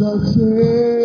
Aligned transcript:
Jesus 0.00 0.34
shed 0.34 0.99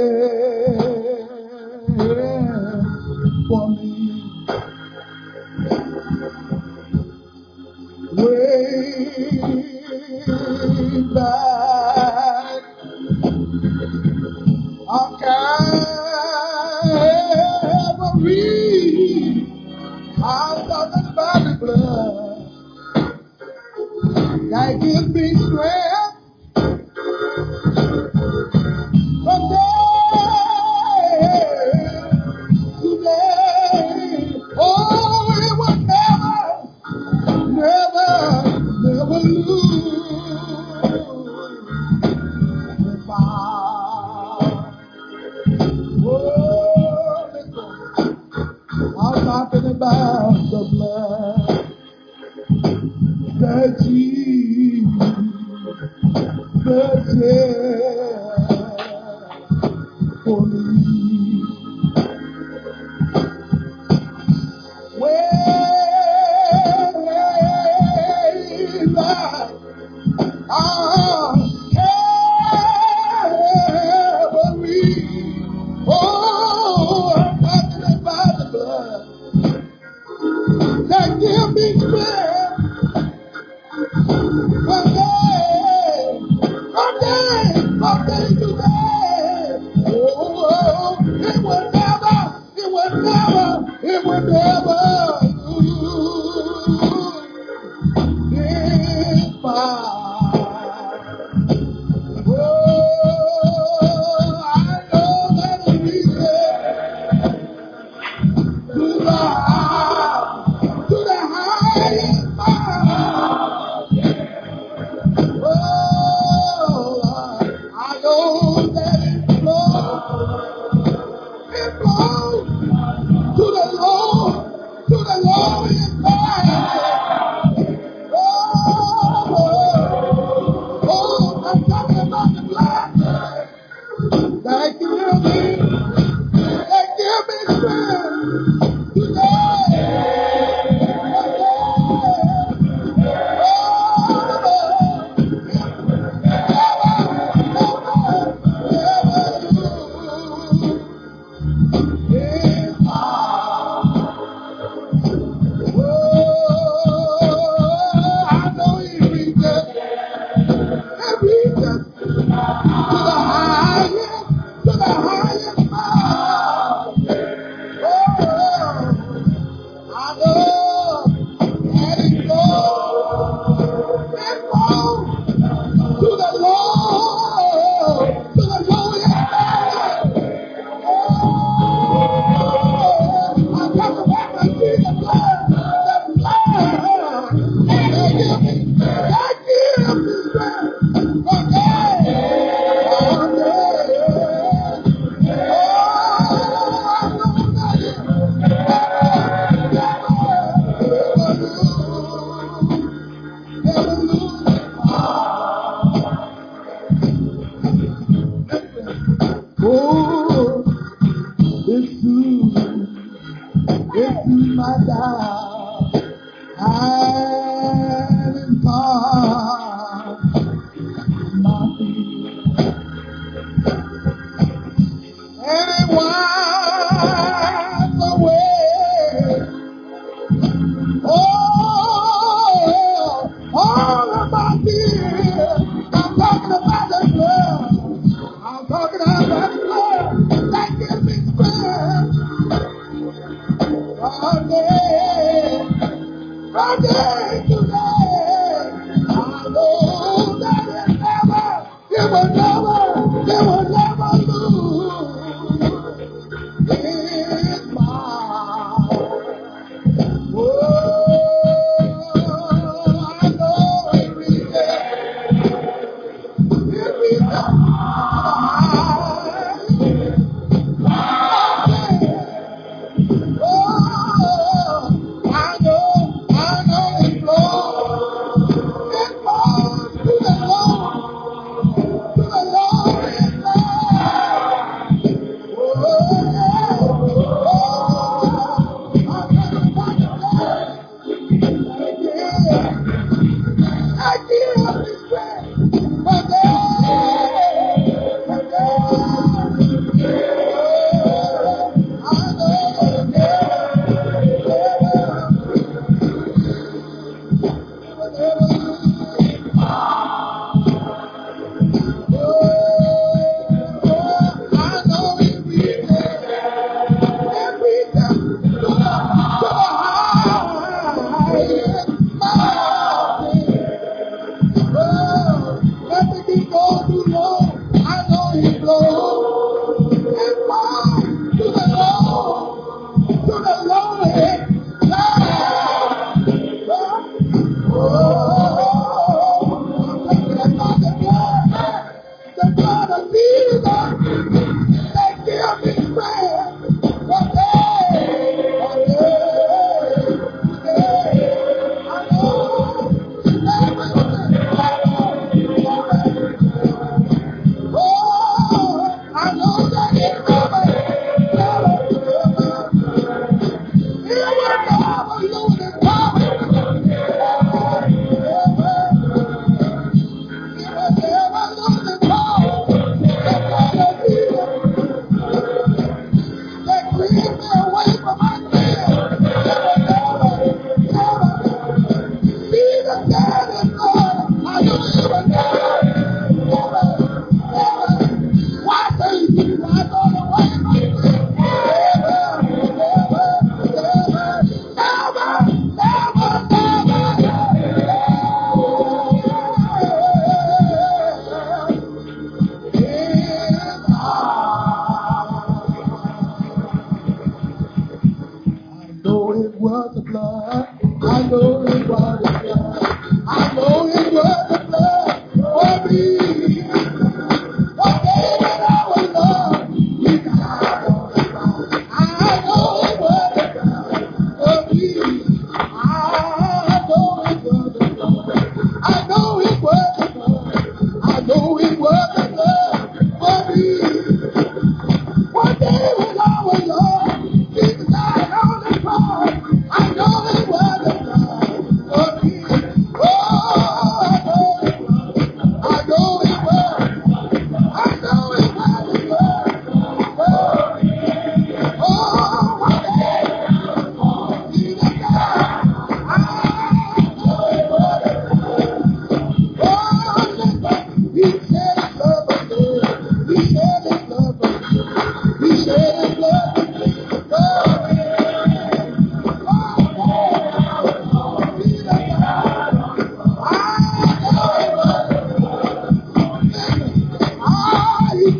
vida. 343.15 343.74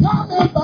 coming 0.02 0.55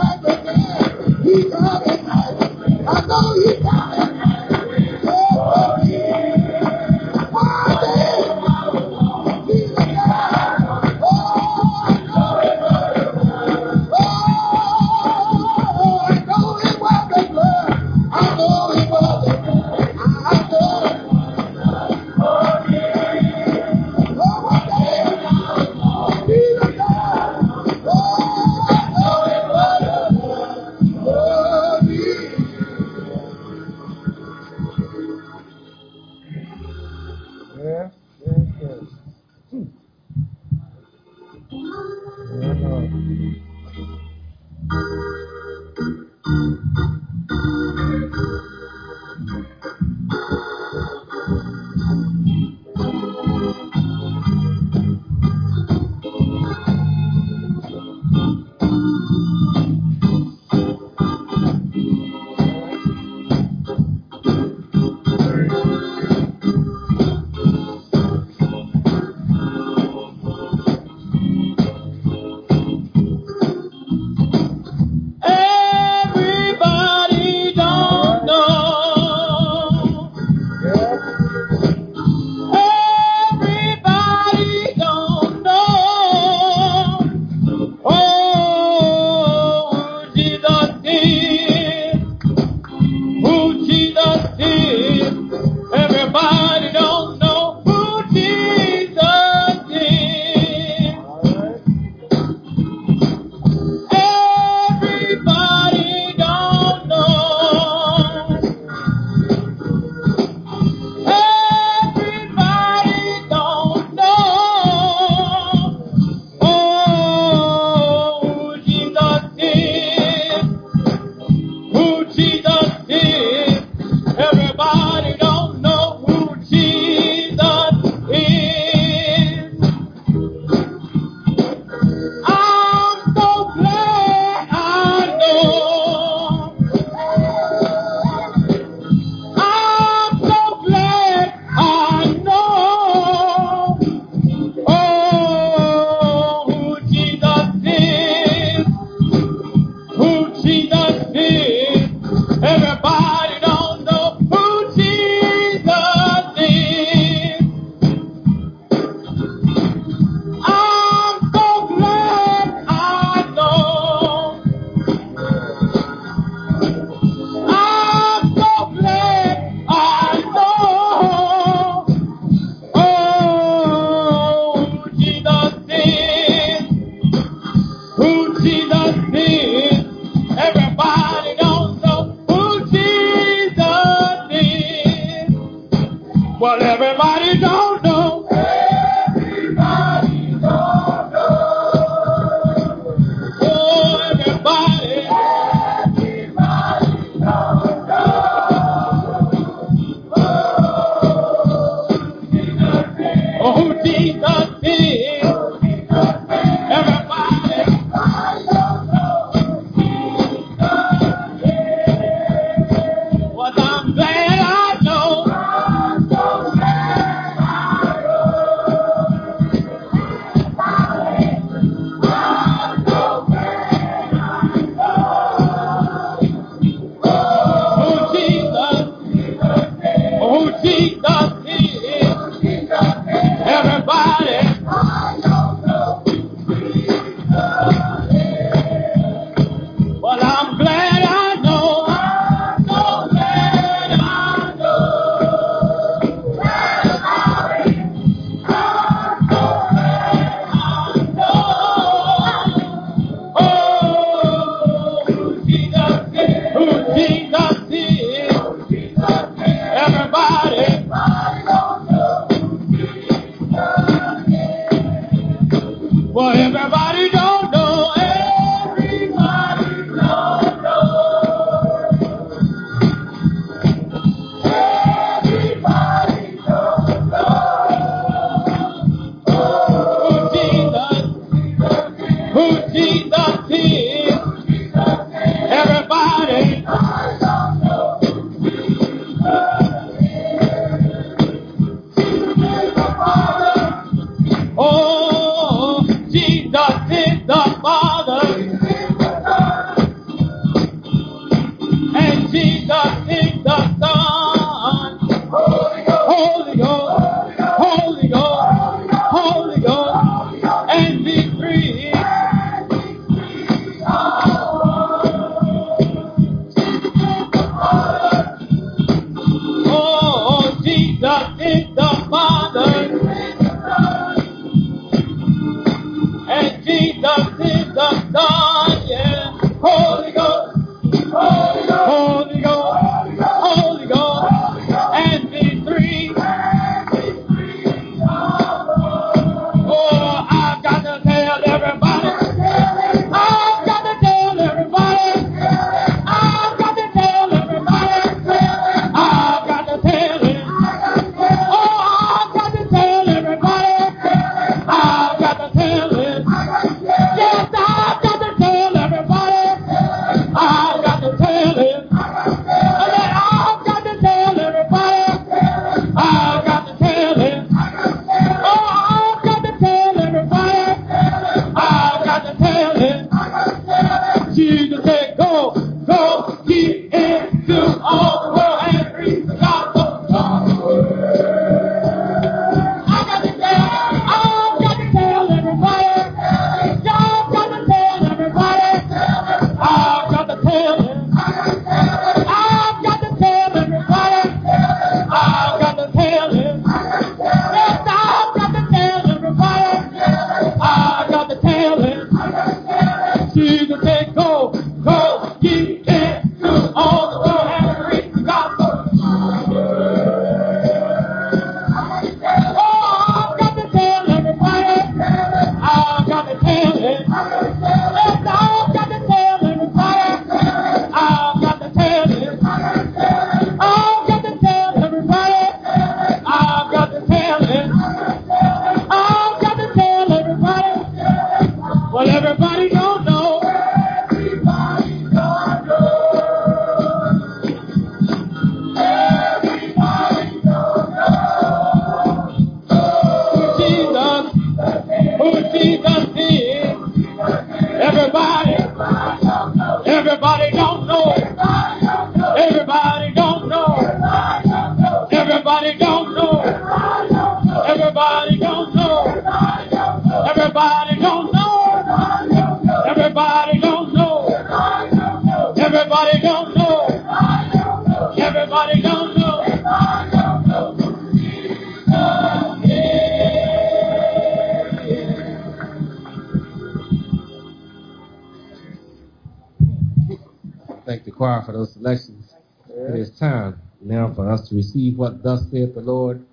receive 484.72 484.98
what 484.98 485.22
thus 485.22 485.50
saith 485.52 485.74
the 485.74 485.82
Lord 485.82 486.26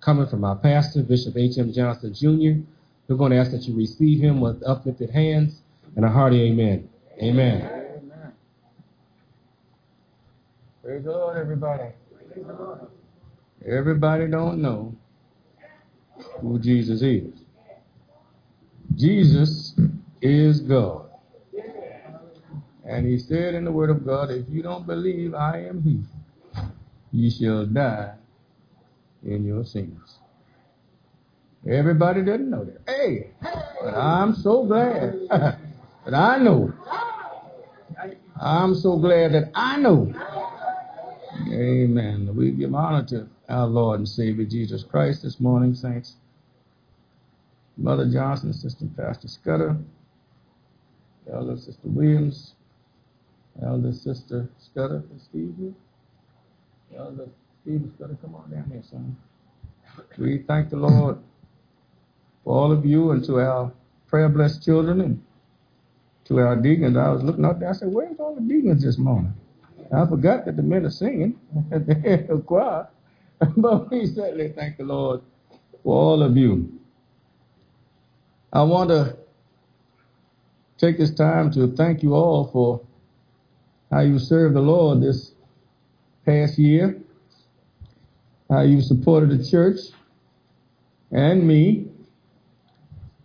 coming 0.00 0.26
from 0.26 0.44
our 0.44 0.56
pastor, 0.56 1.02
Bishop 1.02 1.36
H.M. 1.36 1.72
Johnson 1.72 2.12
Jr. 2.12 2.60
We're 3.06 3.16
going 3.16 3.30
to 3.30 3.38
ask 3.38 3.52
that 3.52 3.62
you 3.62 3.76
receive 3.76 4.20
him 4.20 4.40
with 4.40 4.62
uplifted 4.66 5.10
hands 5.10 5.60
and 5.96 6.04
a 6.04 6.08
hearty 6.08 6.42
amen. 6.42 6.88
Amen. 7.22 7.62
amen. 7.62 8.32
Praise 10.82 11.04
the 11.04 11.12
Lord, 11.12 11.36
everybody. 11.36 11.84
The 12.34 12.52
Lord. 12.52 12.80
Everybody 13.66 14.26
don't 14.26 14.60
know 14.60 14.94
who 16.40 16.58
Jesus 16.58 17.02
is. 17.02 17.32
Jesus 18.94 19.74
is 20.20 20.60
God. 20.60 21.10
And 22.84 23.06
he 23.06 23.18
said 23.18 23.54
in 23.54 23.64
the 23.64 23.72
Word 23.72 23.90
of 23.90 24.04
God, 24.04 24.30
if 24.30 24.48
you 24.48 24.62
don't 24.62 24.86
believe, 24.86 25.34
I 25.34 25.60
am 25.60 25.82
He 25.82 26.17
ye 27.12 27.30
shall 27.30 27.66
die 27.66 28.14
in 29.24 29.44
your 29.44 29.64
sins. 29.64 30.18
Everybody 31.68 32.22
doesn't 32.22 32.48
know 32.48 32.64
that. 32.64 32.80
Hey, 32.86 33.30
but 33.82 33.94
I'm 33.94 34.34
so 34.34 34.64
glad 34.64 35.18
that 35.30 36.14
I 36.14 36.38
know. 36.38 36.72
I'm 38.40 38.74
so 38.74 38.96
glad 38.96 39.32
that 39.32 39.50
I 39.54 39.78
know. 39.78 40.12
Amen. 41.52 42.30
We 42.34 42.52
give 42.52 42.74
honor 42.74 43.04
to 43.06 43.28
our 43.48 43.66
Lord 43.66 44.00
and 44.00 44.08
Savior 44.08 44.44
Jesus 44.44 44.84
Christ 44.84 45.22
this 45.22 45.40
morning, 45.40 45.74
saints. 45.74 46.14
Mother 47.76 48.08
Johnson, 48.10 48.52
Sister 48.52 48.86
Pastor 48.96 49.28
Scudder, 49.28 49.76
Elder 51.32 51.56
Sister 51.56 51.80
Williams, 51.84 52.54
Elder 53.62 53.92
Sister 53.92 54.48
Scudder, 54.58 55.04
excuse 55.16 55.56
me 55.56 55.74
is 56.92 56.96
Steve 56.96 56.98
here? 56.98 57.00
Elder 57.00 57.28
Steve 57.62 57.92
Scudder, 57.96 58.18
come 58.22 58.34
on 58.34 58.50
down 58.50 58.70
here, 58.70 58.82
son. 58.82 59.16
We 60.18 60.38
thank 60.38 60.70
the 60.70 60.76
Lord 60.76 61.18
for 62.44 62.54
all 62.54 62.72
of 62.72 62.86
you 62.86 63.12
and 63.12 63.24
to 63.24 63.40
our 63.40 63.72
prayer 64.08 64.28
blessed 64.28 64.64
children 64.64 65.00
and 65.00 65.22
to 66.26 66.38
our 66.40 66.56
deacons. 66.56 66.96
I 66.96 67.10
was 67.10 67.22
looking 67.22 67.44
up 67.44 67.60
there, 67.60 67.70
I 67.70 67.72
said, 67.72 67.92
Where's 67.92 68.18
all 68.20 68.34
the 68.34 68.40
deacons 68.42 68.82
this 68.82 68.98
morning? 68.98 69.34
I 69.92 70.06
forgot 70.06 70.44
that 70.46 70.56
the 70.56 70.62
men 70.62 70.86
are 70.86 70.90
singing 70.90 71.40
at 71.72 71.86
the 71.86 71.94
head 71.94 72.30
of 72.30 72.46
choir. 72.46 72.88
but 73.56 73.90
we 73.90 74.06
certainly 74.06 74.48
thank 74.50 74.78
the 74.78 74.84
Lord 74.84 75.22
for 75.82 75.94
all 75.96 76.22
of 76.22 76.36
you. 76.36 76.80
I 78.52 78.62
want 78.62 78.90
to 78.90 79.16
take 80.78 80.98
this 80.98 81.12
time 81.12 81.50
to 81.52 81.68
thank 81.76 82.02
you 82.02 82.14
all 82.14 82.48
for 82.52 82.80
how 83.90 84.00
you 84.00 84.18
serve 84.18 84.54
the 84.54 84.60
Lord 84.60 85.02
this 85.02 85.32
past 86.28 86.58
year, 86.58 86.94
uh, 88.50 88.56
how 88.56 88.60
you 88.60 88.82
supported 88.82 89.30
the 89.30 89.42
church 89.50 89.78
and 91.10 91.48
me, 91.48 91.86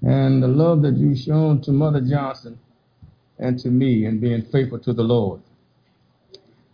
and 0.01 0.41
the 0.41 0.47
love 0.47 0.81
that 0.83 0.95
you've 0.95 1.17
shown 1.17 1.61
to 1.61 1.71
Mother 1.71 1.99
Johnson 1.99 2.57
and 3.39 3.59
to 3.59 3.67
me 3.67 4.05
in 4.05 4.21
being 4.21 4.41
faithful 4.43 4.79
to 4.79 4.93
the 4.93 5.03
Lord. 5.03 5.41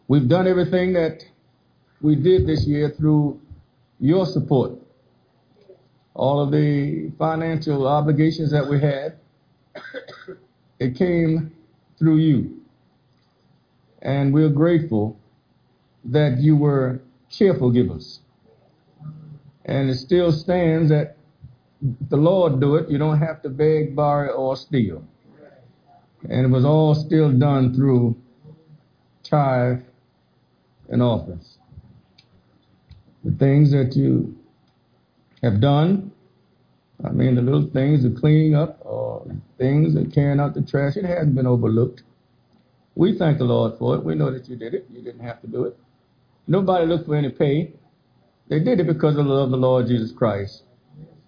We've 0.07 0.27
done 0.27 0.47
everything 0.47 0.93
that 0.93 1.23
we 1.99 2.15
did 2.15 2.45
this 2.45 2.63
year 2.67 2.91
through 2.91 3.41
your 3.99 4.27
support. 4.27 4.73
All 6.13 6.39
of 6.39 6.51
the 6.51 7.11
financial 7.17 7.87
obligations 7.87 8.51
that 8.51 8.67
we 8.67 8.79
had, 8.79 9.17
it 10.79 10.95
came 10.95 11.51
through 11.97 12.17
you. 12.17 12.61
And 14.03 14.31
we're 14.31 14.49
grateful 14.49 15.18
that 16.05 16.39
you 16.39 16.55
were 16.55 17.01
cheerful 17.29 17.71
givers. 17.71 18.19
And 19.65 19.89
it 19.89 19.95
still 19.95 20.31
stands 20.31 20.89
that 20.89 21.17
the 22.09 22.17
Lord 22.17 22.59
do 22.59 22.75
it, 22.75 22.89
you 22.89 22.97
don't 22.97 23.19
have 23.19 23.41
to 23.43 23.49
beg, 23.49 23.95
borrow, 23.95 24.31
or 24.31 24.57
steal. 24.57 25.03
And 26.29 26.45
it 26.45 26.49
was 26.49 26.65
all 26.65 26.95
still 26.95 27.31
done 27.31 27.73
through 27.73 28.17
tithe 29.23 29.81
and 30.89 31.01
offerings. 31.01 31.57
The 33.23 33.31
things 33.31 33.71
that 33.71 33.95
you 33.95 34.37
have 35.41 35.61
done, 35.61 36.11
I 37.03 37.11
mean, 37.11 37.35
the 37.35 37.41
little 37.41 37.69
things, 37.69 38.03
the 38.03 38.09
cleaning 38.09 38.55
up, 38.55 38.79
or 38.81 39.25
things, 39.57 39.95
and 39.95 40.13
carrying 40.13 40.39
out 40.39 40.53
the 40.53 40.61
trash, 40.61 40.97
it 40.97 41.05
hasn't 41.05 41.35
been 41.35 41.47
overlooked. 41.47 42.03
We 42.95 43.17
thank 43.17 43.37
the 43.37 43.45
Lord 43.45 43.77
for 43.77 43.95
it. 43.95 44.03
We 44.03 44.15
know 44.15 44.31
that 44.31 44.49
you 44.49 44.57
did 44.57 44.73
it. 44.73 44.87
You 44.91 45.01
didn't 45.01 45.21
have 45.21 45.39
to 45.41 45.47
do 45.47 45.65
it. 45.65 45.77
Nobody 46.49 46.87
looked 46.87 47.05
for 47.05 47.15
any 47.15 47.29
pay. 47.29 47.71
They 48.47 48.59
did 48.59 48.79
it 48.79 48.87
because 48.87 49.15
of 49.17 49.25
the 49.25 49.31
love 49.31 49.45
of 49.45 49.51
the 49.51 49.57
Lord 49.57 49.85
Jesus 49.85 50.11
Christ 50.11 50.63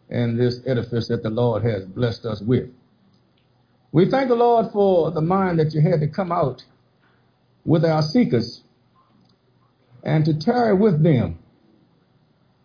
and 0.10 0.38
this 0.38 0.62
edifice 0.66 1.10
that 1.10 1.22
the 1.22 1.30
Lord 1.30 1.64
has 1.64 1.86
blessed 1.86 2.26
us 2.26 2.42
with. 2.42 2.70
We 3.92 4.10
thank 4.10 4.30
the 4.30 4.36
Lord 4.36 4.72
for 4.72 5.12
the 5.12 5.22
mind 5.22 5.60
that 5.60 5.76
you 5.76 5.82
had 5.82 6.00
to 6.00 6.08
come 6.08 6.32
out 6.32 6.66
with 7.64 7.86
our 7.86 8.02
seekers 8.02 8.64
and 10.04 10.26
to 10.26 10.34
tarry 10.34 10.74
with 10.74 11.04
them 11.04 11.38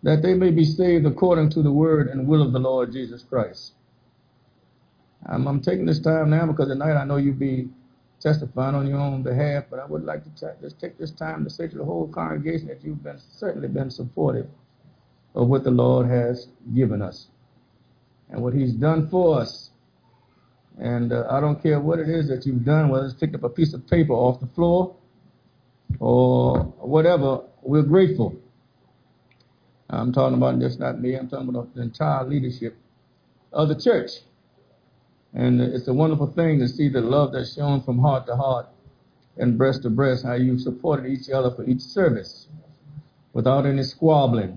that 0.02 0.22
they 0.22 0.32
may 0.32 0.50
be 0.50 0.64
saved 0.64 1.04
according 1.04 1.50
to 1.50 1.62
the 1.62 1.72
word 1.72 2.08
and 2.08 2.26
will 2.26 2.40
of 2.40 2.54
the 2.54 2.58
Lord 2.58 2.90
Jesus 2.90 3.22
Christ. 3.22 3.72
I'm, 5.26 5.46
I'm 5.46 5.60
taking 5.60 5.84
this 5.84 6.00
time 6.00 6.30
now 6.30 6.46
because 6.46 6.68
tonight 6.68 6.96
I 6.96 7.04
know 7.04 7.16
you'll 7.16 7.34
be 7.34 7.68
testifying 8.20 8.74
on 8.74 8.86
your 8.86 8.98
own 8.98 9.22
behalf, 9.22 9.64
but 9.70 9.78
I 9.78 9.86
would 9.86 10.04
like 10.04 10.24
to 10.24 10.30
t- 10.30 10.60
just 10.60 10.80
take 10.80 10.98
this 10.98 11.10
time 11.10 11.44
to 11.44 11.50
say 11.50 11.68
to 11.68 11.76
the 11.76 11.84
whole 11.84 12.08
congregation 12.08 12.68
that 12.68 12.82
you've 12.82 13.02
been 13.02 13.18
certainly 13.18 13.68
been 13.68 13.90
supportive 13.90 14.46
of 15.34 15.48
what 15.48 15.64
the 15.64 15.70
Lord 15.70 16.08
has 16.08 16.48
given 16.74 17.02
us 17.02 17.28
and 18.30 18.42
what 18.42 18.54
He's 18.54 18.72
done 18.72 19.08
for 19.08 19.40
us. 19.40 19.70
And 20.78 21.12
uh, 21.12 21.26
I 21.30 21.40
don't 21.40 21.62
care 21.62 21.80
what 21.80 21.98
it 21.98 22.08
is 22.08 22.28
that 22.28 22.46
you've 22.46 22.64
done, 22.64 22.88
whether 22.88 23.06
it's 23.06 23.14
picked 23.14 23.34
up 23.34 23.44
a 23.44 23.48
piece 23.48 23.72
of 23.74 23.86
paper 23.86 24.12
off 24.12 24.40
the 24.40 24.46
floor 24.48 24.96
or 26.00 26.64
whatever, 26.80 27.42
we're 27.62 27.82
grateful. 27.82 28.36
I'm 29.88 30.12
talking 30.12 30.36
about 30.36 30.58
just 30.58 30.80
not 30.80 31.00
me, 31.00 31.14
I'm 31.14 31.28
talking 31.28 31.48
about 31.48 31.74
the 31.74 31.82
entire 31.82 32.24
leadership 32.24 32.76
of 33.52 33.68
the 33.68 33.74
church. 33.80 34.10
And 35.36 35.60
it's 35.60 35.86
a 35.86 35.92
wonderful 35.92 36.28
thing 36.28 36.58
to 36.60 36.68
see 36.68 36.88
the 36.88 37.02
love 37.02 37.32
that's 37.32 37.54
shown 37.54 37.82
from 37.82 37.98
heart 37.98 38.26
to 38.26 38.36
heart 38.36 38.68
and 39.36 39.58
breast 39.58 39.82
to 39.82 39.90
breast, 39.90 40.24
how 40.24 40.32
you've 40.32 40.62
supported 40.62 41.10
each 41.10 41.28
other 41.28 41.50
for 41.50 41.62
each 41.64 41.82
service 41.82 42.46
without 43.34 43.66
any 43.66 43.82
squabbling, 43.82 44.56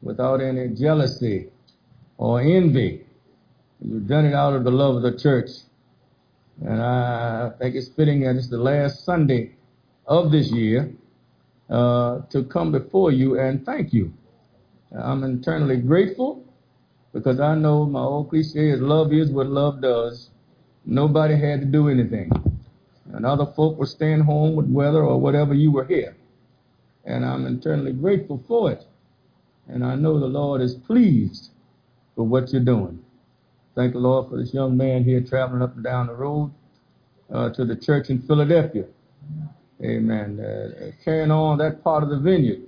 without 0.00 0.40
any 0.40 0.68
jealousy 0.68 1.48
or 2.18 2.40
envy. 2.40 3.04
You've 3.80 4.06
done 4.06 4.26
it 4.26 4.32
out 4.32 4.54
of 4.54 4.62
the 4.62 4.70
love 4.70 4.94
of 4.94 5.02
the 5.02 5.18
church. 5.18 5.50
And 6.64 6.80
I 6.80 7.50
think 7.58 7.74
it's 7.74 7.88
fitting 7.88 8.20
that 8.20 8.36
it's 8.36 8.48
the 8.48 8.58
last 8.58 9.04
Sunday 9.04 9.56
of 10.06 10.30
this 10.30 10.52
year 10.52 10.92
uh, 11.68 12.20
to 12.30 12.44
come 12.44 12.70
before 12.70 13.10
you 13.10 13.40
and 13.40 13.66
thank 13.66 13.92
you. 13.92 14.12
I'm 14.96 15.24
eternally 15.24 15.78
grateful 15.78 16.44
because 17.12 17.40
I 17.40 17.54
know 17.54 17.84
my 17.86 18.00
old 18.00 18.30
cliche 18.30 18.70
is 18.70 18.80
love 18.80 19.12
is 19.12 19.30
what 19.30 19.46
love 19.46 19.80
does. 19.80 20.30
Nobody 20.84 21.36
had 21.36 21.60
to 21.60 21.66
do 21.66 21.88
anything. 21.88 22.30
And 23.12 23.26
other 23.26 23.46
folk 23.46 23.76
were 23.76 23.86
staying 23.86 24.20
home 24.20 24.54
with 24.54 24.66
weather 24.66 25.02
or 25.02 25.20
whatever 25.20 25.54
you 25.54 25.72
were 25.72 25.84
here. 25.84 26.16
And 27.04 27.24
I'm 27.24 27.46
eternally 27.46 27.92
grateful 27.92 28.42
for 28.46 28.70
it. 28.70 28.84
And 29.68 29.84
I 29.84 29.94
know 29.96 30.18
the 30.18 30.26
Lord 30.26 30.60
is 30.60 30.74
pleased 30.74 31.50
for 32.14 32.24
what 32.24 32.52
you're 32.52 32.62
doing. 32.62 33.02
Thank 33.74 33.92
the 33.94 33.98
Lord 33.98 34.28
for 34.28 34.36
this 34.36 34.52
young 34.52 34.76
man 34.76 35.04
here 35.04 35.20
traveling 35.20 35.62
up 35.62 35.74
and 35.74 35.84
down 35.84 36.06
the 36.06 36.14
road 36.14 36.52
uh, 37.32 37.50
to 37.50 37.64
the 37.64 37.76
church 37.76 38.10
in 38.10 38.20
Philadelphia. 38.22 38.84
Amen. 39.82 40.40
Uh, 40.40 40.90
carrying 41.04 41.30
on 41.30 41.58
that 41.58 41.82
part 41.82 42.02
of 42.02 42.10
the 42.10 42.18
vineyard. 42.18 42.62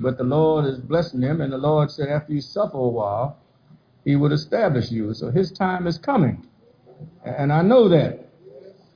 But 0.00 0.16
the 0.16 0.24
Lord 0.24 0.64
is 0.66 0.78
blessing 0.78 1.20
him, 1.20 1.40
and 1.40 1.52
the 1.52 1.58
Lord 1.58 1.90
said, 1.90 2.08
after 2.08 2.32
you 2.32 2.40
suffer 2.40 2.76
a 2.78 2.88
while, 2.88 3.38
he 4.04 4.16
would 4.16 4.32
establish 4.32 4.90
you. 4.90 5.14
So 5.14 5.30
his 5.30 5.52
time 5.52 5.86
is 5.86 5.98
coming. 5.98 6.46
And 7.24 7.52
I 7.52 7.62
know 7.62 7.88
that. 7.88 8.28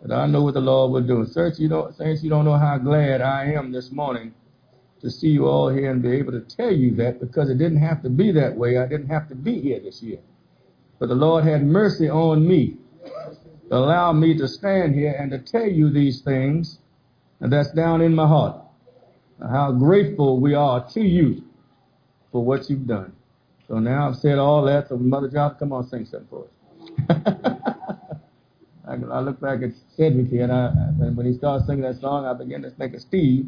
But 0.03 0.15
I 0.15 0.27
know 0.27 0.43
what 0.43 0.55
the 0.55 0.61
Lord 0.61 0.93
will 0.93 1.07
do. 1.07 1.27
Search, 1.27 1.59
you 1.59 1.69
don't, 1.69 1.95
saints, 1.97 2.23
you 2.23 2.31
don't 2.31 2.45
know 2.45 2.57
how 2.57 2.79
glad 2.79 3.21
I 3.21 3.47
am 3.53 3.73
this 3.73 3.91
morning 3.91 4.35
to 5.01 5.11
see 5.11 5.29
you 5.29 5.47
all 5.47 5.69
here 5.69 5.91
and 5.91 6.03
be 6.03 6.13
able 6.13 6.33
to 6.33 6.41
tell 6.41 6.73
you 6.73 6.95
that 6.97 7.21
because 7.21 7.51
it 7.51 7.59
didn't 7.59 7.81
have 7.81 8.03
to 8.03 8.11
be 8.11 8.33
that 8.33 8.57
way. 8.57 8.79
I 8.79 8.87
didn't 8.87 9.09
have 9.09 9.29
to 9.29 9.35
be 9.35 9.61
here 9.61 9.81
this 9.81 10.03
year. 10.03 10.19
But 10.99 11.09
the 11.09 11.15
Lord 11.15 11.45
had 11.45 11.65
mercy 11.65 12.09
on 12.09 12.47
me 12.47 12.77
to 13.69 13.77
allow 13.77 14.13
me 14.13 14.37
to 14.39 14.49
stand 14.49 14.95
here 14.95 15.15
and 15.19 15.31
to 15.31 15.39
tell 15.39 15.67
you 15.67 15.91
these 15.91 16.23
things, 16.23 16.79
and 17.41 17.53
that's 17.53 17.73
down 17.73 18.01
in 18.01 18.15
my 18.15 18.27
heart. 18.27 18.61
How 19.41 19.73
grateful 19.73 20.41
we 20.41 20.55
are 20.55 20.89
to 20.91 21.01
you 21.01 21.43
for 22.33 22.45
what 22.45 22.71
you've 22.71 22.87
done. 22.87 23.13
So 23.69 23.79
now 23.79 24.09
I've 24.09 24.17
said 24.17 24.39
all 24.39 24.65
that, 24.65 24.89
so 24.89 24.97
Mother 24.97 25.29
Johnson, 25.29 25.59
come 25.59 25.73
on, 25.73 25.89
sing 25.89 26.07
something 26.07 26.29
for 26.29 26.45
us. 26.45 27.23
I, 28.89 28.93
I 28.93 29.21
look 29.21 29.41
back 29.41 29.63
at 29.63 29.71
Cedric 29.97 30.29
here, 30.29 30.45
and, 30.45 30.53
I, 30.53 30.69
when 31.11 31.27
he 31.27 31.33
started 31.35 31.67
singing 31.67 31.83
that 31.83 32.01
song, 32.01 32.27
I 32.27 32.33
began 32.33 32.63
to 32.63 32.71
think 32.71 32.95
of 32.95 33.01
Steve, 33.01 33.47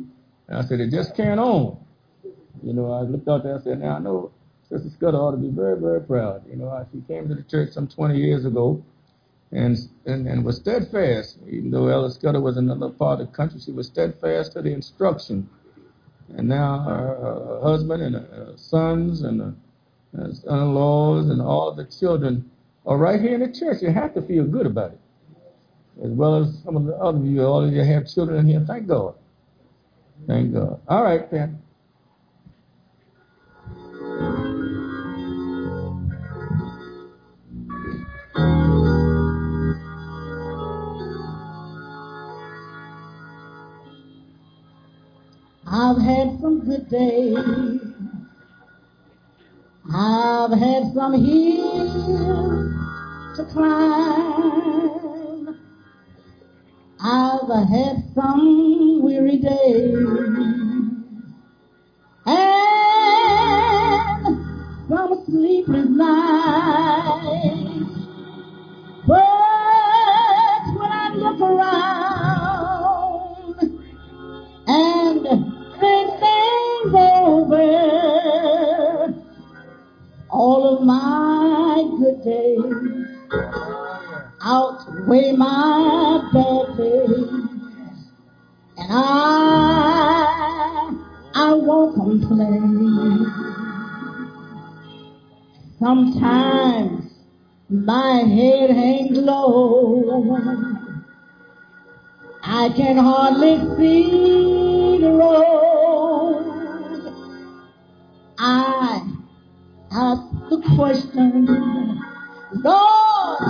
and 0.49 0.59
I 0.59 0.63
said, 0.63 0.81
it 0.81 0.91
just 0.91 1.17
can't 1.17 1.39
on. 1.39 1.79
You 2.63 2.73
know, 2.73 2.93
I 2.93 3.03
looked 3.03 3.29
out 3.29 3.45
there 3.45 3.55
and 3.55 3.63
said, 3.63 3.81
now 3.81 3.97
I 3.97 3.99
know 4.01 4.33
Sister 4.69 4.91
Scudder 4.91 5.17
ought 5.17 5.31
to 5.31 5.37
be 5.37 5.51
very, 5.51 5.81
very 5.81 6.01
proud. 6.01 6.43
You 6.49 6.57
know, 6.57 6.87
she 6.93 7.01
came 7.03 7.29
to 7.29 7.35
the 7.35 7.43
church 7.43 7.71
some 7.71 7.87
20 7.87 8.19
years 8.19 8.45
ago 8.45 8.85
and, 9.53 9.79
and, 10.05 10.27
and 10.27 10.45
was 10.45 10.57
steadfast. 10.57 11.39
Even 11.47 11.71
though 11.71 11.87
Ella 11.87 12.11
Scudder 12.11 12.41
was 12.41 12.57
in 12.57 12.69
another 12.69 12.93
part 12.93 13.21
of 13.21 13.29
the 13.29 13.33
country, 13.33 13.61
she 13.61 13.71
was 13.71 13.87
steadfast 13.87 14.53
to 14.53 14.63
the 14.63 14.73
instruction. 14.73 15.49
And 16.37 16.49
now 16.49 16.81
her, 16.81 17.17
her 17.21 17.61
husband 17.63 18.03
and 18.03 18.17
her 18.17 18.53
sons 18.57 19.23
and 19.23 19.41
her 19.41 19.55
son-in-laws 20.13 21.31
and 21.31 21.41
all 21.41 21.73
the 21.75 21.85
children 21.85 22.51
are 22.87 22.97
right 22.97 23.21
here 23.21 23.35
in 23.35 23.41
the 23.41 23.59
church. 23.59 23.83
You 23.83 23.91
have 23.91 24.15
to 24.15 24.23
feel 24.23 24.45
good 24.45 24.67
about 24.67 24.93
it. 24.93 25.01
As 26.05 26.11
well 26.11 26.37
as 26.37 26.57
some 26.65 26.77
of 26.77 26.85
the 26.85 26.95
other 26.97 27.19
of 27.19 27.27
you, 27.27 27.45
all 27.45 27.65
of 27.65 27.73
you 27.73 27.83
have 27.83 28.09
children 28.09 28.39
in 28.39 28.47
here. 28.47 28.65
Thank 28.67 28.87
God. 28.87 29.15
Thank 30.27 30.55
God. 30.55 30.81
All 30.89 31.03
right, 31.03 31.31
then. 31.31 31.61
I've 45.71 46.01
had 46.01 46.41
some 46.41 46.65
good 46.65 46.89
days. 46.89 47.88
I've 50.01 50.53
had 50.53 50.93
some 50.95 51.13
hills 51.15 52.73
to 53.37 53.45
climb. 53.47 55.57
I've 57.01 57.69
had 57.69 58.05
some 58.15 59.03
weary 59.03 59.39
days 59.39 59.97
and 62.27 64.37
some 64.89 65.25
sleepless 65.27 65.89
nights. 65.89 66.38
I 102.69 102.71
can 102.71 102.99
hardly 102.99 103.57
see 103.79 104.99
the 105.01 105.11
road. 105.11 106.45
I 108.39 109.03
ask 109.91 110.23
the 110.51 110.61
question, 110.77 111.47
Lord, 112.63 113.41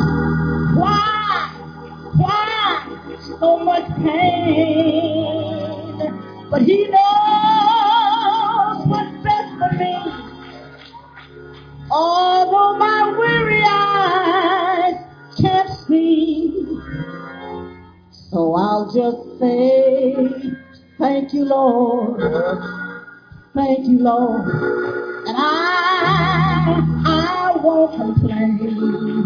why, 0.79 1.51
why 2.15 3.19
so 3.41 3.59
much 3.59 3.89
pain? 3.97 5.27
But 6.49 6.63
he 6.63 6.87
Lord. 21.49 22.21
Thank 23.55 23.89
you, 23.89 23.99
Lord. 24.01 24.47
And 25.27 25.37
I, 25.37 27.03
I 27.07 27.57
won't 27.63 27.97
complain. 27.97 29.18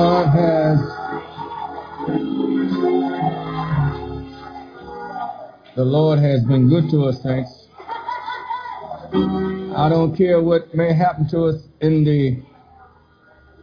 Has, 0.00 0.78
the 5.76 5.84
Lord 5.84 6.18
has 6.20 6.42
been 6.44 6.70
good 6.70 6.88
to 6.90 7.04
us, 7.04 7.20
thanks. 7.22 7.66
I 9.76 9.88
don't 9.90 10.16
care 10.16 10.40
what 10.40 10.74
may 10.74 10.94
happen 10.94 11.28
to 11.28 11.44
us 11.44 11.68
in 11.82 12.04
the 12.04 12.42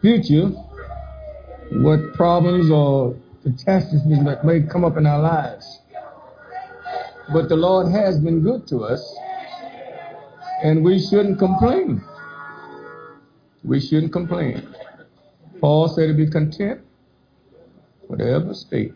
future, 0.00 0.50
what 1.72 2.14
problems 2.14 2.70
or 2.70 3.16
catastrophes 3.42 4.24
that 4.24 4.44
may 4.44 4.60
come 4.62 4.84
up 4.84 4.96
in 4.96 5.06
our 5.06 5.20
lives. 5.20 5.80
But 7.32 7.48
the 7.48 7.56
Lord 7.56 7.90
has 7.90 8.20
been 8.20 8.42
good 8.42 8.68
to 8.68 8.84
us, 8.84 9.02
and 10.62 10.84
we 10.84 11.04
shouldn't 11.04 11.40
complain. 11.40 12.00
We 13.64 13.80
shouldn't 13.80 14.12
complain. 14.12 14.72
Paul 15.60 15.88
said 15.88 16.08
to 16.08 16.14
be 16.14 16.30
content, 16.30 16.80
whatever 18.06 18.54
state 18.54 18.94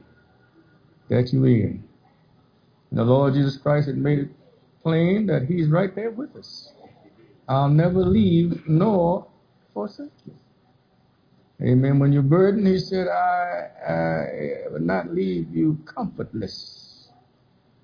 that 1.08 1.32
you're 1.32 1.46
in. 1.46 1.84
And 2.90 2.98
the 2.98 3.04
Lord 3.04 3.34
Jesus 3.34 3.56
Christ 3.56 3.88
had 3.88 3.96
made 3.96 4.18
it 4.20 4.28
plain 4.82 5.26
that 5.26 5.46
He's 5.46 5.68
right 5.68 5.94
there 5.94 6.10
with 6.10 6.36
us. 6.36 6.72
I'll 7.48 7.68
never 7.68 8.00
leave 8.00 8.68
nor 8.68 9.26
forsake 9.74 10.12
you. 10.26 10.34
Amen. 11.62 11.98
When 11.98 12.12
you're 12.12 12.22
burdened, 12.22 12.66
He 12.66 12.78
said, 12.78 13.08
I, 13.08 13.68
I 13.88 14.70
will 14.70 14.80
not 14.80 15.12
leave 15.14 15.54
you 15.54 15.78
comfortless, 15.84 17.08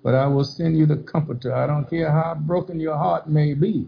but 0.03 0.15
I 0.15 0.27
will 0.27 0.43
send 0.45 0.77
you 0.77 0.85
the 0.85 0.97
comforter. 0.97 1.53
I 1.55 1.67
don't 1.67 1.89
care 1.89 2.11
how 2.11 2.35
broken 2.35 2.79
your 2.79 2.97
heart 2.97 3.29
may 3.29 3.53
be, 3.53 3.87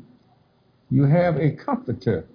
you 0.89 1.03
have 1.03 1.37
a 1.37 1.51
comforter 1.51 2.25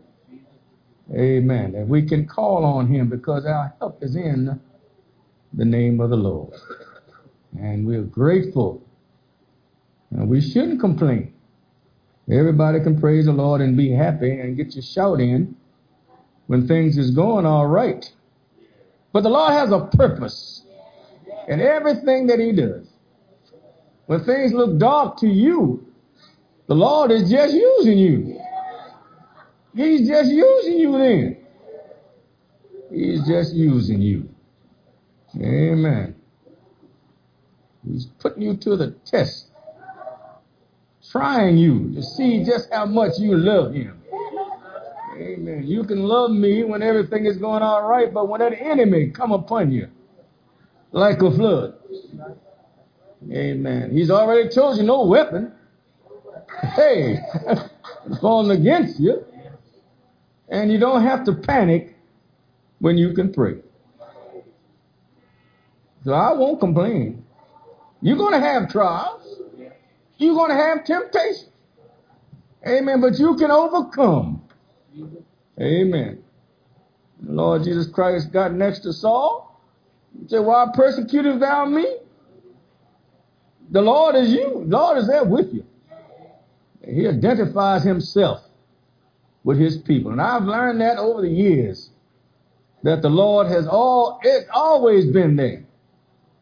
Amen. 1.14 1.74
And 1.74 1.88
we 1.88 2.02
can 2.02 2.26
call 2.26 2.64
on 2.64 2.88
him 2.88 3.08
because 3.08 3.46
our 3.46 3.74
help 3.78 4.02
is 4.02 4.16
in 4.16 4.60
the 5.52 5.64
name 5.64 6.00
of 6.00 6.10
the 6.10 6.16
Lord. 6.16 6.54
And 7.58 7.86
we're 7.86 8.02
grateful. 8.02 8.82
And 10.10 10.28
we 10.28 10.40
shouldn't 10.40 10.80
complain. 10.80 11.34
Everybody 12.30 12.80
can 12.80 13.00
praise 13.00 13.26
the 13.26 13.32
Lord 13.32 13.60
and 13.60 13.76
be 13.76 13.90
happy 13.90 14.40
and 14.40 14.56
get 14.56 14.74
your 14.74 14.82
shout 14.82 15.20
in 15.20 15.56
when 16.48 16.66
things 16.66 16.98
is 16.98 17.12
going 17.12 17.46
all 17.46 17.66
right. 17.66 18.10
But 19.12 19.22
the 19.22 19.30
Lord 19.30 19.52
has 19.52 19.72
a 19.72 19.86
purpose 19.96 20.62
in 21.48 21.60
everything 21.60 22.26
that 22.28 22.40
he 22.40 22.52
does. 22.52 22.88
When 24.06 24.24
things 24.24 24.52
look 24.52 24.78
dark 24.78 25.18
to 25.18 25.28
you, 25.28 25.86
the 26.68 26.74
Lord 26.74 27.10
is 27.12 27.30
just 27.30 27.54
using 27.54 27.98
you. 27.98 28.35
He's 29.76 30.08
just 30.08 30.30
using 30.30 30.78
you 30.78 30.92
then. 30.98 31.36
He's 32.90 33.26
just 33.26 33.54
using 33.54 34.00
you. 34.00 34.28
Amen. 35.36 36.14
He's 37.86 38.06
putting 38.06 38.42
you 38.42 38.56
to 38.56 38.76
the 38.76 38.92
test, 39.04 39.48
trying 41.10 41.58
you 41.58 41.92
to 41.94 42.02
see 42.02 42.42
just 42.42 42.72
how 42.72 42.86
much 42.86 43.18
you 43.18 43.36
love 43.36 43.74
him. 43.74 44.02
Amen. 45.18 45.64
You 45.66 45.84
can 45.84 46.04
love 46.04 46.30
me 46.30 46.64
when 46.64 46.82
everything 46.82 47.26
is 47.26 47.36
going 47.36 47.62
all 47.62 47.86
right, 47.86 48.12
but 48.12 48.28
when 48.28 48.40
that 48.40 48.58
enemy 48.58 49.10
come 49.10 49.32
upon 49.32 49.72
you 49.72 49.88
like 50.92 51.20
a 51.20 51.30
flood. 51.30 51.74
Amen. 53.30 53.90
He's 53.92 54.10
already 54.10 54.48
told 54.48 54.78
you 54.78 54.84
no 54.84 55.04
weapon. 55.04 55.52
Hey, 56.74 57.18
falling 58.20 58.58
against 58.58 59.00
you. 59.00 59.24
And 60.48 60.70
you 60.70 60.78
don't 60.78 61.02
have 61.02 61.24
to 61.24 61.34
panic 61.34 61.96
when 62.78 62.96
you 62.98 63.12
can 63.14 63.32
pray. 63.32 63.56
So 66.04 66.12
I 66.12 66.32
won't 66.32 66.60
complain. 66.60 67.24
You're 68.00 68.16
going 68.16 68.32
to 68.32 68.40
have 68.40 68.70
trials. 68.70 69.40
You're 70.18 70.34
going 70.34 70.50
to 70.50 70.56
have 70.56 70.84
temptation. 70.84 71.48
Amen. 72.66 73.00
But 73.00 73.18
you 73.18 73.34
can 73.36 73.50
overcome. 73.50 74.42
Amen. 75.60 76.22
The 77.20 77.32
Lord 77.32 77.64
Jesus 77.64 77.88
Christ 77.88 78.32
got 78.32 78.52
next 78.52 78.80
to 78.80 78.92
Saul. 78.92 79.60
He 80.20 80.28
said, 80.28 80.40
Why 80.40 80.66
persecutest 80.74 81.40
thou 81.40 81.64
me? 81.64 81.86
The 83.70 83.82
Lord 83.82 84.14
is 84.14 84.30
you. 84.30 84.64
The 84.68 84.76
Lord 84.76 84.98
is 84.98 85.08
there 85.08 85.24
with 85.24 85.52
you. 85.52 85.64
He 86.86 87.08
identifies 87.08 87.82
himself 87.82 88.42
with 89.46 89.60
his 89.60 89.78
people. 89.78 90.10
And 90.10 90.20
I've 90.20 90.42
learned 90.42 90.80
that 90.80 90.98
over 90.98 91.22
the 91.22 91.30
years 91.30 91.90
that 92.82 93.00
the 93.00 93.08
Lord 93.08 93.46
has 93.46 93.68
all 93.68 94.18
it's 94.24 94.48
always 94.52 95.06
been 95.06 95.36
there. 95.36 95.64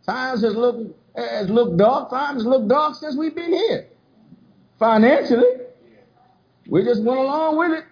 Times 0.06 0.42
has 0.42 0.56
looked 0.56 0.98
has 1.14 1.50
looked 1.50 1.76
dark, 1.76 2.08
times 2.08 2.46
looked 2.46 2.66
dark 2.68 2.94
since 2.94 3.14
we've 3.14 3.34
been 3.34 3.52
here. 3.52 3.88
Financially. 4.78 5.44
We 6.66 6.82
just 6.82 7.02
went 7.02 7.20
along 7.20 7.58
with 7.58 7.72
it. 7.72 7.84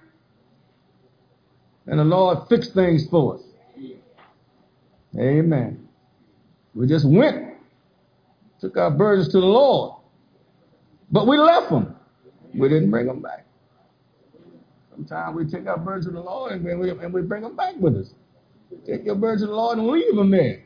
And 1.86 2.00
the 2.00 2.04
Lord 2.04 2.48
fixed 2.48 2.72
things 2.72 3.06
for 3.06 3.34
us. 3.34 3.42
Amen. 5.18 5.86
We 6.74 6.86
just 6.86 7.06
went, 7.06 7.54
took 8.60 8.78
our 8.78 8.90
burdens 8.90 9.28
to 9.28 9.40
the 9.40 9.46
Lord. 9.46 10.00
But 11.10 11.26
we 11.26 11.36
left 11.36 11.68
them. 11.68 11.94
We 12.54 12.70
didn't 12.70 12.90
bring 12.90 13.08
them 13.08 13.20
back. 13.20 13.44
Sometimes 14.94 15.36
we 15.36 15.46
take 15.46 15.66
our 15.66 15.78
burdens 15.78 16.06
to 16.06 16.12
the 16.12 16.20
Lord 16.20 16.52
and 16.52 16.64
we, 16.64 16.90
and 16.90 17.12
we 17.12 17.22
bring 17.22 17.42
them 17.42 17.56
back 17.56 17.74
with 17.78 17.96
us. 17.96 18.14
Take 18.86 19.04
your 19.04 19.14
burdens 19.14 19.42
to 19.42 19.46
the 19.48 19.54
Lord 19.54 19.78
and 19.78 19.86
leave 19.86 20.14
them 20.14 20.30
there. 20.30 20.62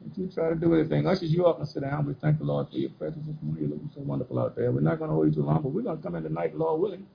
Don't 0.00 0.16
you 0.16 0.30
try 0.32 0.48
to 0.48 0.54
do 0.54 0.74
anything. 0.74 1.06
Ushers 1.06 1.32
you 1.32 1.46
up 1.46 1.58
and 1.58 1.68
sit 1.68 1.82
down. 1.82 2.06
We 2.06 2.14
thank 2.14 2.38
the 2.38 2.44
Lord 2.44 2.68
for 2.70 2.76
your 2.76 2.90
presence 2.90 3.26
this 3.26 3.36
morning. 3.42 3.62
You're 3.62 3.70
looking 3.70 3.90
so 3.94 4.00
wonderful 4.00 4.38
out 4.38 4.56
there. 4.56 4.70
We're 4.70 4.80
not 4.80 4.98
going 4.98 5.10
to 5.10 5.14
hold 5.14 5.28
you 5.28 5.34
too 5.34 5.42
long, 5.42 5.62
but 5.62 5.68
we're 5.68 5.82
going 5.82 5.96
to 5.98 6.02
come 6.02 6.14
in 6.14 6.22
tonight, 6.22 6.56
Lord 6.56 6.80
willing, 6.80 7.06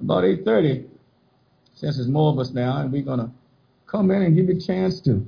about 0.00 0.24
8.30, 0.24 0.86
since 1.74 1.96
there's 1.96 2.08
more 2.08 2.32
of 2.32 2.38
us 2.38 2.50
now, 2.50 2.78
and 2.78 2.92
we're 2.92 3.02
going 3.02 3.20
to 3.20 3.30
come 3.86 4.10
in 4.10 4.22
and 4.22 4.36
give 4.36 4.48
you 4.48 4.56
a 4.56 4.60
chance 4.60 5.00
to. 5.02 5.26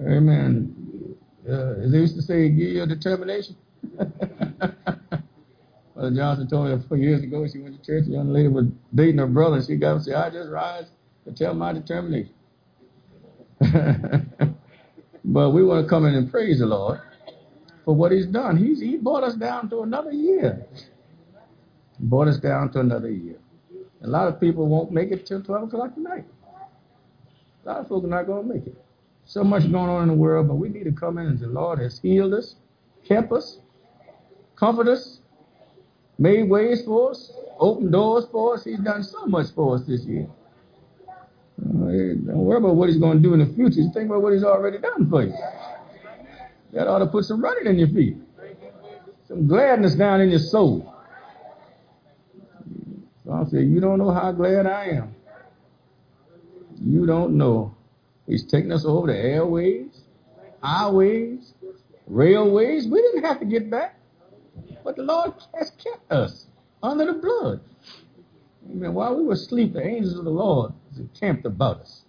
Amen. 0.00 1.16
Uh, 1.48 1.74
as 1.82 1.92
they 1.92 1.98
used 1.98 2.16
to 2.16 2.22
say, 2.22 2.48
give 2.48 2.68
your 2.68 2.86
determination. 2.86 3.56
Brother 6.00 6.16
Johnson 6.16 6.48
told 6.48 6.66
me 6.66 6.72
a 6.72 6.78
few 6.78 6.96
years 6.96 7.22
ago 7.22 7.46
she 7.46 7.58
went 7.58 7.78
to 7.78 7.86
church, 7.86 8.06
a 8.06 8.10
young 8.10 8.32
lady 8.32 8.48
was 8.48 8.64
dating 8.94 9.18
her 9.18 9.26
brother, 9.26 9.56
and 9.56 9.66
she 9.66 9.76
got 9.76 9.90
up 9.90 9.96
and 9.96 10.04
said, 10.06 10.14
I 10.14 10.30
just 10.30 10.48
rise 10.48 10.86
to 11.26 11.32
tell 11.32 11.52
my 11.52 11.74
determination. 11.74 12.32
but 15.22 15.50
we 15.50 15.62
want 15.62 15.84
to 15.84 15.88
come 15.90 16.06
in 16.06 16.14
and 16.14 16.30
praise 16.30 16.60
the 16.60 16.64
Lord 16.64 17.02
for 17.84 17.94
what 17.94 18.12
he's 18.12 18.24
done. 18.24 18.56
He's, 18.56 18.80
he 18.80 18.96
brought 18.96 19.24
us 19.24 19.34
down 19.34 19.68
to 19.68 19.82
another 19.82 20.10
year. 20.10 20.64
Brought 21.98 22.28
us 22.28 22.38
down 22.38 22.72
to 22.72 22.80
another 22.80 23.10
year. 23.10 23.36
A 24.02 24.06
lot 24.06 24.26
of 24.26 24.40
people 24.40 24.68
won't 24.68 24.90
make 24.92 25.10
it 25.10 25.26
till 25.26 25.42
12 25.42 25.64
o'clock 25.64 25.94
tonight. 25.94 26.24
A 27.62 27.68
lot 27.68 27.80
of 27.80 27.88
folks 27.88 28.06
are 28.06 28.08
not 28.08 28.26
going 28.26 28.48
to 28.48 28.54
make 28.54 28.66
it. 28.66 28.82
So 29.26 29.44
much 29.44 29.70
going 29.70 29.90
on 29.90 30.04
in 30.04 30.08
the 30.08 30.14
world, 30.14 30.48
but 30.48 30.54
we 30.54 30.70
need 30.70 30.84
to 30.84 30.92
come 30.92 31.18
in 31.18 31.26
and 31.26 31.38
the 31.38 31.46
Lord 31.46 31.78
has 31.78 31.98
healed 31.98 32.32
us, 32.32 32.54
kept 33.06 33.30
us, 33.32 33.58
comforted 34.56 34.94
us, 34.94 35.19
made 36.20 36.48
ways 36.48 36.84
for 36.84 37.10
us, 37.10 37.32
opened 37.58 37.90
doors 37.90 38.26
for 38.30 38.54
us. 38.54 38.64
He's 38.64 38.78
done 38.78 39.02
so 39.02 39.26
much 39.26 39.46
for 39.54 39.74
us 39.76 39.86
this 39.86 40.04
year. 40.04 40.28
Don't 41.58 42.44
worry 42.44 42.58
about 42.58 42.76
what 42.76 42.88
he's 42.88 42.98
going 42.98 43.16
to 43.16 43.22
do 43.22 43.34
in 43.34 43.40
the 43.40 43.54
future. 43.54 43.90
Think 43.92 44.10
about 44.10 44.22
what 44.22 44.32
he's 44.32 44.44
already 44.44 44.78
done 44.78 45.10
for 45.10 45.24
you. 45.24 45.34
That 46.72 46.86
ought 46.86 47.00
to 47.00 47.06
put 47.06 47.24
some 47.24 47.42
running 47.42 47.66
in 47.66 47.78
your 47.78 47.88
feet, 47.88 48.16
some 49.26 49.48
gladness 49.48 49.94
down 49.94 50.20
in 50.20 50.30
your 50.30 50.38
soul. 50.38 50.94
So 53.24 53.32
I 53.32 53.44
say, 53.50 53.62
you 53.62 53.80
don't 53.80 53.98
know 53.98 54.12
how 54.12 54.30
glad 54.32 54.66
I 54.66 54.88
am. 54.88 55.14
You 56.82 57.06
don't 57.06 57.36
know. 57.36 57.74
He's 58.26 58.44
taking 58.44 58.72
us 58.72 58.84
over 58.84 59.08
the 59.08 59.18
airways, 59.18 60.02
highways, 60.62 61.54
railways. 62.06 62.86
We 62.86 63.02
didn't 63.02 63.24
have 63.24 63.40
to 63.40 63.46
get 63.46 63.68
back. 63.70 63.99
But 64.84 64.96
the 64.96 65.02
Lord 65.02 65.32
has 65.58 65.70
kept 65.72 66.10
us 66.10 66.46
under 66.82 67.06
the 67.06 67.14
blood. 67.14 67.60
Amen. 68.70 68.94
While 68.94 69.16
we 69.16 69.24
were 69.24 69.34
asleep, 69.34 69.72
the 69.72 69.86
angels 69.86 70.16
of 70.18 70.24
the 70.24 70.30
Lord 70.30 70.72
encamped 70.96 71.46
about 71.46 71.80
us. 71.80 72.02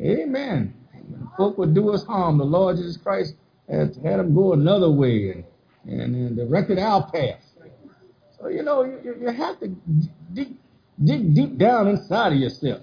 Amen. 0.00 0.74
When 0.92 1.28
folk 1.36 1.58
would 1.58 1.74
do 1.74 1.90
us 1.90 2.04
harm, 2.04 2.38
the 2.38 2.44
Lord 2.44 2.76
Jesus 2.76 2.96
Christ 2.96 3.34
has 3.68 3.96
had 3.96 4.18
them 4.20 4.34
go 4.34 4.52
another 4.52 4.90
way 4.90 5.30
and, 5.30 5.44
and, 6.00 6.14
and 6.14 6.36
directed 6.36 6.78
our 6.78 7.10
path. 7.10 7.40
So, 8.38 8.48
you 8.48 8.62
know, 8.62 8.84
you, 8.84 9.16
you 9.20 9.28
have 9.28 9.58
to 9.60 9.68
dig, 10.34 10.54
dig 11.02 11.34
deep 11.34 11.56
down 11.56 11.88
inside 11.88 12.32
of 12.34 12.38
yourself 12.38 12.82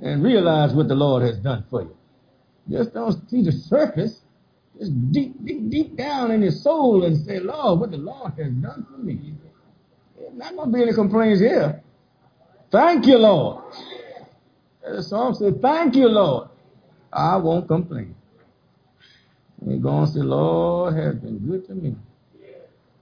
and 0.00 0.22
realize 0.22 0.72
what 0.74 0.88
the 0.88 0.94
Lord 0.94 1.22
has 1.22 1.38
done 1.38 1.64
for 1.70 1.82
you. 1.82 1.96
Just 2.68 2.92
don't 2.94 3.28
see 3.30 3.42
the 3.42 3.52
surface. 3.52 4.20
Just 4.78 5.12
deep, 5.12 5.44
deep, 5.44 5.70
deep 5.70 5.96
down 5.96 6.30
in 6.30 6.42
your 6.42 6.52
soul 6.52 7.04
and 7.04 7.16
say, 7.24 7.38
Lord, 7.38 7.80
what 7.80 7.90
the 7.90 7.96
Lord 7.96 8.32
has 8.36 8.52
done 8.52 8.86
for 8.90 8.98
me. 8.98 9.34
There's 10.18 10.34
not 10.34 10.54
going 10.54 10.70
to 10.70 10.76
be 10.76 10.82
any 10.82 10.92
complaints 10.92 11.40
here. 11.40 11.82
Thank 12.70 13.06
you, 13.06 13.18
Lord. 13.18 13.64
The 14.82 15.02
psalm 15.02 15.34
said, 15.34 15.62
Thank 15.62 15.96
you, 15.96 16.08
Lord. 16.08 16.48
I 17.12 17.36
won't 17.36 17.66
complain. 17.66 18.14
And 19.60 19.82
go 19.82 19.98
and 19.98 20.08
say, 20.08 20.20
Lord 20.20 20.94
has 20.94 21.14
been 21.16 21.38
good 21.38 21.66
to 21.68 21.74
me. 21.74 21.96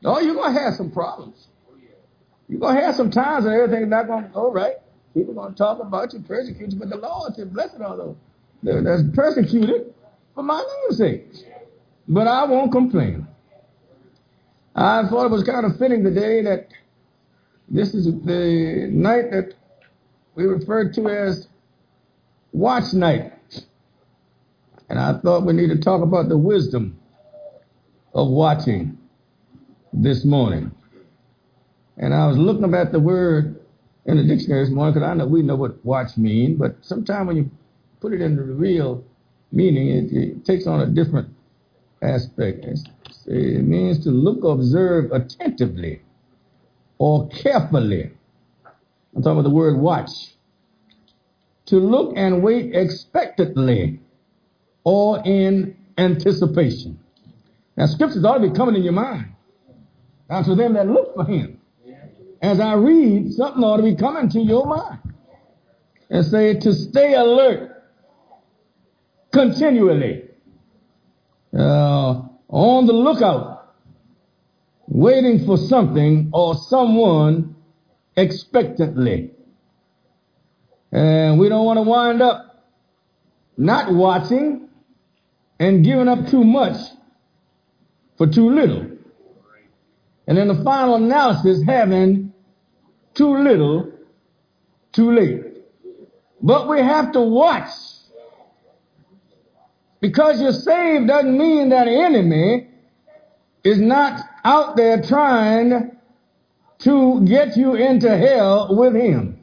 Oh, 0.05 0.21
you're 0.21 0.35
going 0.35 0.55
to 0.55 0.61
have 0.61 0.75
some 0.75 0.93
problems. 0.93 1.49
You're 2.49 2.61
going 2.61 2.77
to 2.77 2.83
have 2.83 2.95
some 2.95 3.11
times 3.11 3.47
and 3.47 3.55
everything's 3.55 3.89
not 3.89 4.07
going 4.07 4.25
to 4.25 4.31
go 4.31 4.53
right. 4.53 4.77
People 5.15 5.33
are 5.33 5.45
going 5.45 5.55
to 5.55 5.59
talk 5.59 5.81
about 5.81 6.13
you, 6.13 6.21
persecute 6.21 6.73
you, 6.73 6.79
but 6.79 6.91
the 6.91 6.97
Lord 6.97 7.35
said, 7.35 7.53
Blessed 7.53 7.81
are 7.81 7.97
those 7.97 8.17
that's 8.63 9.03
persecuted 9.15 9.95
for 10.35 10.43
my 10.43 10.63
name's 10.63 10.99
sake. 10.99 11.27
But 12.09 12.27
I 12.27 12.45
won't 12.45 12.73
complain. 12.73 13.27
I 14.75 15.07
thought 15.09 15.27
it 15.27 15.31
was 15.31 15.45
kind 15.45 15.65
of 15.65 15.79
fitting 15.79 16.03
today 16.03 16.43
that 16.43 16.69
this 17.69 17.95
is 17.95 18.07
the 18.07 18.89
night 18.91 19.31
that 19.31 19.55
we 20.35 20.45
referred 20.45 20.95
to 20.95 21.09
as 21.09 21.49
watch 22.53 22.93
night. 22.93 23.33
And 24.89 24.99
I 24.99 25.19
thought 25.21 25.47
we 25.47 25.53
need 25.53 25.69
to 25.69 25.79
talk 25.79 26.03
about 26.03 26.29
the 26.29 26.37
wisdom 26.37 26.99
of 28.15 28.29
watching 28.29 28.99
this 29.93 30.25
morning. 30.25 30.73
And 31.97 32.13
I 32.13 32.27
was 32.27 32.37
looking 32.37 32.75
at 32.75 32.93
the 32.93 33.01
word 33.01 33.61
in 34.07 34.17
the 34.17 34.25
dictionary 34.25 34.65
this 34.65 34.73
morning 34.73 34.95
because 34.95 35.09
I 35.09 35.15
know 35.15 35.27
we 35.27 35.43
know 35.43 35.57
what 35.57 35.85
watch 35.85 36.17
mean, 36.17 36.57
but 36.57 36.77
sometimes 36.83 37.27
when 37.29 37.37
you 37.37 37.51
put 38.01 38.13
it 38.13 38.21
in 38.21 38.37
the 38.37 38.43
real 38.43 39.05
meaning, 39.53 39.89
it, 39.89 40.13
it 40.13 40.45
takes 40.45 40.67
on 40.67 40.81
a 40.81 40.87
different 40.87 41.34
aspect. 42.05 42.65
It 43.27 43.65
means 43.65 44.05
to 44.05 44.11
look, 44.11 44.45
observe 44.45 45.13
attentively, 45.13 46.03
or 46.99 47.29
carefully. 47.29 48.13
I'm 49.15 49.23
talking 49.23 49.39
about 49.39 49.45
the 49.45 49.55
word 49.55 49.79
watch. 49.79 50.11
To 51.67 51.77
look 51.77 52.15
and 52.17 52.43
wait 52.43 52.75
expectantly 52.75 54.01
or 54.85 55.23
in 55.25 55.77
anticipation. 55.97 56.99
Now, 57.77 57.87
scriptures 57.87 58.25
ought 58.25 58.39
to 58.39 58.49
be 58.49 58.55
coming 58.55 58.77
in 58.77 58.83
your 58.83 58.93
mind. 58.93 59.35
Now, 60.29 60.43
to 60.43 60.55
them 60.55 60.75
that 60.75 60.87
look 60.87 61.15
for 61.15 61.25
him. 61.25 61.61
As 62.43 62.61
I 62.61 62.75
read, 62.75 63.33
something 63.33 63.65
ought 63.65 63.79
to 63.79 63.83
be 63.83 63.97
coming 63.97 64.29
to 64.31 64.41
your 64.41 64.67
mind. 64.67 65.01
And 66.11 66.25
say 66.27 66.55
to 66.55 66.75
stay 66.75 67.15
alert 67.15 67.83
continually. 69.33 70.24
Uh, 71.57 72.23
on 72.49 72.87
the 72.87 72.93
lookout, 72.93 73.75
waiting 74.89 75.45
for 75.47 75.57
something 75.57 76.31
or 76.33 76.55
someone 76.55 77.55
expectantly. 78.17 79.31
And 80.93 81.39
we 81.39 81.49
don't 81.49 81.65
want 81.65 81.79
to 81.79 81.83
wind 81.83 82.23
up 82.23 82.71
not 83.57 83.93
watching 83.93 84.69
and 85.59 85.85
giving 85.85 86.09
up 86.09 86.27
too 86.29 86.45
much 86.45 86.77
for 88.17 88.27
too 88.27 88.51
little. 88.51 88.91
And 90.27 90.39
in 90.39 90.49
the 90.49 90.63
final 90.65 90.97
analysis, 90.97 91.63
having 91.67 92.33
too 93.15 93.37
little, 93.39 93.93
too 94.93 95.13
late. 95.13 95.43
But 96.43 96.69
we 96.69 96.81
have 96.81 97.13
to 97.13 97.21
watch. 97.21 97.71
Because 100.05 100.39
you're 100.39 100.53
saved 100.53 101.07
doesn't 101.07 101.39
mean 101.39 101.71
that 101.71 101.87
the 101.87 101.99
enemy 101.99 102.69
is 103.65 103.81
not 103.81 104.21
out 104.45 104.77
there 104.77 105.01
trying 105.01 105.97
to 106.81 107.25
get 107.25 107.57
you 107.57 107.75
into 107.75 108.15
hell 108.15 108.77
with 108.77 108.95
him. 108.95 109.41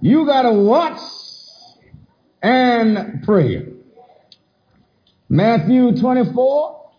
You 0.00 0.24
gotta 0.24 0.50
watch 0.50 0.98
and 2.42 3.22
pray. 3.22 3.66
Matthew 5.28 5.94
24, 5.94 6.90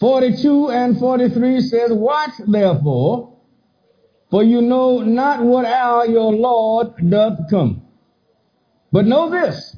42 0.00 0.70
and 0.70 0.98
43 0.98 1.60
says, 1.60 1.92
Watch 1.92 2.32
therefore, 2.48 3.36
for 4.30 4.42
you 4.42 4.62
know 4.62 5.00
not 5.00 5.44
what 5.44 5.66
hour 5.66 6.06
your 6.06 6.32
Lord 6.32 7.10
doth 7.10 7.50
come. 7.50 7.82
But 8.90 9.04
know 9.04 9.28
this, 9.28 9.76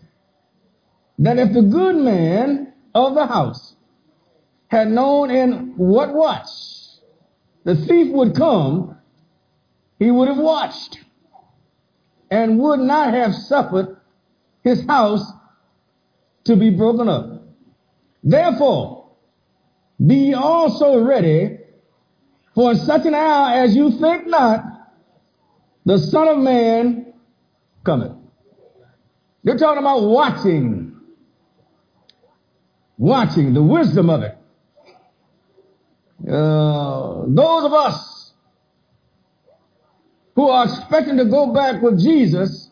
that 1.18 1.38
if 1.38 1.52
the 1.52 1.62
good 1.62 1.96
man 1.96 2.72
of 2.94 3.14
the 3.14 3.26
house 3.26 3.74
had 4.68 4.88
known 4.88 5.30
in 5.30 5.74
what 5.76 6.14
watch 6.14 6.46
the 7.64 7.74
thief 7.74 8.12
would 8.12 8.34
come, 8.34 8.96
he 9.98 10.10
would 10.10 10.28
have 10.28 10.38
watched 10.38 10.98
and 12.30 12.58
would 12.58 12.80
not 12.80 13.12
have 13.12 13.34
suffered 13.34 13.96
his 14.62 14.84
house 14.86 15.24
to 16.44 16.56
be 16.56 16.70
broken 16.70 17.08
up. 17.08 17.42
Therefore, 18.22 19.10
be 20.04 20.34
also 20.34 21.02
ready, 21.02 21.58
for 22.54 22.72
in 22.72 22.78
such 22.78 23.04
an 23.06 23.14
hour 23.14 23.54
as 23.54 23.74
you 23.74 23.98
think 23.98 24.26
not, 24.26 24.64
the 25.84 25.98
Son 25.98 26.28
of 26.28 26.38
Man 26.38 27.12
cometh. 27.84 28.12
They're 29.44 29.58
talking 29.58 29.80
about 29.80 30.02
watching. 30.02 30.87
Watching, 32.98 33.54
the 33.54 33.62
wisdom 33.62 34.10
of 34.10 34.22
it. 34.22 34.36
Uh, 36.28 37.22
those 37.28 37.64
of 37.64 37.72
us 37.72 38.32
who 40.34 40.48
are 40.48 40.64
expecting 40.64 41.16
to 41.16 41.24
go 41.24 41.52
back 41.52 41.80
with 41.80 42.00
Jesus 42.00 42.70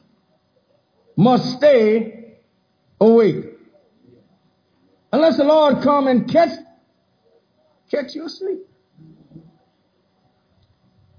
must 1.16 1.56
stay 1.56 2.34
awake. 3.00 3.44
Unless 5.12 5.36
the 5.36 5.44
Lord 5.44 5.82
come 5.82 6.08
and 6.08 6.30
catch, 6.30 6.58
catch 7.90 8.14
you 8.14 8.26
asleep. 8.26 8.58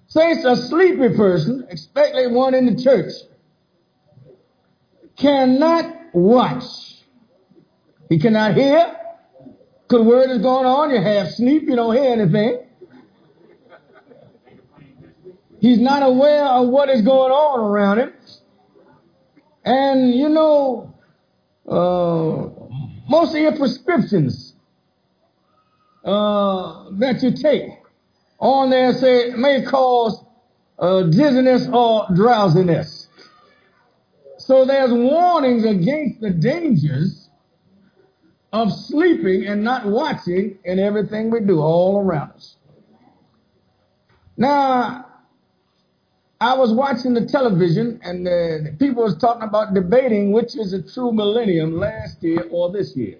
Saints, 0.07 0.45
a 0.45 0.55
sleepy 0.55 1.15
person, 1.15 1.65
especially 1.69 2.27
one 2.27 2.53
in 2.53 2.65
the 2.65 2.81
church, 2.81 3.13
cannot 5.17 6.13
watch. 6.13 7.03
He 8.09 8.19
cannot 8.19 8.55
hear. 8.55 8.96
Because 9.87 10.05
word 10.05 10.29
is 10.31 10.39
going 10.39 10.65
on, 10.65 10.89
you 10.89 11.01
half 11.01 11.29
sleep, 11.29 11.63
you 11.63 11.75
don't 11.75 11.95
hear 11.95 12.11
anything. 12.11 12.59
He's 15.59 15.79
not 15.79 16.03
aware 16.03 16.45
of 16.45 16.67
what 16.67 16.89
is 16.89 17.01
going 17.01 17.31
on 17.31 17.59
around 17.61 17.99
him. 17.99 18.13
And 19.63 20.13
you 20.13 20.27
know, 20.27 20.93
uh, 21.67 22.49
most 23.09 23.33
of 23.33 23.41
your 23.41 23.55
prescriptions 23.55 24.53
uh, 26.03 26.89
that 26.91 27.23
you 27.23 27.31
take 27.31 27.69
on 28.39 28.69
there 28.69 28.93
say 28.93 29.31
may 29.31 29.63
cause 29.63 30.23
uh, 30.79 31.03
dizziness 31.03 31.67
or 31.71 32.07
drowsiness. 32.13 33.07
So 34.37 34.65
there's 34.65 34.91
warnings 34.91 35.65
against 35.65 36.21
the 36.21 36.29
dangers 36.29 37.26
of 38.53 38.71
sleeping 38.71 39.45
and 39.45 39.63
not 39.63 39.85
watching 39.85 40.57
in 40.63 40.79
everything 40.79 41.29
we 41.29 41.41
do 41.41 41.59
all 41.59 41.99
around 41.99 42.31
us. 42.31 42.55
Now, 44.37 45.05
I 46.39 46.55
was 46.55 46.71
watching 46.71 47.13
the 47.13 47.25
television 47.25 47.99
and 48.03 48.25
the 48.25 48.75
people 48.77 49.03
was 49.03 49.17
talking 49.17 49.41
about 49.41 49.73
debating 49.73 50.31
which 50.31 50.55
is 50.55 50.71
a 50.71 50.81
true 50.81 51.11
millennium 51.11 51.77
last 51.77 52.21
year 52.21 52.45
or 52.51 52.71
this 52.71 52.95
year. 52.95 53.17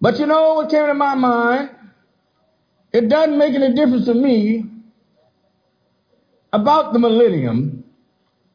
But 0.00 0.18
you 0.18 0.26
know 0.26 0.54
what 0.54 0.70
came 0.70 0.86
to 0.86 0.94
my 0.94 1.14
mind? 1.14 1.70
It 2.92 3.08
doesn't 3.08 3.36
make 3.36 3.54
any 3.54 3.74
difference 3.74 4.06
to 4.06 4.14
me 4.14 4.64
about 6.52 6.94
the 6.94 6.98
millennium. 6.98 7.84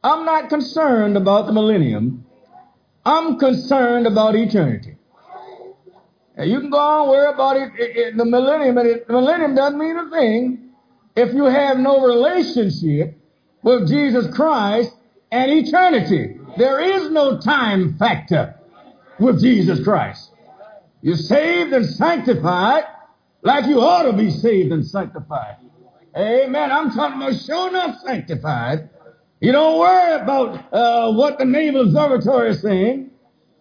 I'm 0.02 0.24
not 0.24 0.48
concerned 0.48 1.16
about 1.16 1.46
the 1.46 1.52
millennium. 1.52 2.26
I'm 3.04 3.38
concerned 3.38 4.06
about 4.06 4.36
eternity. 4.36 4.96
Now 6.36 6.44
you 6.44 6.60
can 6.60 6.70
go 6.70 6.78
on 6.78 7.08
worry 7.08 7.32
about 7.32 7.56
it, 7.56 7.72
it, 7.78 7.96
it 7.96 8.16
the 8.16 8.24
millennium, 8.24 8.74
but 8.74 8.86
it, 8.86 9.06
the 9.06 9.12
millennium 9.12 9.54
doesn't 9.54 9.78
mean 9.78 9.96
a 9.96 10.10
thing 10.10 10.70
if 11.14 11.34
you 11.34 11.44
have 11.44 11.78
no 11.78 12.00
relationship 12.00 13.18
with 13.62 13.88
Jesus 13.88 14.34
Christ 14.34 14.92
and 15.30 15.50
eternity. 15.50 16.38
There 16.56 16.80
is 16.80 17.10
no 17.10 17.38
time 17.38 17.96
factor 17.98 18.54
with 19.18 19.40
Jesus 19.40 19.82
Christ. 19.84 20.30
You're 21.02 21.16
saved 21.16 21.72
and 21.72 21.86
sanctified 21.86 22.84
like 23.42 23.66
you 23.66 23.80
ought 23.80 24.10
to 24.10 24.12
be 24.12 24.30
saved 24.30 24.72
and 24.72 24.86
sanctified. 24.86 25.56
Amen. 26.16 26.70
I'm 26.70 26.90
talking 26.92 27.20
about 27.20 27.40
showing 27.40 27.74
up 27.74 27.98
sanctified. 28.04 28.88
You 29.42 29.50
don't 29.50 29.76
worry 29.76 30.20
about 30.20 30.72
uh, 30.72 31.12
what 31.14 31.36
the 31.36 31.44
Naval 31.44 31.80
Observatory 31.80 32.50
is 32.50 32.62
saying. 32.62 33.10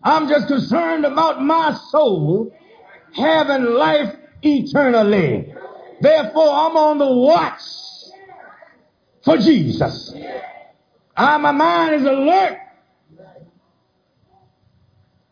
I'm 0.03 0.29
just 0.29 0.47
concerned 0.47 1.05
about 1.05 1.41
my 1.41 1.75
soul 1.89 2.55
having 3.15 3.63
life 3.65 4.15
eternally. 4.43 5.51
Therefore, 5.99 6.49
I'm 6.49 6.77
on 6.77 6.99
the 6.99 7.11
watch 7.11 7.61
for 9.25 9.37
Jesus. 9.37 10.13
I, 11.17 11.37
my 11.37 11.51
mind 11.51 11.95
is 11.95 12.03
alert, 12.03 12.59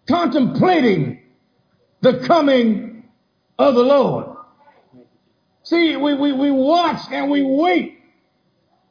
contemplating 0.07 1.21
the 2.01 2.25
coming 2.25 3.07
of 3.59 3.75
the 3.75 3.83
Lord. 3.83 4.35
See, 5.61 5.95
we, 5.95 6.15
we, 6.15 6.31
we 6.31 6.49
watch 6.49 7.01
and 7.11 7.29
we 7.29 7.43
wait. 7.43 7.98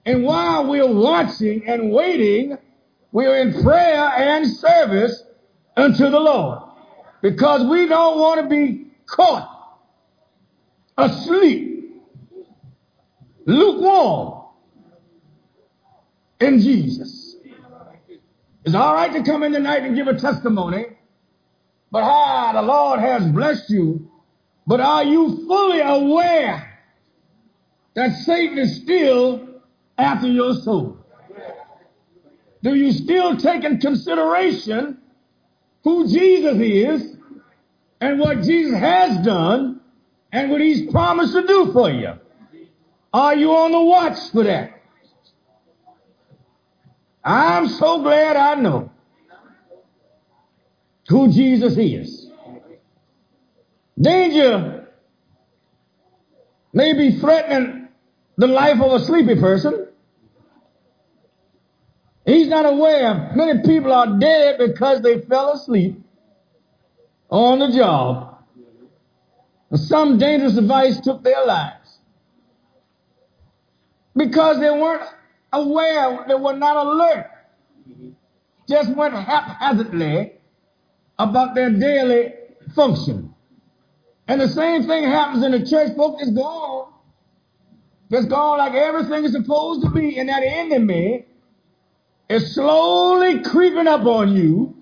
And 0.08 0.24
while 0.24 0.66
we're 0.66 0.90
watching 0.90 1.68
and 1.68 1.90
waiting, 1.90 2.56
we're 3.12 3.42
in 3.42 3.62
prayer 3.62 4.06
and 4.06 4.46
service 4.46 5.22
unto 5.76 6.08
the 6.08 6.18
Lord. 6.18 6.62
Because 7.20 7.68
we 7.68 7.86
don't 7.86 8.18
want 8.18 8.40
to 8.40 8.48
be 8.48 8.86
caught 9.04 9.76
asleep, 10.96 12.00
lukewarm 13.44 14.44
in 16.40 16.60
Jesus. 16.60 17.36
It's 18.64 18.74
all 18.74 18.94
right 18.94 19.12
to 19.12 19.22
come 19.22 19.42
in 19.42 19.52
tonight 19.52 19.82
and 19.82 19.94
give 19.94 20.06
a 20.06 20.18
testimony, 20.18 20.86
but 21.90 22.02
I 22.02 22.52
the 22.54 22.62
Lord 22.62 23.00
has 23.00 23.26
blessed 23.26 23.68
you, 23.68 24.10
but 24.66 24.80
are 24.80 25.04
you 25.04 25.44
fully 25.46 25.80
aware 25.80 26.78
that 27.92 28.16
Satan 28.24 28.56
is 28.56 28.76
still 28.76 29.47
after 29.98 30.28
your 30.28 30.54
soul? 30.54 30.96
Do 32.62 32.74
you 32.74 32.92
still 32.92 33.36
take 33.36 33.64
in 33.64 33.78
consideration 33.80 34.98
who 35.84 36.08
Jesus 36.08 36.58
is 36.60 37.16
and 38.00 38.18
what 38.18 38.42
Jesus 38.42 38.78
has 38.78 39.24
done 39.24 39.80
and 40.32 40.50
what 40.50 40.60
he's 40.60 40.90
promised 40.90 41.34
to 41.34 41.46
do 41.46 41.72
for 41.72 41.90
you? 41.90 42.14
Are 43.12 43.34
you 43.34 43.50
on 43.50 43.72
the 43.72 43.80
watch 43.80 44.30
for 44.32 44.44
that? 44.44 44.82
I'm 47.24 47.68
so 47.68 48.02
glad 48.02 48.36
I 48.36 48.54
know 48.54 48.90
who 51.08 51.32
Jesus 51.32 51.76
is. 51.76 52.30
Danger 54.00 54.88
may 56.72 56.92
be 56.92 57.18
threatening 57.18 57.88
the 58.36 58.46
life 58.46 58.80
of 58.80 58.92
a 58.92 59.04
sleepy 59.04 59.34
person. 59.34 59.87
He's 62.28 62.48
not 62.48 62.66
aware 62.66 63.32
many 63.34 63.62
people 63.62 63.90
are 63.90 64.18
dead 64.18 64.58
because 64.58 65.00
they 65.00 65.22
fell 65.22 65.54
asleep 65.54 65.98
on 67.30 67.58
the 67.58 67.70
job. 67.74 68.44
Some 69.74 70.18
dangerous 70.18 70.52
device 70.52 71.00
took 71.00 71.24
their 71.24 71.46
lives 71.46 72.00
because 74.14 74.60
they 74.60 74.68
weren't 74.68 75.08
aware, 75.54 76.26
they 76.28 76.34
were 76.34 76.52
not 76.52 76.76
alert, 76.76 77.30
just 78.68 78.94
went 78.94 79.14
haphazardly 79.14 80.34
about 81.18 81.54
their 81.54 81.70
daily 81.70 82.34
function. 82.74 83.34
And 84.26 84.38
the 84.38 84.48
same 84.48 84.86
thing 84.86 85.04
happens 85.04 85.42
in 85.42 85.52
the 85.52 85.64
church. 85.64 85.96
Folks, 85.96 86.22
it's 86.22 86.32
gone. 86.32 86.92
It's 88.10 88.26
gone 88.26 88.58
like 88.58 88.74
everything 88.74 89.24
is 89.24 89.32
supposed 89.32 89.80
to 89.80 89.90
be. 89.90 90.18
And 90.18 90.28
that 90.28 90.42
enemy 90.42 91.24
is 92.28 92.54
slowly 92.54 93.42
creeping 93.42 93.86
up 93.86 94.04
on 94.04 94.36
you, 94.36 94.76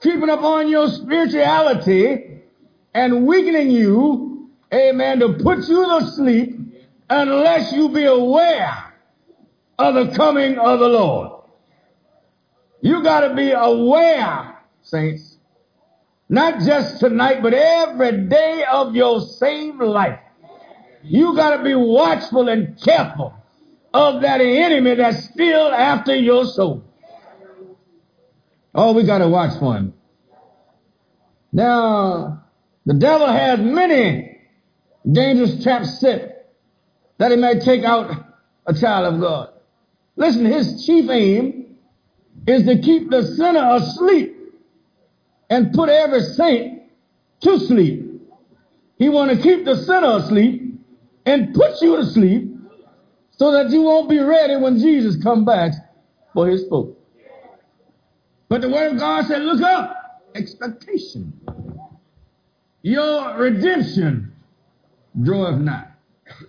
creeping 0.00 0.30
up 0.30 0.42
on 0.42 0.68
your 0.68 0.88
spirituality, 0.88 2.42
and 2.92 3.26
weakening 3.26 3.70
you, 3.70 4.50
amen, 4.72 5.20
to 5.20 5.34
put 5.34 5.58
you 5.68 5.86
to 5.86 6.06
sleep 6.06 6.58
unless 7.08 7.72
you 7.72 7.88
be 7.88 8.04
aware 8.04 8.94
of 9.78 9.94
the 9.94 10.14
coming 10.16 10.58
of 10.58 10.80
the 10.80 10.88
Lord. 10.88 11.42
You 12.80 13.02
got 13.02 13.28
to 13.28 13.34
be 13.34 13.52
aware, 13.52 14.58
saints, 14.82 15.36
not 16.28 16.60
just 16.60 16.98
tonight, 17.00 17.42
but 17.42 17.54
every 17.54 18.26
day 18.28 18.64
of 18.70 18.96
your 18.96 19.20
same 19.20 19.78
life. 19.78 20.18
You 21.02 21.34
got 21.36 21.56
to 21.56 21.62
be 21.62 21.74
watchful 21.74 22.48
and 22.48 22.80
careful 22.80 23.39
of 23.92 24.22
that 24.22 24.40
enemy 24.40 24.94
that's 24.94 25.24
still 25.24 25.68
after 25.72 26.14
your 26.14 26.44
soul. 26.44 26.84
Oh, 28.74 28.92
we 28.92 29.04
got 29.04 29.18
to 29.18 29.28
watch 29.28 29.58
for 29.58 29.74
him. 29.74 29.94
Now, 31.52 32.44
the 32.86 32.94
devil 32.94 33.26
has 33.26 33.58
many 33.58 34.38
dangerous 35.10 35.62
traps 35.62 35.98
set 36.00 36.52
that 37.18 37.32
he 37.32 37.36
may 37.36 37.58
take 37.58 37.84
out 37.84 38.10
a 38.66 38.74
child 38.74 39.14
of 39.14 39.20
God. 39.20 39.50
Listen, 40.16 40.44
his 40.44 40.84
chief 40.86 41.10
aim 41.10 41.76
is 42.46 42.64
to 42.66 42.78
keep 42.80 43.10
the 43.10 43.22
sinner 43.22 43.74
asleep 43.74 44.36
and 45.48 45.72
put 45.72 45.88
every 45.88 46.20
saint 46.20 46.82
to 47.40 47.58
sleep. 47.58 48.06
He 48.98 49.08
want 49.08 49.30
to 49.32 49.42
keep 49.42 49.64
the 49.64 49.76
sinner 49.76 50.18
asleep 50.18 50.78
and 51.26 51.54
put 51.54 51.80
you 51.80 51.96
to 51.96 52.06
sleep 52.06 52.49
so 53.40 53.52
that 53.52 53.70
you 53.70 53.80
won't 53.80 54.06
be 54.06 54.18
ready 54.18 54.54
when 54.54 54.78
Jesus 54.78 55.16
come 55.22 55.46
back 55.46 55.72
for 56.34 56.46
his 56.46 56.68
folk. 56.68 56.94
But 58.50 58.60
the 58.60 58.68
word 58.68 58.92
of 58.92 58.98
God 58.98 59.24
said, 59.24 59.40
look 59.40 59.62
up, 59.62 59.96
expectation. 60.34 61.40
Your 62.82 63.38
redemption 63.38 64.34
draweth 65.22 65.58
not. 65.58 65.88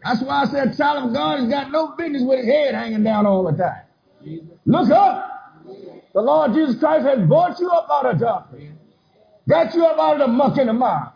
That's 0.04 0.22
why 0.22 0.42
I 0.42 0.46
said 0.48 0.76
child 0.76 1.08
of 1.08 1.14
God 1.14 1.40
has 1.40 1.50
got 1.50 1.72
no 1.72 1.96
business 1.96 2.24
with 2.26 2.40
his 2.40 2.48
head 2.54 2.76
hanging 2.76 3.06
down 3.06 3.26
all 3.26 3.50
the 3.50 3.58
time. 3.58 4.52
Look 4.66 4.92
up. 4.92 5.64
The 6.14 6.22
Lord 6.22 6.54
Jesus 6.54 6.78
Christ 6.78 7.06
has 7.06 7.26
brought 7.26 7.58
you 7.62 7.70
up 7.70 7.88
out 7.90 8.06
of 8.06 8.20
darkness. 8.20 8.64
Got 9.48 9.74
you 9.74 9.86
up 9.86 9.98
out 9.98 10.20
of 10.20 10.28
the 10.28 10.28
muck 10.28 10.58
and 10.58 10.68
the 10.68 10.74
mire. 10.74 11.14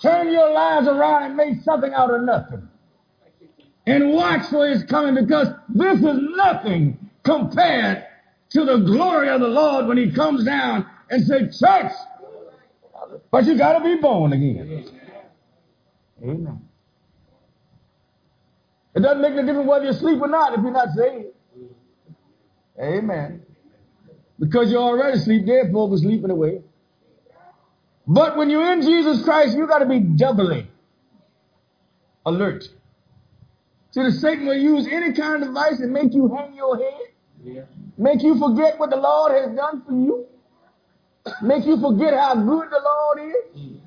Turn 0.00 0.32
your 0.32 0.50
lives 0.54 0.88
around 0.88 1.24
and 1.24 1.36
make 1.36 1.60
something 1.64 1.92
out 1.92 2.14
of 2.14 2.22
nothing. 2.22 2.67
And 3.88 4.12
watch 4.12 4.50
for 4.50 4.68
his 4.68 4.84
coming 4.84 5.14
because 5.14 5.48
this 5.70 5.96
is 5.96 6.18
nothing 6.36 7.10
compared 7.22 8.04
to 8.50 8.64
the 8.66 8.76
glory 8.76 9.30
of 9.30 9.40
the 9.40 9.48
Lord 9.48 9.86
when 9.86 9.96
he 9.96 10.12
comes 10.12 10.44
down 10.44 10.84
and 11.08 11.26
says, 11.26 11.58
church, 11.58 11.92
but 13.30 13.46
you 13.46 13.56
got 13.56 13.78
to 13.78 13.84
be 13.84 13.96
born 13.96 14.34
again. 14.34 14.90
Amen. 16.22 16.60
It 18.94 19.00
doesn't 19.00 19.22
make 19.22 19.32
any 19.32 19.46
difference 19.46 19.66
whether 19.66 19.86
you 19.86 19.94
sleep 19.94 20.20
or 20.20 20.28
not 20.28 20.52
if 20.52 20.60
you're 20.60 20.70
not 20.70 20.88
saved. 20.90 21.28
Amen. 22.78 23.42
Because 24.38 24.70
you're 24.70 24.82
already 24.82 25.18
asleep, 25.18 25.46
folk 25.72 25.92
are 25.92 25.96
sleeping 25.96 26.30
away. 26.30 26.60
But 28.06 28.36
when 28.36 28.50
you're 28.50 28.70
in 28.70 28.82
Jesus 28.82 29.24
Christ, 29.24 29.56
you 29.56 29.66
got 29.66 29.78
to 29.78 29.86
be 29.86 30.00
doubly 30.00 30.70
alert. 32.26 32.68
See, 33.90 34.02
the 34.02 34.12
Satan 34.12 34.46
will 34.46 34.56
use 34.56 34.86
any 34.86 35.12
kind 35.12 35.42
of 35.42 35.48
device 35.48 35.80
and 35.80 35.92
make 35.92 36.12
you 36.12 36.28
hang 36.34 36.54
your 36.54 36.76
head, 36.76 37.06
yeah. 37.42 37.62
make 37.96 38.22
you 38.22 38.38
forget 38.38 38.78
what 38.78 38.90
the 38.90 38.96
Lord 38.96 39.32
has 39.32 39.54
done 39.56 39.82
for 39.86 39.92
you, 39.92 40.26
make 41.42 41.64
you 41.64 41.80
forget 41.80 42.14
how 42.14 42.34
good 42.34 42.70
the 42.70 42.80
Lord 42.84 43.18
is, 43.20 43.60
mm. 43.60 43.80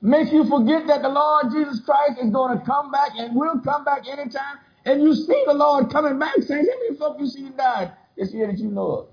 make 0.00 0.32
you 0.32 0.48
forget 0.48 0.86
that 0.86 1.02
the 1.02 1.08
Lord 1.08 1.46
Jesus 1.52 1.80
Christ 1.84 2.18
is 2.22 2.30
going 2.30 2.58
to 2.58 2.64
come 2.64 2.90
back 2.90 3.10
and 3.16 3.36
will 3.36 3.60
come 3.60 3.84
back 3.84 4.08
anytime. 4.08 4.58
And 4.86 5.02
you 5.02 5.14
see 5.14 5.42
the 5.46 5.54
Lord 5.54 5.90
coming 5.90 6.18
back, 6.18 6.34
saying, 6.40 6.66
How 6.70 6.78
many 6.80 6.96
folk 6.96 7.16
you 7.18 7.26
see 7.26 7.48
died 7.50 7.92
this 8.16 8.32
year 8.32 8.46
that 8.48 8.58
you 8.58 8.70
know 8.70 8.90
of? 8.90 9.08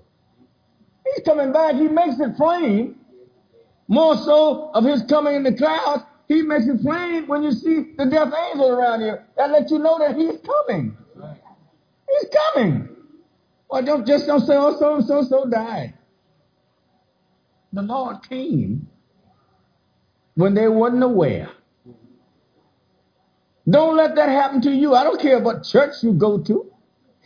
He's 1.04 1.24
coming 1.24 1.52
back. 1.52 1.74
He 1.74 1.88
makes 1.88 2.20
it 2.20 2.36
plain 2.36 2.96
more 3.88 4.16
so 4.16 4.70
of 4.74 4.84
his 4.84 5.02
coming 5.02 5.34
in 5.34 5.42
the 5.42 5.54
clouds, 5.54 6.04
he 6.32 6.42
makes 6.42 6.66
it 6.66 6.80
plain 6.82 7.26
when 7.26 7.42
you 7.42 7.52
see 7.52 7.92
the 7.96 8.06
death 8.06 8.32
angel 8.50 8.70
around 8.70 9.02
you. 9.02 9.14
That 9.36 9.50
lets 9.50 9.70
you 9.70 9.78
know 9.78 9.98
that 9.98 10.16
he's 10.16 10.40
coming. 10.40 10.96
He's 12.08 12.30
coming. 12.54 12.88
Well, 13.70 13.82
don't 13.82 14.06
just 14.06 14.26
don't 14.26 14.40
say, 14.40 14.54
oh, 14.56 14.78
so 14.78 14.96
and 14.96 15.04
so 15.04 15.22
so 15.22 15.48
died. 15.48 15.94
The 17.72 17.82
Lord 17.82 18.18
came 18.28 18.88
when 20.34 20.54
they 20.54 20.68
wasn't 20.68 21.02
aware. 21.02 21.50
Don't 23.68 23.96
let 23.96 24.16
that 24.16 24.28
happen 24.28 24.60
to 24.62 24.70
you. 24.70 24.94
I 24.94 25.04
don't 25.04 25.20
care 25.20 25.40
what 25.40 25.62
church 25.64 26.02
you 26.02 26.12
go 26.12 26.38
to, 26.42 26.72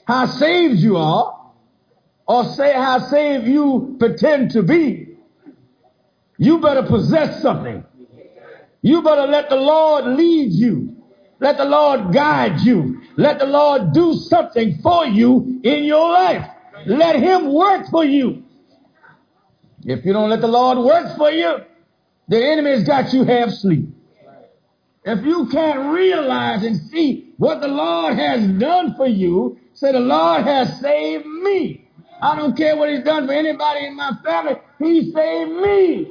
how 0.07 0.27
saved 0.27 0.79
you 0.79 0.97
are, 0.99 1.53
or 2.29 2.45
say 2.45 2.73
how 2.75 2.99
saved 2.99 3.47
you 3.47 3.97
pretend 3.99 4.51
to 4.53 4.63
be. 4.63 5.17
You 6.39 6.61
better 6.61 6.83
possess 6.83 7.41
something. 7.43 7.85
You 8.83 9.03
better 9.03 9.27
let 9.27 9.49
the 9.49 9.57
Lord 9.57 10.05
lead 10.17 10.53
you. 10.53 10.97
Let 11.41 11.57
the 11.57 11.65
Lord 11.65 12.13
guide 12.13 12.61
you. 12.61 13.03
Let 13.17 13.39
the 13.39 13.47
Lord 13.47 13.93
do 13.93 14.15
something 14.15 14.79
for 14.83 15.07
you 15.07 15.61
in 15.63 15.85
your 15.85 16.11
life. 16.11 16.47
Let 16.87 17.17
Him 17.17 17.53
work 17.53 17.87
for 17.91 18.05
you. 18.05 18.45
If 19.85 20.05
you 20.05 20.13
don't 20.13 20.31
let 20.31 20.41
the 20.41 20.49
Lord 20.49 20.79
work 20.79 21.17
for 21.17 21.31
you, 21.31 21.59
the 22.29 22.45
enemy's 22.45 22.85
got 22.85 23.13
you 23.13 23.25
half 23.25 23.49
asleep. 23.49 23.89
If 25.05 25.25
you 25.25 25.49
can't 25.53 25.95
realize 25.95 26.65
and 26.65 26.77
see 26.91 27.33
what 27.37 27.61
the 27.61 27.69
Lord 27.69 28.19
has 28.19 28.45
done 28.59 28.95
for 28.97 29.07
you, 29.07 29.59
say, 29.75 29.93
The 29.93 30.01
Lord 30.01 30.43
has 30.43 30.81
saved 30.81 31.27
me. 31.27 31.89
I 32.21 32.35
don't 32.35 32.57
care 32.57 32.77
what 32.77 32.91
He's 32.91 33.05
done 33.05 33.27
for 33.27 33.33
anybody 33.33 33.87
in 33.87 33.97
my 33.97 34.13
family, 34.25 34.55
He 34.81 35.13
saved 35.13 35.51
me. 35.53 36.11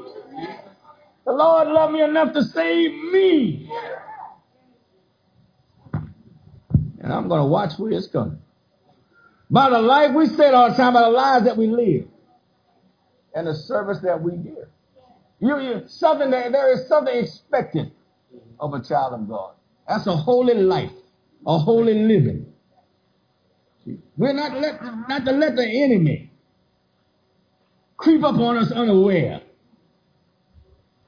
The 1.26 1.32
Lord 1.32 1.68
loved 1.70 1.94
me 1.94 2.04
enough 2.04 2.34
to 2.34 2.44
save 2.44 2.92
me. 3.12 3.70
And 7.00 7.14
I'm 7.14 7.28
going 7.28 7.42
to 7.42 7.48
watch 7.48 7.78
where 7.78 7.92
it's 7.92 8.08
coming. 8.08 8.40
By 9.50 9.70
the 9.70 9.80
life 9.80 10.16
we 10.16 10.28
said 10.28 10.54
all 10.54 10.70
the 10.72 10.76
time, 10.76 10.94
by 10.94 11.02
the 11.02 11.10
lives 11.10 11.46
that 11.46 11.58
we 11.58 11.68
live, 11.68 12.08
and 13.36 13.48
the 13.48 13.54
service 13.54 14.00
that 14.04 14.22
we 14.22 14.38
give. 14.38 14.68
You, 15.40 15.60
you, 15.60 15.84
something 15.88 16.32
that, 16.32 16.52
there 16.52 16.72
is 16.74 16.88
something 16.88 17.16
expected 17.16 17.92
of 18.60 18.74
a 18.74 18.82
child 18.82 19.14
of 19.14 19.28
God. 19.28 19.54
That's 19.88 20.08
a 20.08 20.16
holy 20.16 20.56
life, 20.56 20.92
a 21.46 21.58
holy 21.60 21.94
living. 21.94 22.48
We're 24.18 24.34
not 24.34 24.60
let, 24.60 24.82
not 25.08 25.26
to 25.26 25.32
let 25.32 25.56
the 25.56 25.84
enemy 25.84 26.32
creep 27.98 28.24
up 28.24 28.36
on 28.36 28.58
us 28.58 28.72
unaware. 28.72 29.42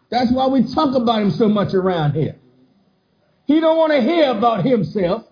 That's 0.10 0.32
why 0.32 0.48
we 0.48 0.64
talk 0.74 0.96
about 0.96 1.22
him 1.22 1.32
so 1.32 1.50
much 1.50 1.74
around 1.74 2.14
here. 2.14 2.36
He 3.46 3.60
don't 3.60 3.78
want 3.78 3.94
to 3.94 4.02
hear 4.02 4.32
about 4.32 4.66
himself 4.66 5.26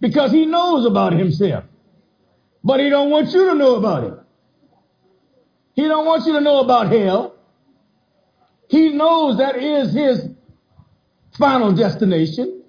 because 0.00 0.32
he 0.32 0.46
knows 0.46 0.86
about 0.86 1.12
himself. 1.12 1.64
But 2.62 2.80
he 2.80 2.90
don't 2.90 3.10
want 3.10 3.32
you 3.32 3.46
to 3.46 3.54
know 3.54 3.76
about 3.76 4.04
it. 4.04 4.14
He 5.74 5.82
don't 5.82 6.04
want 6.04 6.26
you 6.26 6.34
to 6.34 6.40
know 6.40 6.60
about 6.60 6.90
hell. 6.90 7.34
He 8.68 8.90
knows 8.90 9.38
that 9.38 9.56
is 9.56 9.92
his 9.92 10.28
final 11.38 11.72
destination. 11.72 12.62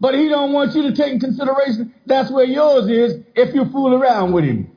But 0.00 0.14
he 0.14 0.28
don't 0.28 0.52
want 0.52 0.74
you 0.74 0.82
to 0.84 0.94
take 0.94 1.12
in 1.12 1.20
consideration 1.20 1.94
that's 2.06 2.30
where 2.30 2.46
yours 2.46 2.88
is 2.88 3.22
if 3.34 3.54
you 3.54 3.66
fool 3.66 3.94
around 3.94 4.32
with 4.32 4.44
him. 4.44 4.70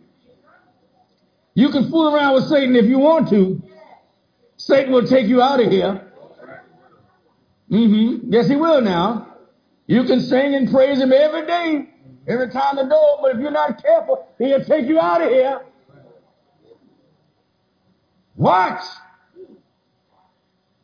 You 1.56 1.70
can 1.70 1.90
fool 1.90 2.14
around 2.14 2.36
with 2.36 2.46
Satan 2.46 2.76
if 2.76 2.86
you 2.86 3.00
want 3.00 3.30
to. 3.30 3.62
Satan 4.66 4.94
will 4.94 5.06
take 5.06 5.28
you 5.28 5.42
out 5.42 5.60
of 5.60 5.70
here. 5.70 6.08
Mm-hmm. 7.70 8.32
Yes, 8.32 8.48
he 8.48 8.56
will 8.56 8.80
now. 8.80 9.36
You 9.88 10.06
can 10.06 10.22
sing 10.22 10.56
and 10.56 10.72
praise 10.72 11.02
him 11.02 11.12
every 11.12 11.46
day, 11.46 11.90
every 12.30 12.50
time 12.50 12.78
the 12.78 12.86
door, 12.86 13.18
but 13.22 13.36
if 13.36 13.42
you're 13.42 13.52
not 13.52 13.82
careful, 13.82 14.26
he'll 14.38 14.64
take 14.64 14.88
you 14.88 15.02
out 15.02 15.22
of 15.22 15.30
here. 15.30 15.62
Watch. 18.38 18.82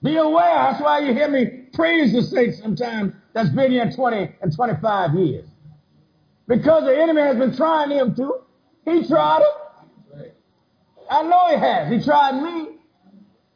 Be 0.04 0.18
aware. 0.18 0.72
That's 0.72 0.84
why 0.84 1.00
you 1.00 1.14
hear 1.14 1.30
me 1.30 1.46
praise 1.72 2.12
the 2.12 2.22
saints 2.22 2.60
sometimes 2.60 3.14
that's 3.34 3.50
been 3.50 3.72
here 3.72 3.90
20 3.90 4.36
and 4.42 4.54
25 4.54 5.16
years. 5.16 5.46
Because 6.50 6.84
the 6.84 7.02
enemy 7.02 7.22
has 7.22 7.38
been 7.38 7.56
trying 7.56 7.92
him 7.92 8.14
to. 8.16 8.42
He 8.84 9.08
tried 9.08 9.42
it. 9.42 10.36
I 11.10 11.24
know 11.24 11.48
he 11.48 11.58
has. 11.58 11.90
He 11.90 12.04
tried 12.04 12.42
me. 12.42 12.79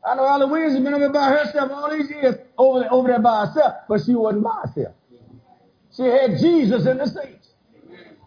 I 0.05 0.15
know 0.15 0.25
Ella 0.25 0.47
Williams 0.47 0.73
has 0.73 0.83
been 0.83 0.93
over 0.93 1.09
by 1.09 1.29
herself 1.29 1.71
all 1.71 1.89
these 1.89 2.09
years, 2.09 2.35
over, 2.57 2.85
over 2.91 3.07
there 3.07 3.19
by 3.19 3.45
herself, 3.45 3.75
but 3.87 4.01
she 4.05 4.13
wasn't 4.13 4.43
by 4.43 4.63
herself. 4.65 4.95
She 5.95 6.03
had 6.03 6.39
Jesus 6.39 6.85
in 6.85 6.97
the 6.97 7.07
saints. 7.07 7.49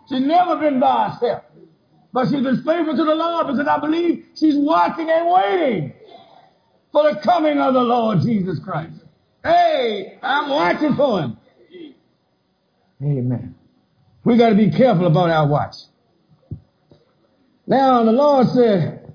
She's 0.09 0.21
never 0.21 0.57
been 0.57 0.81
by 0.81 1.11
herself. 1.11 1.43
But 2.13 2.27
she's 2.27 2.43
been 2.43 2.63
faithful 2.63 2.97
to 2.97 3.05
the 3.05 3.15
Lord 3.15 3.49
because 3.49 3.67
I 3.67 3.79
believe 3.79 4.27
she's 4.35 4.57
watching 4.57 5.11
and 5.11 5.29
waiting 5.29 5.93
for 6.93 7.13
the 7.13 7.21
coming 7.21 7.59
of 7.59 7.75
the 7.75 7.83
Lord 7.83 8.21
Jesus 8.23 8.59
Christ. 8.59 9.05
Hey, 9.45 10.19
I'm 10.23 10.49
watching 10.49 10.95
for 10.95 11.21
him. 11.21 11.37
Amen. 13.03 13.55
We 14.25 14.39
got 14.39 14.49
to 14.49 14.55
be 14.55 14.71
careful 14.71 15.07
about 15.07 15.29
our 15.29 15.47
watch. 15.47 15.75
Now, 17.67 18.03
the 18.05 18.13
Lord 18.13 18.49
said, 18.49 19.06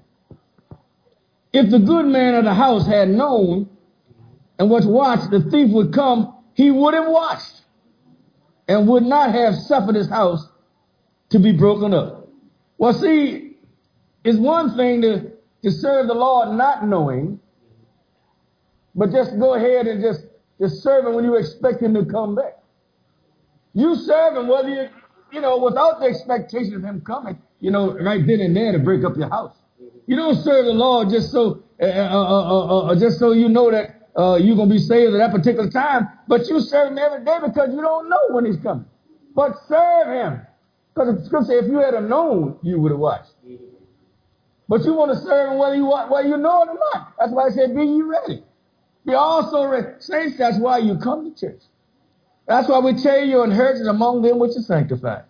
if 1.54 1.70
the 1.70 1.80
good 1.80 2.06
man 2.06 2.36
of 2.36 2.45
the 2.45 2.54
house 2.54 2.86
had 2.88 3.10
known 3.10 3.70
and 4.58 4.70
was 4.70 4.86
watched, 4.86 5.32
the 5.32 5.41
thief 5.41 5.72
would 5.72 5.93
come, 5.93 6.36
he 6.54 6.72
would 6.72 6.93
have 6.93 7.08
watched 7.08 7.62
and 8.68 8.88
would 8.88 9.04
not 9.04 9.34
have 9.34 9.56
suffered 9.56 9.95
his 9.95 10.10
house 10.10 10.47
to 11.30 11.39
be 11.39 11.52
broken 11.52 11.93
up. 11.93 12.28
Well, 12.78 12.93
see, 12.93 13.58
it's 14.24 14.38
one 14.38 14.76
thing 14.78 15.02
to, 15.02 15.32
to 15.64 15.72
serve 15.72 16.08
the 16.08 16.14
Lord 16.14 16.56
not 16.58 16.88
knowing, 16.88 17.39
but 18.95 19.12
just 19.12 19.38
go 19.39 19.56
ahead 19.56 19.88
and 19.88 20.02
just, 20.02 20.22
just 20.60 20.82
serve 20.84 21.06
him 21.06 21.16
when 21.16 21.26
you 21.26 21.36
expect 21.36 21.82
him 21.82 21.93
to 21.95 22.06
come 22.06 22.36
back. 22.36 22.60
You 23.74 23.95
serve 23.95 24.38
him 24.38 24.47
whether 24.47 24.70
you, 24.70 24.89
you 25.32 25.41
know, 25.41 25.58
without 25.58 25.99
the 25.99 26.06
expectation 26.06 26.76
of 26.76 26.84
him 26.84 27.02
coming, 27.02 27.41
you 27.60 27.72
know, 27.72 27.97
right 27.97 28.26
then 28.26 28.41
and 28.41 28.56
there 28.56 28.72
to 28.74 28.80
break 28.80 29.04
up 29.04 29.16
your 29.16 29.30
house. 29.30 29.56
You 30.12 30.18
don't 30.18 30.36
serve 30.43 30.66
the 30.66 30.74
Lord 30.74 31.09
just 31.09 31.32
so, 31.32 31.64
uh, 31.82 31.86
uh, 31.86 32.88
uh, 32.88 32.99
just 32.99 33.18
so 33.18 33.32
you 33.32 33.47
know 33.47 33.72
that 33.72 34.09
you're 34.43 34.57
to 34.57 34.66
be 34.66 34.78
saved 34.78 35.14
at 35.14 35.20
that 35.20 35.32
particular 35.32 35.70
time, 35.70 36.09
but 36.28 36.49
you 36.49 36.59
serve 36.59 36.91
him 36.91 36.97
every 36.97 37.24
day 37.24 37.38
because 37.41 37.70
you 37.74 37.80
don't 37.80 38.09
know 38.09 38.20
when 38.32 38.43
he's 38.43 38.57
coming. 38.57 38.84
But 39.34 39.53
serve 39.70 40.07
him. 40.07 40.41
Because 40.93 41.16
the 41.16 41.26
scripture 41.26 41.53
if 41.59 41.68
you 41.68 41.78
had 41.80 41.93
known, 42.09 42.59
you 42.62 42.78
would 42.82 42.91
have 42.91 42.99
watched. 42.99 43.32
But 44.68 44.84
you 44.84 44.93
want 44.95 45.14
to 45.14 45.18
serve 45.18 45.53
him 45.53 45.59
whether 45.59 45.76
you, 45.76 45.86
want, 45.86 46.12
whether 46.12 46.28
you 46.28 46.36
know 46.36 46.64
it 46.64 46.68
or 46.72 46.80
not. 46.93 47.14
That's 47.18 47.32
why 47.32 47.45
I 47.45 47.49
said, 47.51 47.74
be 47.74 47.86
you 47.86 48.12
ready. 48.12 48.43
Be 49.05 49.14
also 49.14 49.64
ready. 49.64 49.93
Saints, 49.99 50.38
that's 50.38 50.59
why 50.59 50.80
you 50.80 50.97
come 50.97 51.34
to 51.34 51.39
church. 51.39 51.62
That's 52.49 52.68
why 52.68 52.80
we 52.80 53.01
tell 53.01 53.24
you 53.24 53.45
inheritance 53.45 53.88
among 53.88 54.24
them 54.24 54.39
which 54.39 54.57
are 54.57 54.62
sanctified. 54.62 55.24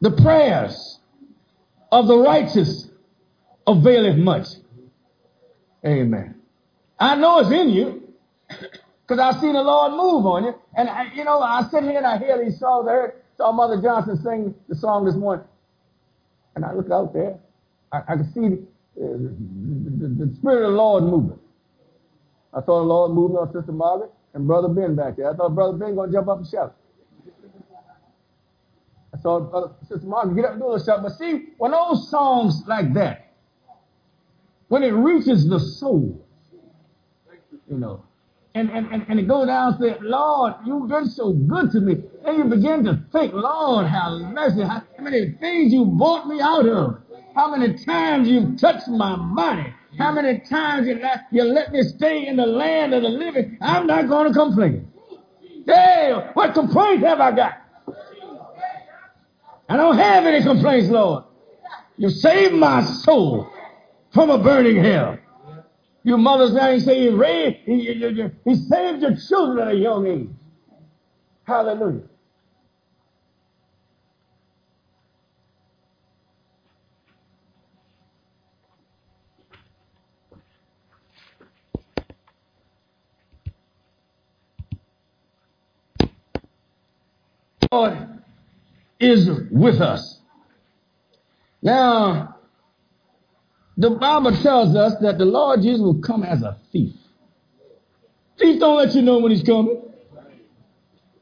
The 0.00 0.10
prayers 0.10 0.98
of 1.90 2.06
the 2.06 2.18
righteous 2.18 2.88
availeth 3.66 4.16
much. 4.16 4.46
Amen. 5.84 6.34
I 6.98 7.16
know 7.16 7.40
it's 7.40 7.50
in 7.50 7.70
you 7.70 8.02
because 8.48 9.20
I've 9.20 9.40
seen 9.40 9.52
the 9.52 9.62
Lord 9.62 9.92
move 9.92 10.26
on 10.26 10.44
you. 10.44 10.54
And, 10.76 10.88
I, 10.88 11.12
you 11.14 11.24
know, 11.24 11.40
I 11.40 11.62
sit 11.70 11.84
here 11.84 11.96
and 11.96 12.06
I 12.06 12.18
hear 12.18 12.42
these 12.42 12.58
songs. 12.58 12.88
I 12.88 12.92
heard, 12.92 13.12
saw 13.36 13.52
Mother 13.52 13.80
Johnson 13.80 14.20
sing 14.22 14.54
the 14.68 14.74
song 14.74 15.04
this 15.04 15.14
morning. 15.14 15.44
And 16.54 16.64
I 16.64 16.72
look 16.72 16.90
out 16.90 17.12
there. 17.12 17.38
I, 17.92 17.98
I 18.08 18.16
can 18.16 18.32
see 18.32 18.64
the, 18.96 19.34
the, 20.08 20.26
the, 20.26 20.34
Spirit 20.36 20.66
of 20.66 20.72
the 20.72 20.76
Lord 20.78 21.04
moving. 21.04 21.38
I 22.52 22.60
saw 22.60 22.80
the 22.80 22.86
Lord 22.86 23.12
moving 23.12 23.36
on 23.36 23.52
Sister 23.52 23.72
Margaret 23.72 24.10
and 24.34 24.46
Brother 24.46 24.68
Ben 24.68 24.96
back 24.96 25.16
there. 25.16 25.30
I 25.30 25.36
thought 25.36 25.54
Brother 25.54 25.76
Ben 25.76 25.94
going 25.94 26.10
to 26.10 26.16
jump 26.16 26.28
up 26.28 26.38
and 26.38 26.46
shout. 26.46 26.74
Saw 29.26 29.40
Brother, 29.40 29.72
uh, 29.82 29.86
Sister 29.86 30.06
Margaret 30.06 30.36
get 30.36 30.44
up 30.44 30.52
and 30.52 30.60
do 30.60 30.72
a 30.72 30.84
shout. 30.84 31.02
But 31.02 31.18
see, 31.18 31.46
when 31.58 31.72
those 31.72 32.08
songs 32.08 32.62
like 32.68 32.94
that, 32.94 33.32
when 34.68 34.84
it 34.84 34.92
reaches 34.92 35.48
the 35.48 35.58
soul, 35.58 36.24
you 37.68 37.76
know, 37.76 38.04
and, 38.54 38.70
and, 38.70 38.86
and, 38.92 39.04
and 39.08 39.18
it 39.18 39.26
goes 39.26 39.48
down 39.48 39.74
and 39.74 39.82
say, 39.82 39.98
Lord, 40.00 40.54
you've 40.64 40.88
been 40.88 41.06
so 41.06 41.32
good 41.32 41.72
to 41.72 41.80
me. 41.80 42.04
And 42.24 42.38
you 42.38 42.44
begin 42.44 42.84
to 42.84 43.02
think, 43.10 43.34
Lord, 43.34 43.88
how 43.88 44.16
mercy, 44.16 44.62
how 44.62 44.84
many 45.00 45.32
things 45.40 45.72
you 45.72 45.86
brought 45.86 46.28
me 46.28 46.40
out 46.40 46.68
of. 46.68 46.98
How 47.34 47.54
many 47.54 47.84
times 47.84 48.28
you've 48.28 48.60
touched 48.60 48.86
my 48.86 49.16
body. 49.16 49.74
How 49.98 50.12
many 50.12 50.38
times 50.38 50.86
you 50.86 51.00
let, 51.00 51.26
you 51.32 51.42
let 51.42 51.72
me 51.72 51.82
stay 51.82 52.28
in 52.28 52.36
the 52.36 52.46
land 52.46 52.94
of 52.94 53.02
the 53.02 53.08
living. 53.08 53.58
I'm 53.60 53.88
not 53.88 54.08
going 54.08 54.32
to 54.32 54.38
complain. 54.38 54.88
Hey, 55.66 56.12
what 56.34 56.54
complaints 56.54 57.04
have 57.04 57.18
I 57.18 57.32
got? 57.32 57.65
I 59.68 59.76
don't 59.76 59.98
have 59.98 60.26
any 60.26 60.42
complaints, 60.42 60.88
Lord. 60.88 61.24
You 61.98 62.10
saved 62.10 62.54
my 62.54 62.84
soul 62.84 63.50
from 64.12 64.30
a 64.30 64.38
burning 64.38 64.76
hell. 64.76 65.18
Your 66.04 66.18
mother's 66.18 66.52
now, 66.52 66.72
he 66.72 66.80
say 66.80 67.00
he 67.00 67.08
raised, 67.08 67.56
he, 67.64 67.92
he, 67.92 68.30
he 68.44 68.54
saved 68.54 69.02
your 69.02 69.16
children 69.16 69.66
at 69.66 69.74
a 69.74 69.76
young 69.76 70.06
age. 70.06 70.28
Hallelujah. 71.44 72.02
God 87.70 88.15
is 88.98 89.28
with 89.50 89.80
us. 89.80 90.20
Now, 91.62 92.36
the 93.76 93.90
Bible 93.90 94.32
tells 94.42 94.74
us 94.74 94.94
that 95.02 95.18
the 95.18 95.24
Lord 95.24 95.62
Jesus 95.62 95.80
will 95.80 96.00
come 96.00 96.22
as 96.22 96.42
a 96.42 96.58
thief. 96.72 96.94
Thief 98.38 98.60
don't 98.60 98.76
let 98.76 98.94
you 98.94 99.02
know 99.02 99.18
when 99.18 99.32
he's 99.32 99.42
coming. 99.42 99.82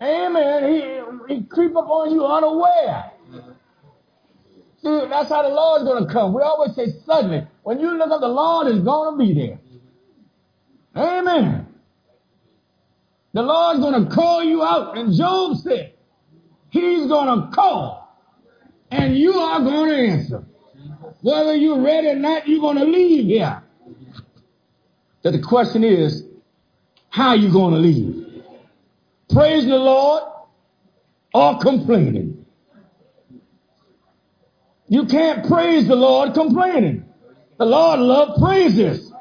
Amen. 0.03 0.73
He, 1.29 1.35
he 1.35 1.43
creep 1.45 1.77
up 1.77 1.89
on 1.89 2.13
you 2.13 2.25
unaware. 2.25 3.11
See, 4.83 5.07
that's 5.09 5.31
how 5.31 5.43
the 5.43 5.55
Lord's 5.55 5.85
going 5.85 6.07
to 6.07 6.13
come. 6.13 6.35
We 6.35 6.43
always 6.43 6.75
say 6.75 6.87
suddenly. 7.07 7.47
When 7.63 7.81
you 7.81 7.97
look 7.97 8.11
up, 8.11 8.21
the 8.21 8.29
Lord 8.29 8.69
is 8.69 8.81
going 8.81 9.15
to 9.15 9.19
be 9.19 9.33
there. 9.33 9.59
Amen. 10.95 11.67
The 13.33 13.43
Lord's 13.43 13.81
going 13.81 14.05
to 14.05 14.15
call 14.15 14.45
you 14.45 14.63
out. 14.63 14.97
And 14.99 15.15
Job 15.17 15.57
said, 15.57 15.95
He's 16.75 17.07
going 17.07 17.29
to 17.29 17.55
call. 17.55 18.19
And 18.91 19.17
you 19.17 19.33
are 19.35 19.61
going 19.61 19.91
to 19.91 19.97
answer. 19.97 20.45
Whether 21.21 21.55
you're 21.55 21.81
ready 21.81 22.09
or 22.09 22.17
not, 22.17 22.49
you're 22.49 22.61
going 22.61 22.79
to 22.79 22.85
leave 22.85 23.27
here. 23.27 23.63
That 25.23 25.31
the 25.31 25.41
question 25.41 25.85
is, 25.85 26.25
how 27.11 27.29
are 27.29 27.37
you 27.37 27.53
going 27.53 27.75
to 27.75 27.79
leave? 27.79 28.43
Praising 29.31 29.71
the 29.71 29.77
Lord 29.77 30.25
or 31.33 31.61
complaining? 31.61 32.45
You 34.89 35.07
can't 35.07 35.47
praise 35.47 35.87
the 35.87 35.95
Lord 35.95 36.35
complaining. 36.35 37.09
The 37.57 37.67
Lord 37.67 38.01
loves 38.01 38.43
praises. 38.43 39.13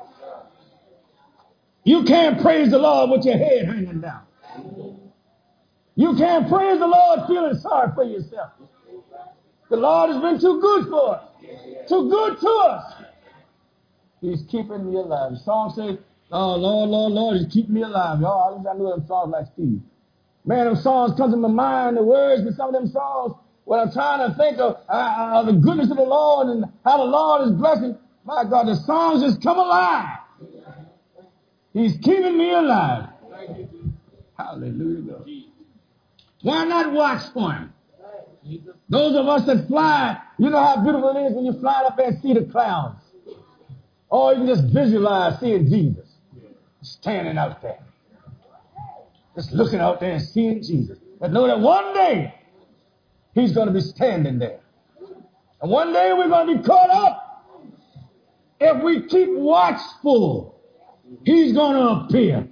You 1.83 2.03
can't 2.03 2.41
praise 2.41 2.71
the 2.71 2.79
Lord 2.79 3.11
with 3.11 3.25
your 3.25 3.37
head. 3.37 3.67
You 5.95 6.15
can't 6.15 6.49
praise 6.49 6.79
the 6.79 6.87
Lord 6.87 7.27
feeling 7.27 7.55
sorry 7.55 7.91
for 7.93 8.03
yourself. 8.03 8.51
The 9.69 9.77
Lord 9.77 10.09
has 10.11 10.21
been 10.21 10.39
too 10.39 10.59
good 10.59 10.87
for 10.89 11.15
us, 11.15 11.23
too 11.87 12.09
good 12.09 12.39
to 12.39 12.49
us. 12.49 12.93
He's 14.21 14.43
keeping 14.43 14.89
me 14.89 14.97
alive. 14.97 15.33
The 15.33 15.39
song 15.39 15.73
says, 15.75 15.97
Oh, 16.31 16.55
Lord, 16.55 16.89
Lord, 16.89 17.11
Lord, 17.11 17.37
He's 17.37 17.51
keeping 17.51 17.73
me 17.73 17.81
alive. 17.83 18.21
Y'all, 18.21 18.53
I 18.53 18.57
wish 18.57 18.65
I 18.65 18.95
them 18.97 19.05
songs 19.07 19.31
like 19.31 19.47
Steve. 19.53 19.81
Man, 20.45 20.65
them 20.65 20.75
songs 20.75 21.15
come 21.17 21.31
to 21.31 21.37
my 21.37 21.47
mind, 21.47 21.97
the 21.97 22.03
words 22.03 22.43
to 22.43 22.53
some 22.53 22.69
of 22.69 22.73
them 22.73 22.87
songs, 22.87 23.33
when 23.65 23.79
I'm 23.79 23.91
trying 23.91 24.29
to 24.29 24.37
think 24.37 24.59
of 24.59 24.77
uh, 24.89 24.91
uh, 24.91 25.43
the 25.43 25.53
goodness 25.53 25.91
of 25.91 25.97
the 25.97 26.03
Lord 26.03 26.47
and 26.47 26.65
how 26.83 26.97
the 26.97 27.03
Lord 27.03 27.47
is 27.47 27.51
blessing. 27.53 27.97
My 28.25 28.43
God, 28.43 28.67
the 28.67 28.75
songs 28.75 29.21
just 29.21 29.41
come 29.41 29.57
alive. 29.57 30.19
He's 31.73 31.97
keeping 31.97 32.37
me 32.37 32.51
alive. 32.51 33.09
Hallelujah. 34.37 35.42
Why 36.43 36.65
not 36.65 36.91
watch 36.91 37.23
for 37.33 37.51
him? 37.51 37.73
Those 38.89 39.15
of 39.15 39.27
us 39.27 39.45
that 39.45 39.67
fly, 39.67 40.19
you 40.37 40.49
know 40.49 40.59
how 40.61 40.83
beautiful 40.83 41.15
it 41.15 41.27
is 41.27 41.33
when 41.33 41.45
you 41.45 41.53
fly 41.59 41.83
up 41.85 41.97
there 41.97 42.07
and 42.07 42.21
see 42.21 42.33
the 42.33 42.43
clouds. 42.43 43.01
Or 44.09 44.33
you 44.33 44.39
can 44.39 44.47
just 44.47 44.65
visualize 44.65 45.39
seeing 45.39 45.67
Jesus 45.67 46.07
standing 46.81 47.37
out 47.37 47.61
there. 47.61 47.79
Just 49.35 49.53
looking 49.53 49.79
out 49.79 49.99
there 49.99 50.11
and 50.11 50.21
seeing 50.21 50.61
Jesus. 50.61 50.99
But 51.19 51.31
know 51.31 51.47
that 51.47 51.59
one 51.59 51.93
day 51.93 52.35
he's 53.33 53.53
going 53.53 53.67
to 53.67 53.73
be 53.73 53.81
standing 53.81 54.37
there. 54.37 54.59
And 55.61 55.71
one 55.71 55.93
day 55.93 56.11
we're 56.13 56.27
going 56.27 56.47
to 56.47 56.61
be 56.61 56.63
caught 56.63 56.89
up. 56.89 57.45
If 58.59 58.83
we 58.83 59.07
keep 59.07 59.29
watchful, 59.29 60.59
he's 61.23 61.53
going 61.53 61.77
to 61.77 62.05
appear. 62.05 62.47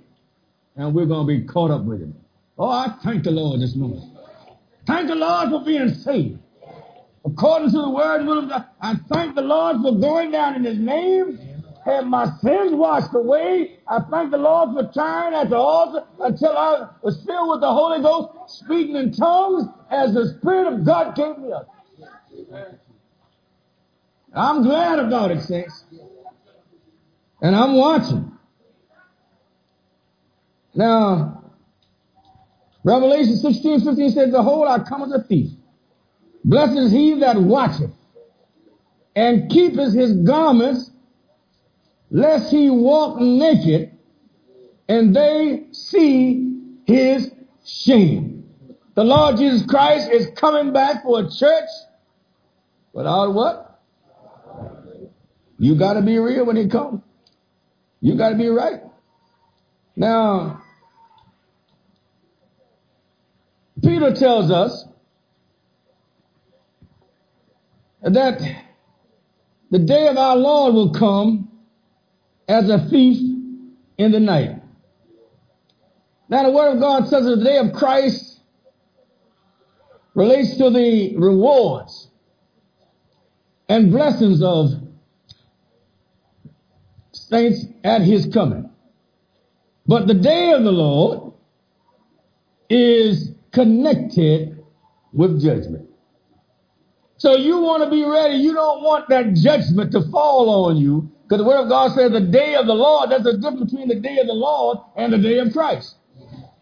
And 0.78 0.96
we're 0.96 1.06
going 1.06 1.28
to 1.28 1.40
be 1.40 1.46
caught 1.46 1.72
up 1.72 1.84
with 1.84 2.02
him. 2.02 2.16
Oh, 2.58 2.70
I 2.70 2.96
thank 3.04 3.24
the 3.24 3.32
Lord 3.32 3.62
this 3.62 3.76
morning. 3.76 4.18
Thank 4.86 5.08
the 5.08 5.16
Lord 5.16 5.50
for 5.50 5.64
being 5.64 5.94
saved. 5.94 6.40
According 7.26 7.72
to 7.72 7.78
the 7.78 7.90
word 7.90 8.52
I 8.82 8.96
thank 9.10 9.36
the 9.36 9.42
Lord 9.42 9.78
for 9.82 9.96
going 9.96 10.32
down 10.32 10.56
in 10.56 10.64
his 10.64 10.78
name. 10.80 11.40
Have 11.86 12.06
my 12.06 12.26
sins 12.42 12.74
washed 12.74 13.14
away. 13.16 13.80
I 13.88 14.00
thank 14.12 14.32
the 14.32 14.38
Lord 14.38 14.70
for 14.74 14.92
turning 14.94 15.40
at 15.40 15.50
the 15.50 15.58
altar 15.58 16.06
until 16.20 16.56
I 16.56 16.90
was 17.02 17.24
filled 17.26 17.50
with 17.50 17.62
the 17.62 17.74
Holy 17.74 18.02
Ghost, 18.02 18.60
speaking 18.60 18.96
in 18.96 19.12
tongues 19.12 19.68
as 19.90 20.14
the 20.14 20.38
Spirit 20.38 20.74
of 20.74 20.86
God 20.86 21.16
gave 21.16 21.38
me 21.40 21.52
up. 21.52 21.68
I'm 24.34 24.64
glad 24.64 25.00
about 25.00 25.32
it, 25.32 25.42
saints. 25.42 25.84
And 27.42 27.56
I'm 27.56 27.76
watching. 27.76 28.32
Now, 30.76 31.41
Revelation 32.84 33.36
16, 33.36 33.82
15 33.82 34.12
says, 34.12 34.32
Behold, 34.32 34.68
I 34.68 34.80
come 34.80 35.04
as 35.04 35.12
a 35.12 35.24
thief. 35.24 35.52
Blessed 36.44 36.78
is 36.78 36.92
he 36.92 37.20
that 37.20 37.38
watcheth 37.38 37.92
and 39.16 39.50
keepeth 39.50 39.94
his 39.94 40.14
garments, 40.26 40.90
lest 42.10 42.52
he 42.52 42.70
walk 42.70 43.20
naked 43.20 43.92
and 44.88 45.16
they 45.16 45.68
see 45.72 46.80
his 46.86 47.32
shame. 47.66 48.50
The 48.96 49.04
Lord 49.04 49.38
Jesus 49.38 49.66
Christ 49.66 50.12
is 50.12 50.28
coming 50.36 50.74
back 50.74 51.04
for 51.04 51.20
a 51.20 51.30
church 51.30 51.70
without 52.94 53.34
what? 53.34 53.80
You 55.60 55.76
got 55.76 55.94
to 55.94 56.02
be 56.02 56.18
real 56.18 56.46
when 56.46 56.56
he 56.56 56.68
comes. 56.68 57.02
You 58.02 58.16
got 58.16 58.30
to 58.30 58.36
be 58.36 58.48
right. 58.48 58.82
Now, 59.96 60.64
Peter 63.84 64.14
tells 64.14 64.52
us 64.52 64.86
that 68.04 68.42
the 69.70 69.80
day 69.80 70.08
of 70.08 70.18
our 70.18 70.36
Lord 70.36 70.74
will 70.74 70.92
come 70.92 71.50
as 72.48 72.70
a 72.70 72.80
thief 72.90 73.20
in 73.98 74.12
the 74.12 74.20
night. 74.20 74.62
Now, 76.30 76.44
the 76.44 76.52
Word 76.52 76.76
of 76.76 76.80
God 76.80 77.08
says 77.08 77.26
that 77.26 77.38
the 77.38 77.44
day 77.44 77.58
of 77.58 77.74
Christ 77.74 78.40
relates 80.14 80.58
to 80.58 80.70
the 80.70 81.16
rewards 81.18 82.10
and 83.70 83.92
blessings 83.92 84.42
of 84.42 84.72
saints 87.12 87.66
at 87.84 88.02
His 88.02 88.28
coming. 88.34 88.70
But 89.88 90.08
the 90.08 90.14
day 90.14 90.52
of 90.52 90.64
the 90.64 90.72
Lord 90.72 91.34
is 92.70 93.31
connected 93.52 94.64
with 95.14 95.42
judgment. 95.42 95.90
So 97.18 97.36
you 97.36 97.62
want 97.62 97.84
to 97.84 97.90
be 97.90 98.04
ready. 98.04 98.36
You 98.36 98.54
don't 98.54 98.82
want 98.82 99.10
that 99.10 99.34
judgment 99.36 99.92
to 99.92 100.02
fall 100.10 100.66
on 100.66 100.78
you. 100.78 101.12
Because 101.24 101.38
the 101.38 101.48
Word 101.48 101.64
of 101.64 101.70
God 101.70 101.92
says 101.92 102.12
the 102.12 102.20
day 102.20 102.56
of 102.56 102.66
the 102.66 102.74
Lord, 102.74 103.12
there's 103.12 103.26
a 103.26 103.38
difference 103.38 103.72
between 103.72 103.88
the 103.88 104.00
day 104.00 104.18
of 104.20 104.28
the 104.28 104.34
Lord 104.34 104.80
and 104.96 105.14
the 105.14 105.18
day 105.18 105.38
of 105.38 105.54
Christ. 105.54 105.96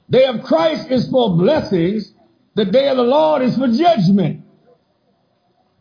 Day 0.10 0.26
of 0.26 0.44
Christ 0.44 0.92
is 0.92 1.10
for 1.10 1.38
blessings. 1.38 2.14
The 2.56 2.66
day 2.66 2.90
of 2.90 2.98
the 2.98 3.04
Lord 3.04 3.42
is 3.42 3.58
for 3.58 3.68
judgment. 3.68 4.44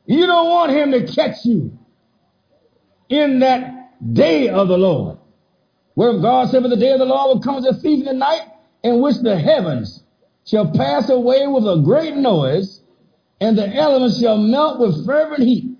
You 0.06 0.26
don't 0.26 0.48
want 0.48 0.72
him 0.72 0.92
to 0.92 1.06
catch 1.12 1.44
you 1.44 1.78
in 3.09 3.40
that 3.40 4.14
day 4.14 4.48
of 4.48 4.68
the 4.68 4.78
Lord. 4.78 5.18
Where 5.94 6.18
God 6.20 6.50
said, 6.50 6.62
For 6.62 6.68
the 6.68 6.76
day 6.76 6.92
of 6.92 6.98
the 7.00 7.04
Lord 7.04 7.36
will 7.36 7.42
come 7.42 7.56
as 7.56 7.66
a 7.66 7.74
thief 7.74 8.00
in 8.00 8.04
the 8.04 8.12
night, 8.12 8.42
in 8.82 9.00
which 9.00 9.16
the 9.16 9.36
heavens 9.38 9.97
shall 10.49 10.70
pass 10.70 11.11
away 11.11 11.46
with 11.46 11.64
a 11.64 11.80
great 11.84 12.16
noise, 12.16 12.80
and 13.40 13.57
the 13.57 13.68
elements 13.74 14.20
shall 14.20 14.38
melt 14.38 14.80
with 14.80 15.05
fervent 15.05 15.42
heat. 15.42 15.76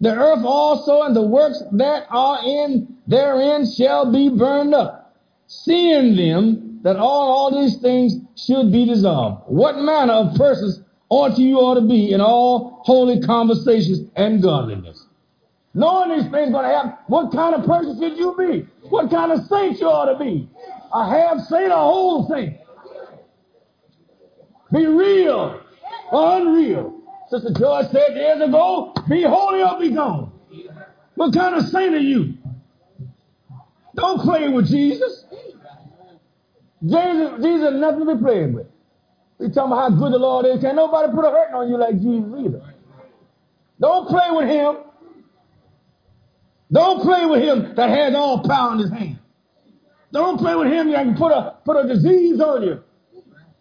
The 0.00 0.14
earth 0.14 0.44
also 0.44 1.02
and 1.02 1.14
the 1.14 1.22
works 1.22 1.62
that 1.72 2.06
are 2.08 2.38
in 2.44 2.96
therein 3.06 3.66
shall 3.70 4.10
be 4.10 4.28
burned 4.28 4.74
up. 4.74 5.16
Seeing 5.46 6.16
them 6.16 6.80
that 6.82 6.96
all, 6.96 7.30
all 7.30 7.62
these 7.62 7.78
things 7.78 8.14
should 8.36 8.72
be 8.72 8.86
dissolved. 8.86 9.42
What 9.46 9.76
manner 9.78 10.12
of 10.12 10.36
persons 10.36 10.80
ought 11.08 11.38
you 11.38 11.58
ought 11.58 11.74
to 11.74 11.86
be 11.86 12.12
in 12.12 12.20
all 12.20 12.80
holy 12.84 13.20
conversations 13.20 14.08
and 14.16 14.42
godliness? 14.42 15.06
Knowing 15.74 16.10
these 16.10 16.30
things 16.30 16.52
going 16.52 16.64
to 16.64 16.74
happen, 16.74 16.92
what 17.06 17.32
kind 17.32 17.54
of 17.54 17.64
person 17.66 17.98
should 18.00 18.18
you 18.18 18.34
be? 18.38 18.66
What 18.88 19.10
kind 19.10 19.32
of 19.32 19.46
saint 19.46 19.80
you 19.80 19.88
ought 19.88 20.12
to 20.12 20.18
be? 20.18 20.48
A 20.92 21.08
half 21.08 21.46
saint, 21.46 21.72
a 21.72 21.76
whole 21.76 22.28
saint. 22.28 22.58
Be 24.72 24.86
real 24.86 25.60
or 26.10 26.40
unreal. 26.40 27.00
Sister 27.28 27.52
Joy 27.52 27.82
said 27.90 28.14
years 28.14 28.40
ago, 28.40 28.94
be 29.08 29.22
holy 29.22 29.62
or 29.62 29.78
be 29.78 29.90
gone. 29.90 30.32
What 31.14 31.34
kind 31.34 31.54
of 31.54 31.68
saint 31.68 31.94
are 31.94 31.98
you? 31.98 32.34
Don't 33.94 34.20
play 34.20 34.48
with 34.48 34.68
Jesus. 34.68 35.24
Jesus, 36.82 37.42
Jesus 37.42 37.74
nothing 37.74 38.06
to 38.06 38.16
be 38.16 38.22
played 38.22 38.54
with. 38.54 38.66
We 39.38 39.48
talking 39.48 39.72
about 39.72 39.90
how 39.92 39.98
good 39.98 40.12
the 40.12 40.18
Lord 40.18 40.46
is. 40.46 40.60
Can't 40.60 40.76
nobody 40.76 41.12
put 41.12 41.24
a 41.24 41.30
hurting 41.30 41.54
on 41.54 41.68
you 41.68 41.76
like 41.76 42.00
Jesus 42.00 42.32
either. 42.38 42.74
Don't 43.80 44.08
play 44.08 44.30
with 44.30 44.48
him. 44.48 44.76
Don't 46.72 47.02
play 47.02 47.26
with 47.26 47.42
him 47.42 47.74
that 47.76 47.90
has 47.90 48.14
all 48.14 48.42
power 48.42 48.72
in 48.72 48.78
his 48.78 48.90
hand. 48.90 49.18
Don't 50.12 50.38
play 50.38 50.54
with 50.54 50.68
him 50.68 50.90
that 50.90 51.04
can 51.04 51.16
put 51.16 51.32
a 51.32 51.56
put 51.64 51.84
a 51.84 51.88
disease 51.88 52.40
on 52.40 52.62
you 52.62 52.82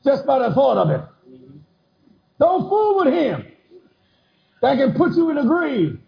just 0.04 0.26
by 0.26 0.40
the 0.40 0.54
thought 0.54 0.78
of 0.78 0.90
it. 0.90 1.02
Don't 2.40 2.70
fool 2.70 2.98
with 3.04 3.14
him 3.14 3.46
that 4.62 4.78
can 4.78 4.94
put 4.94 5.16
you 5.16 5.30
in 5.30 5.36
the 5.36 5.44
grave. 5.44 6.00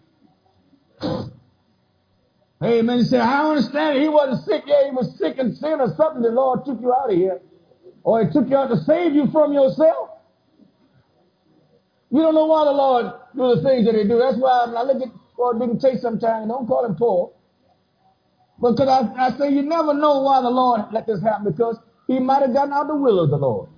Man, 2.60 2.98
you 2.98 3.04
say, 3.04 3.18
I 3.18 3.44
understand. 3.48 4.00
He 4.00 4.08
wasn't 4.08 4.44
sick. 4.44 4.64
Yeah, 4.66 4.86
he 4.86 4.90
was 4.90 5.16
sick 5.18 5.38
in 5.38 5.54
sin 5.54 5.80
or 5.80 5.94
something. 5.96 6.22
The 6.22 6.30
Lord 6.30 6.64
took 6.64 6.80
you 6.80 6.94
out 6.94 7.10
of 7.10 7.16
here. 7.16 7.40
Or 8.02 8.24
he 8.24 8.32
took 8.32 8.48
you 8.48 8.56
out 8.56 8.68
to 8.70 8.76
save 8.78 9.14
you 9.14 9.26
from 9.30 9.52
yourself. 9.52 10.10
You 12.10 12.20
don't 12.22 12.34
know 12.34 12.46
why 12.46 12.64
the 12.64 12.72
Lord 12.72 13.06
do 13.36 13.56
the 13.56 13.62
things 13.62 13.86
that 13.86 13.94
he 13.94 14.04
do. 14.04 14.18
That's 14.18 14.38
why 14.38 14.66
I 14.66 14.82
look 14.82 15.02
at 15.02 15.08
Paul 15.36 15.58
didn't 15.58 15.80
take 15.80 15.98
some 15.98 16.18
time. 16.18 16.48
Don't 16.48 16.66
call 16.66 16.84
him 16.84 16.94
Paul. 16.96 17.36
Because 18.60 18.88
I, 18.88 19.26
I 19.26 19.36
say 19.36 19.50
you 19.50 19.62
never 19.62 19.92
know 19.92 20.20
why 20.20 20.40
the 20.40 20.50
Lord 20.50 20.82
let 20.92 21.06
this 21.06 21.20
happen 21.22 21.44
because 21.50 21.78
he 22.06 22.20
might 22.20 22.42
have 22.42 22.54
gotten 22.54 22.72
out 22.72 22.86
the 22.86 22.94
will 22.96 23.20
of 23.20 23.30
the 23.30 23.36
Lord. 23.36 23.68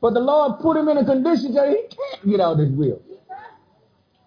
But 0.00 0.14
the 0.14 0.20
Lord 0.20 0.60
put 0.60 0.76
him 0.76 0.88
in 0.88 0.96
a 0.98 1.04
condition 1.04 1.54
that 1.54 1.68
he 1.68 1.76
can't 1.94 2.30
get 2.30 2.40
out 2.40 2.52
of 2.54 2.58
his 2.60 2.70
will. 2.70 3.02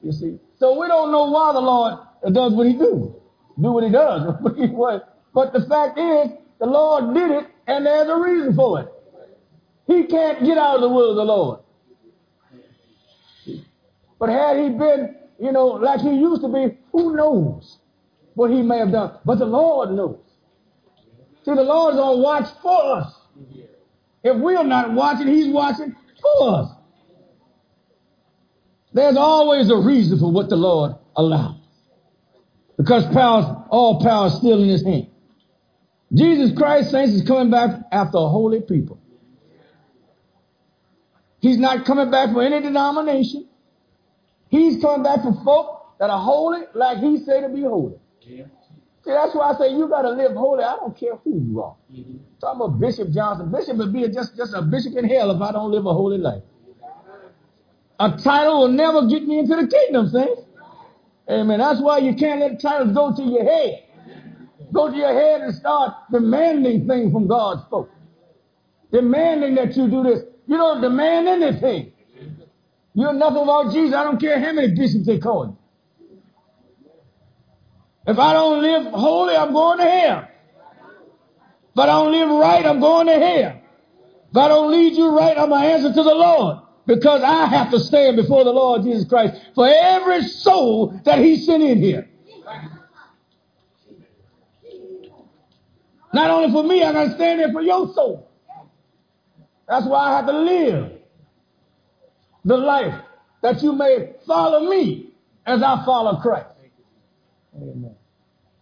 You 0.01 0.11
see? 0.11 0.39
So 0.59 0.79
we 0.79 0.87
don't 0.87 1.11
know 1.11 1.25
why 1.31 1.53
the 1.53 1.59
Lord 1.59 1.99
does 2.33 2.53
what 2.53 2.67
he 2.67 2.73
do. 2.73 3.15
Do 3.61 3.71
what 3.71 3.83
he 3.83 3.89
does. 3.91 4.35
but 5.33 5.53
the 5.53 5.65
fact 5.67 5.97
is, 5.97 6.29
the 6.59 6.65
Lord 6.65 7.13
did 7.13 7.31
it 7.31 7.47
and 7.67 7.85
there's 7.85 8.07
a 8.07 8.15
reason 8.17 8.55
for 8.55 8.81
it. 8.81 8.87
He 9.87 10.05
can't 10.05 10.43
get 10.43 10.57
out 10.57 10.75
of 10.75 10.81
the 10.81 10.89
will 10.89 11.11
of 11.11 11.15
the 11.15 11.23
Lord. 11.23 11.59
But 14.19 14.29
had 14.29 14.57
he 14.57 14.69
been, 14.69 15.15
you 15.39 15.51
know, 15.51 15.67
like 15.67 16.01
he 16.01 16.11
used 16.11 16.41
to 16.43 16.47
be, 16.47 16.77
who 16.91 17.15
knows 17.15 17.79
what 18.35 18.51
he 18.51 18.61
may 18.61 18.77
have 18.77 18.91
done? 18.91 19.17
But 19.25 19.39
the 19.39 19.45
Lord 19.45 19.91
knows. 19.91 20.19
See, 21.43 21.55
the 21.55 21.63
Lord 21.63 21.95
is 21.95 21.99
on 21.99 22.21
watch 22.21 22.47
for 22.61 22.97
us. 22.97 23.15
If 24.23 24.37
we're 24.37 24.63
not 24.63 24.93
watching, 24.93 25.27
he's 25.27 25.47
watching 25.47 25.95
for 26.21 26.55
us. 26.55 26.71
There's 28.93 29.17
always 29.17 29.69
a 29.69 29.77
reason 29.77 30.19
for 30.19 30.31
what 30.31 30.49
the 30.49 30.57
Lord 30.57 30.93
allows. 31.15 31.55
Because 32.77 33.05
power, 33.13 33.65
all 33.69 34.01
power 34.01 34.27
is 34.27 34.35
still 34.35 34.61
in 34.61 34.69
his 34.69 34.83
hand. 34.83 35.07
Jesus 36.13 36.51
Christ, 36.57 36.91
saints, 36.91 37.13
is 37.13 37.25
coming 37.25 37.49
back 37.49 37.79
after 37.91 38.17
holy 38.17 38.61
people. 38.61 38.99
He's 41.39 41.57
not 41.57 41.85
coming 41.85 42.11
back 42.11 42.33
for 42.33 42.43
any 42.43 42.61
denomination. 42.61 43.47
He's 44.49 44.81
coming 44.81 45.03
back 45.03 45.23
for 45.23 45.33
folk 45.43 45.97
that 45.99 46.09
are 46.09 46.19
holy 46.19 46.61
like 46.75 46.97
he 46.99 47.17
said 47.19 47.41
to 47.41 47.49
be 47.49 47.61
holy. 47.61 47.97
See, 49.03 49.11
that's 49.11 49.33
why 49.33 49.51
I 49.51 49.57
say 49.57 49.73
you 49.73 49.87
got 49.87 50.03
to 50.03 50.11
live 50.11 50.33
holy. 50.33 50.63
I 50.63 50.75
don't 50.75 50.95
care 50.95 51.15
who 51.23 51.39
you 51.39 51.63
are. 51.63 51.75
Mm-hmm. 51.91 52.17
Talking 52.39 52.61
about 52.61 52.79
Bishop 52.79 53.09
Johnson. 53.11 53.51
Bishop 53.51 53.77
would 53.77 53.91
be 53.91 54.07
just, 54.09 54.37
just 54.37 54.53
a 54.53 54.61
bishop 54.61 54.95
in 54.95 55.09
hell 55.09 55.31
if 55.31 55.41
I 55.41 55.51
don't 55.51 55.71
live 55.71 55.85
a 55.87 55.93
holy 55.93 56.19
life. 56.19 56.43
A 57.99 58.17
title 58.17 58.61
will 58.61 58.67
never 58.67 59.07
get 59.07 59.27
me 59.27 59.39
into 59.39 59.55
the 59.55 59.67
kingdom, 59.67 60.09
saints. 60.09 60.41
Amen. 61.29 61.59
That's 61.59 61.81
why 61.81 61.99
you 61.99 62.15
can't 62.15 62.39
let 62.41 62.61
titles 62.61 62.93
go 62.93 63.15
to 63.15 63.23
your 63.23 63.43
head. 63.43 63.83
Go 64.73 64.89
to 64.89 64.95
your 64.95 65.13
head 65.13 65.41
and 65.41 65.53
start 65.53 65.93
demanding 66.11 66.87
things 66.87 67.11
from 67.11 67.27
God's 67.27 67.61
folk. 67.69 67.89
Demanding 68.91 69.55
that 69.55 69.75
you 69.75 69.89
do 69.89 70.03
this. 70.03 70.21
You 70.47 70.57
don't 70.57 70.81
demand 70.81 71.27
anything. 71.27 71.93
You 72.93 73.03
know 73.05 73.11
nothing 73.13 73.43
about 73.43 73.71
Jesus. 73.71 73.95
I 73.95 74.03
don't 74.03 74.19
care 74.19 74.39
how 74.39 74.51
many 74.51 74.75
bishops 74.75 75.05
they 75.05 75.19
call 75.19 75.47
you. 75.47 75.57
If 78.07 78.17
I 78.17 78.33
don't 78.33 78.61
live 78.61 78.93
holy, 78.93 79.35
I'm 79.35 79.53
going 79.53 79.77
to 79.79 79.85
hell. 79.85 80.27
If 81.73 81.79
I 81.79 81.85
don't 81.85 82.11
live 82.11 82.29
right, 82.29 82.65
I'm 82.65 82.79
going 82.79 83.07
to 83.07 83.13
hell. 83.13 83.61
If 84.31 84.37
I 84.37 84.47
don't 84.47 84.71
lead 84.71 84.93
you 84.93 85.09
right, 85.09 85.37
I'm 85.37 85.49
going 85.49 85.61
to 85.61 85.67
answer 85.67 85.89
to 85.89 86.03
the 86.03 86.15
Lord. 86.15 86.57
Because 86.87 87.21
I 87.21 87.45
have 87.45 87.69
to 87.71 87.79
stand 87.79 88.17
before 88.17 88.43
the 88.43 88.51
Lord 88.51 88.83
Jesus 88.83 89.07
Christ 89.07 89.39
for 89.53 89.67
every 89.67 90.23
soul 90.23 90.99
that 91.05 91.19
He 91.19 91.37
sent 91.37 91.61
in 91.63 91.77
here. 91.77 92.09
Not 96.13 96.29
only 96.29 96.51
for 96.51 96.63
me, 96.63 96.83
I 96.83 96.91
got 96.91 97.03
to 97.05 97.11
stand 97.15 97.39
there 97.39 97.51
for 97.51 97.61
your 97.61 97.93
soul. 97.93 98.29
That's 99.67 99.85
why 99.85 100.11
I 100.11 100.15
have 100.17 100.25
to 100.25 100.37
live 100.37 100.91
the 102.43 102.57
life 102.57 102.95
that 103.41 103.61
you 103.63 103.73
may 103.73 104.13
follow 104.27 104.69
me 104.69 105.11
as 105.45 105.63
I 105.63 105.85
follow 105.85 106.19
Christ. 106.19 106.47
Amen. 107.55 107.80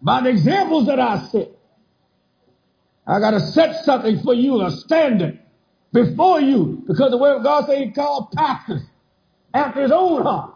By 0.01 0.21
the 0.21 0.29
examples 0.29 0.87
that 0.87 0.99
I 0.99 1.19
set, 1.27 1.49
I 3.05 3.19
got 3.19 3.31
to 3.31 3.39
set 3.39 3.83
something 3.83 4.19
for 4.21 4.33
you, 4.33 4.61
a 4.61 4.71
standard 4.71 5.39
before 5.91 6.39
you, 6.39 6.83
because 6.87 7.11
the 7.11 7.17
word 7.17 7.37
of 7.37 7.43
God 7.43 7.65
says 7.65 7.79
he 7.79 7.91
called 7.91 8.31
pastors 8.31 8.83
after 9.53 9.81
his 9.81 9.91
own 9.91 10.21
heart. 10.23 10.53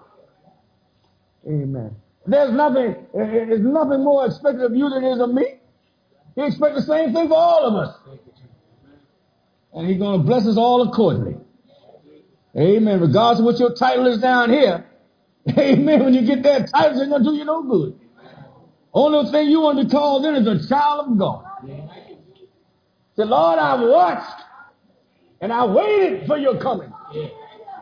Amen. 1.48 1.96
There's 2.26 2.52
nothing, 2.52 2.96
there's 3.14 3.62
nothing 3.62 4.04
more 4.04 4.26
expected 4.28 4.64
of 4.64 4.76
you 4.76 4.90
than 4.90 5.04
is 5.04 5.20
of 5.20 5.34
me. 5.34 5.46
He 6.36 6.44
expects 6.44 6.76
the 6.76 6.82
same 6.84 7.14
thing 7.14 7.28
for 7.28 7.36
all 7.36 7.66
of 7.66 7.76
us. 7.76 7.96
And 9.74 9.88
he's 9.88 9.98
going 9.98 10.22
to 10.22 10.26
bless 10.26 10.48
us 10.48 10.58
all 10.58 10.88
accordingly. 10.88 11.38
Amen. 12.58 13.02
Regardless 13.02 13.40
of 13.40 13.46
what 13.46 13.60
your 13.60 13.74
title 13.74 14.08
is 14.08 14.20
down 14.20 14.52
here. 14.52 14.86
Amen. 15.58 16.06
When 16.06 16.14
you 16.14 16.22
get 16.26 16.44
that 16.44 16.70
title, 16.72 17.00
it's 17.00 17.10
going 17.10 17.24
to 17.24 17.30
do 17.30 17.36
you 17.36 17.46
no 17.46 17.64
good. 17.64 18.00
Only 18.94 19.32
thing 19.32 19.50
you 19.50 19.62
want 19.62 19.80
to 19.80 19.90
call 19.90 20.22
then 20.22 20.36
is 20.36 20.48
a 20.48 20.68
child 20.68 21.12
of 21.12 21.18
God. 21.18 21.46
Say, 23.16 23.26
Lord, 23.26 23.60
I've 23.60 23.88
watched 23.88 24.42
and 25.42 25.52
I 25.52 25.66
waited 25.66 26.28
for 26.28 26.38
your 26.38 26.60
coming. 26.60 26.92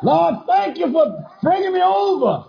Lord, 0.03 0.35
thank 0.47 0.77
you 0.77 0.91
for 0.91 1.29
bringing 1.43 1.73
me 1.73 1.81
over. 1.81 2.45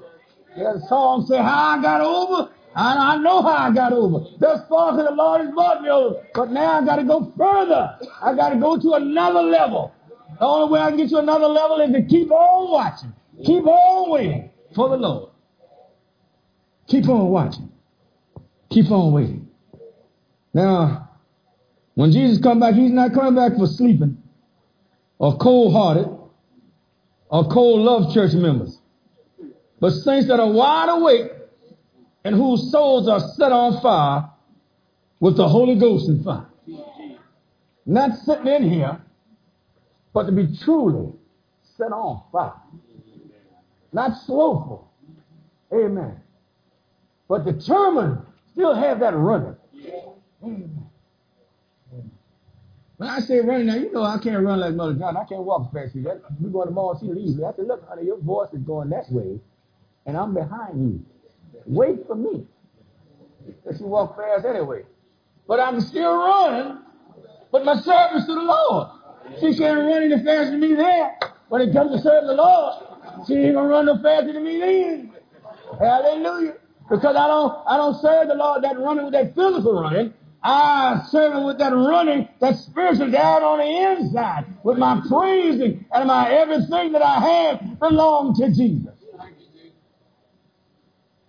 That 0.56 0.80
song 0.88 1.26
say 1.26 1.36
how 1.36 1.78
I 1.78 1.82
got 1.82 2.00
over. 2.00 2.50
And 2.74 2.98
I 2.98 3.16
know 3.18 3.42
how 3.42 3.68
I 3.68 3.74
got 3.74 3.92
over. 3.92 4.24
Thus 4.38 4.66
far 4.68 4.96
the 4.96 5.10
Lord 5.10 5.42
has 5.42 5.50
brought 5.54 5.82
me 5.82 5.90
over. 5.90 6.24
But 6.34 6.50
now 6.50 6.80
I 6.80 6.84
got 6.84 6.96
to 6.96 7.04
go 7.04 7.32
further. 7.36 7.98
I 8.22 8.34
got 8.34 8.50
to 8.50 8.56
go 8.56 8.78
to 8.78 8.94
another 8.94 9.42
level. 9.42 9.92
The 10.38 10.46
only 10.46 10.72
way 10.72 10.80
I 10.80 10.88
can 10.88 10.96
get 10.96 11.10
to 11.10 11.18
another 11.18 11.48
level 11.48 11.80
is 11.80 11.92
to 11.92 12.02
keep 12.02 12.30
on 12.30 12.70
watching. 12.70 13.12
Keep 13.44 13.66
on 13.66 14.10
waiting 14.10 14.50
for 14.74 14.88
the 14.88 14.96
Lord. 14.96 15.30
Keep 16.88 17.08
on 17.08 17.28
watching. 17.28 17.70
Keep 18.72 18.90
on 18.90 19.12
waiting. 19.12 19.48
Now, 20.54 21.10
when 21.94 22.10
Jesus 22.10 22.42
come 22.42 22.60
back, 22.60 22.74
he's 22.74 22.90
not 22.90 23.12
coming 23.12 23.34
back 23.34 23.58
for 23.58 23.66
sleeping 23.66 24.16
or 25.18 25.36
cold-hearted 25.36 26.08
or 27.28 27.48
cold 27.48 27.80
love 27.80 28.14
church 28.14 28.32
members. 28.32 28.78
But 29.78 29.90
saints 29.90 30.28
that 30.28 30.40
are 30.40 30.50
wide 30.50 30.88
awake 30.88 31.32
and 32.24 32.34
whose 32.34 32.70
souls 32.70 33.08
are 33.08 33.20
set 33.36 33.52
on 33.52 33.80
fire 33.82 34.30
with 35.20 35.36
the 35.36 35.48
Holy 35.48 35.74
Ghost 35.74 36.08
and 36.08 36.24
fire. 36.24 36.46
Not 37.84 38.16
sitting 38.18 38.46
in 38.46 38.70
here, 38.70 39.00
but 40.14 40.24
to 40.24 40.32
be 40.32 40.56
truly 40.64 41.12
set 41.76 41.92
on 41.92 42.22
fire. 42.32 42.54
Not 43.92 44.16
slowful. 44.24 44.90
Amen. 45.74 46.20
But 47.28 47.44
determined, 47.44 48.22
still 48.52 48.74
have 48.74 49.00
that. 49.00 49.14
Amen. 49.14 49.56
When 52.96 53.08
I 53.10 53.18
say 53.18 53.40
running, 53.40 53.66
now 53.66 53.74
you 53.74 53.90
know 53.90 54.04
I 54.04 54.18
can't 54.18 54.44
run 54.44 54.60
like 54.60 54.74
Mother 54.74 54.94
John. 54.94 55.16
I 55.16 55.24
can't 55.24 55.42
walk 55.42 55.72
fast. 55.72 55.94
We 55.94 56.02
go 56.02 56.12
to 56.14 56.66
the 56.66 56.70
mall, 56.70 56.96
she 57.00 57.06
leaves 57.06 57.36
me. 57.36 57.44
I 57.44 57.52
said, 57.56 57.66
look, 57.66 57.88
honey, 57.88 58.04
your 58.04 58.18
voice 58.18 58.48
is 58.52 58.62
going 58.62 58.90
that 58.90 59.10
way, 59.10 59.40
and 60.06 60.16
I'm 60.16 60.34
behind 60.34 60.80
you. 60.80 61.04
Wait 61.66 62.06
for 62.06 62.14
me. 62.14 62.46
Because 63.44 63.78
she 63.78 63.84
walk 63.84 64.16
fast 64.16 64.46
anyway. 64.46 64.84
But 65.48 65.58
I'm 65.58 65.80
still 65.80 66.14
running, 66.16 66.78
but 67.50 67.64
my 67.64 67.74
service 67.80 68.24
to 68.26 68.34
the 68.34 68.40
Lord. 68.40 68.88
She 69.40 69.56
can't 69.56 69.78
run 69.80 70.02
any 70.02 70.16
faster 70.22 70.52
than 70.52 70.60
me 70.60 70.74
there. 70.74 71.18
When 71.48 71.60
it 71.62 71.72
comes 71.72 71.92
to 71.92 72.00
serving 72.00 72.28
the 72.28 72.34
Lord, 72.34 72.84
she 73.26 73.34
ain't 73.34 73.54
gonna 73.54 73.68
run 73.68 73.86
no 73.86 73.98
faster 74.00 74.32
than 74.32 74.44
me 74.44 74.58
then. 74.60 75.12
Hallelujah. 75.78 76.54
Because 76.88 77.16
I 77.16 77.26
don't 77.26 77.54
I 77.66 77.76
don't 77.76 78.00
serve 78.00 78.28
the 78.28 78.34
Lord 78.34 78.62
that 78.64 78.78
running 78.78 79.04
with 79.04 79.14
that 79.14 79.34
physical 79.34 79.80
running. 79.80 80.12
I 80.42 81.02
serve 81.08 81.34
him 81.34 81.44
with 81.44 81.58
that 81.58 81.72
running, 81.72 82.28
that 82.40 82.56
spiritual 82.56 83.10
down 83.10 83.42
on 83.44 83.58
the 83.58 84.02
inside, 84.02 84.46
with 84.64 84.76
my 84.76 85.00
praising 85.08 85.86
and 85.92 86.08
my 86.08 86.30
everything 86.32 86.92
that 86.92 87.02
I 87.02 87.20
have 87.20 87.78
belong 87.78 88.34
to 88.36 88.48
Jesus. 88.48 88.92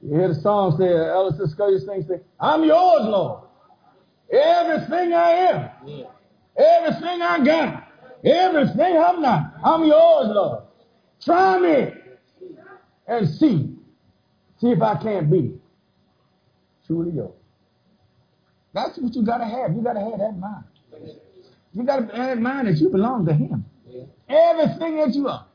You 0.01 0.18
hear 0.18 0.28
the 0.30 0.36
song 0.36 0.78
say, 0.78 0.88
Ellis 0.88 1.51
Scully 1.51 1.80
sings, 1.80 2.08
say, 2.08 2.20
I'm 2.39 2.64
yours, 2.64 3.06
Lord. 3.06 3.43
Everything 4.32 5.14
I 5.14 5.30
am, 5.30 5.70
everything 6.58 7.22
I 7.22 7.45
got, 7.45 7.88
everything 8.26 8.97
I'm 8.97 9.22
not, 9.22 9.54
I'm 9.64 9.86
yours, 9.86 10.28
Lord. 10.28 10.64
Try 11.24 11.60
me 11.60 11.93
and 13.08 13.30
see. 13.30 13.76
See 14.64 14.72
if 14.72 14.82
I 14.82 14.95
can't 14.95 15.30
be 15.30 15.59
truly 16.88 17.11
yours. 17.11 17.34
That's 18.74 18.97
what 18.97 19.14
you 19.14 19.22
got 19.22 19.39
to 19.39 19.45
have. 19.45 19.76
You 19.76 19.82
got 19.82 19.93
to 19.93 19.99
have 19.99 20.20
that 20.20 20.38
mind. 20.39 20.64
You 21.74 21.84
got 21.84 21.97
to 21.97 22.16
have 22.16 22.28
that 22.28 22.39
mind 22.39 22.70
that 22.70 22.78
you 22.78 22.88
belong 22.88 23.26
to 23.26 23.34
Him. 23.34 23.66
Everything 24.30 24.95
that 24.95 25.14
you 25.16 25.28
are, 25.28 25.45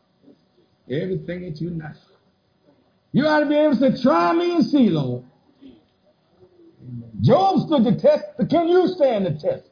everything 0.91 1.41
that 1.41 1.59
you're 1.59 1.71
not. 1.71 1.97
You 3.13 3.27
ought 3.27 3.41
to 3.41 3.47
be 3.47 3.55
able 3.55 3.79
to 3.79 4.03
try 4.03 4.35
me 4.35 4.57
and 4.57 4.67
see, 4.67 4.91
Lord. 4.91 5.25
Job 7.23 7.67
stood 7.67 7.85
the 7.85 7.99
test, 7.99 8.25
but 8.37 8.51
can 8.51 8.69
you 8.69 8.89
stand 8.89 9.25
the 9.25 9.31
test? 9.31 9.71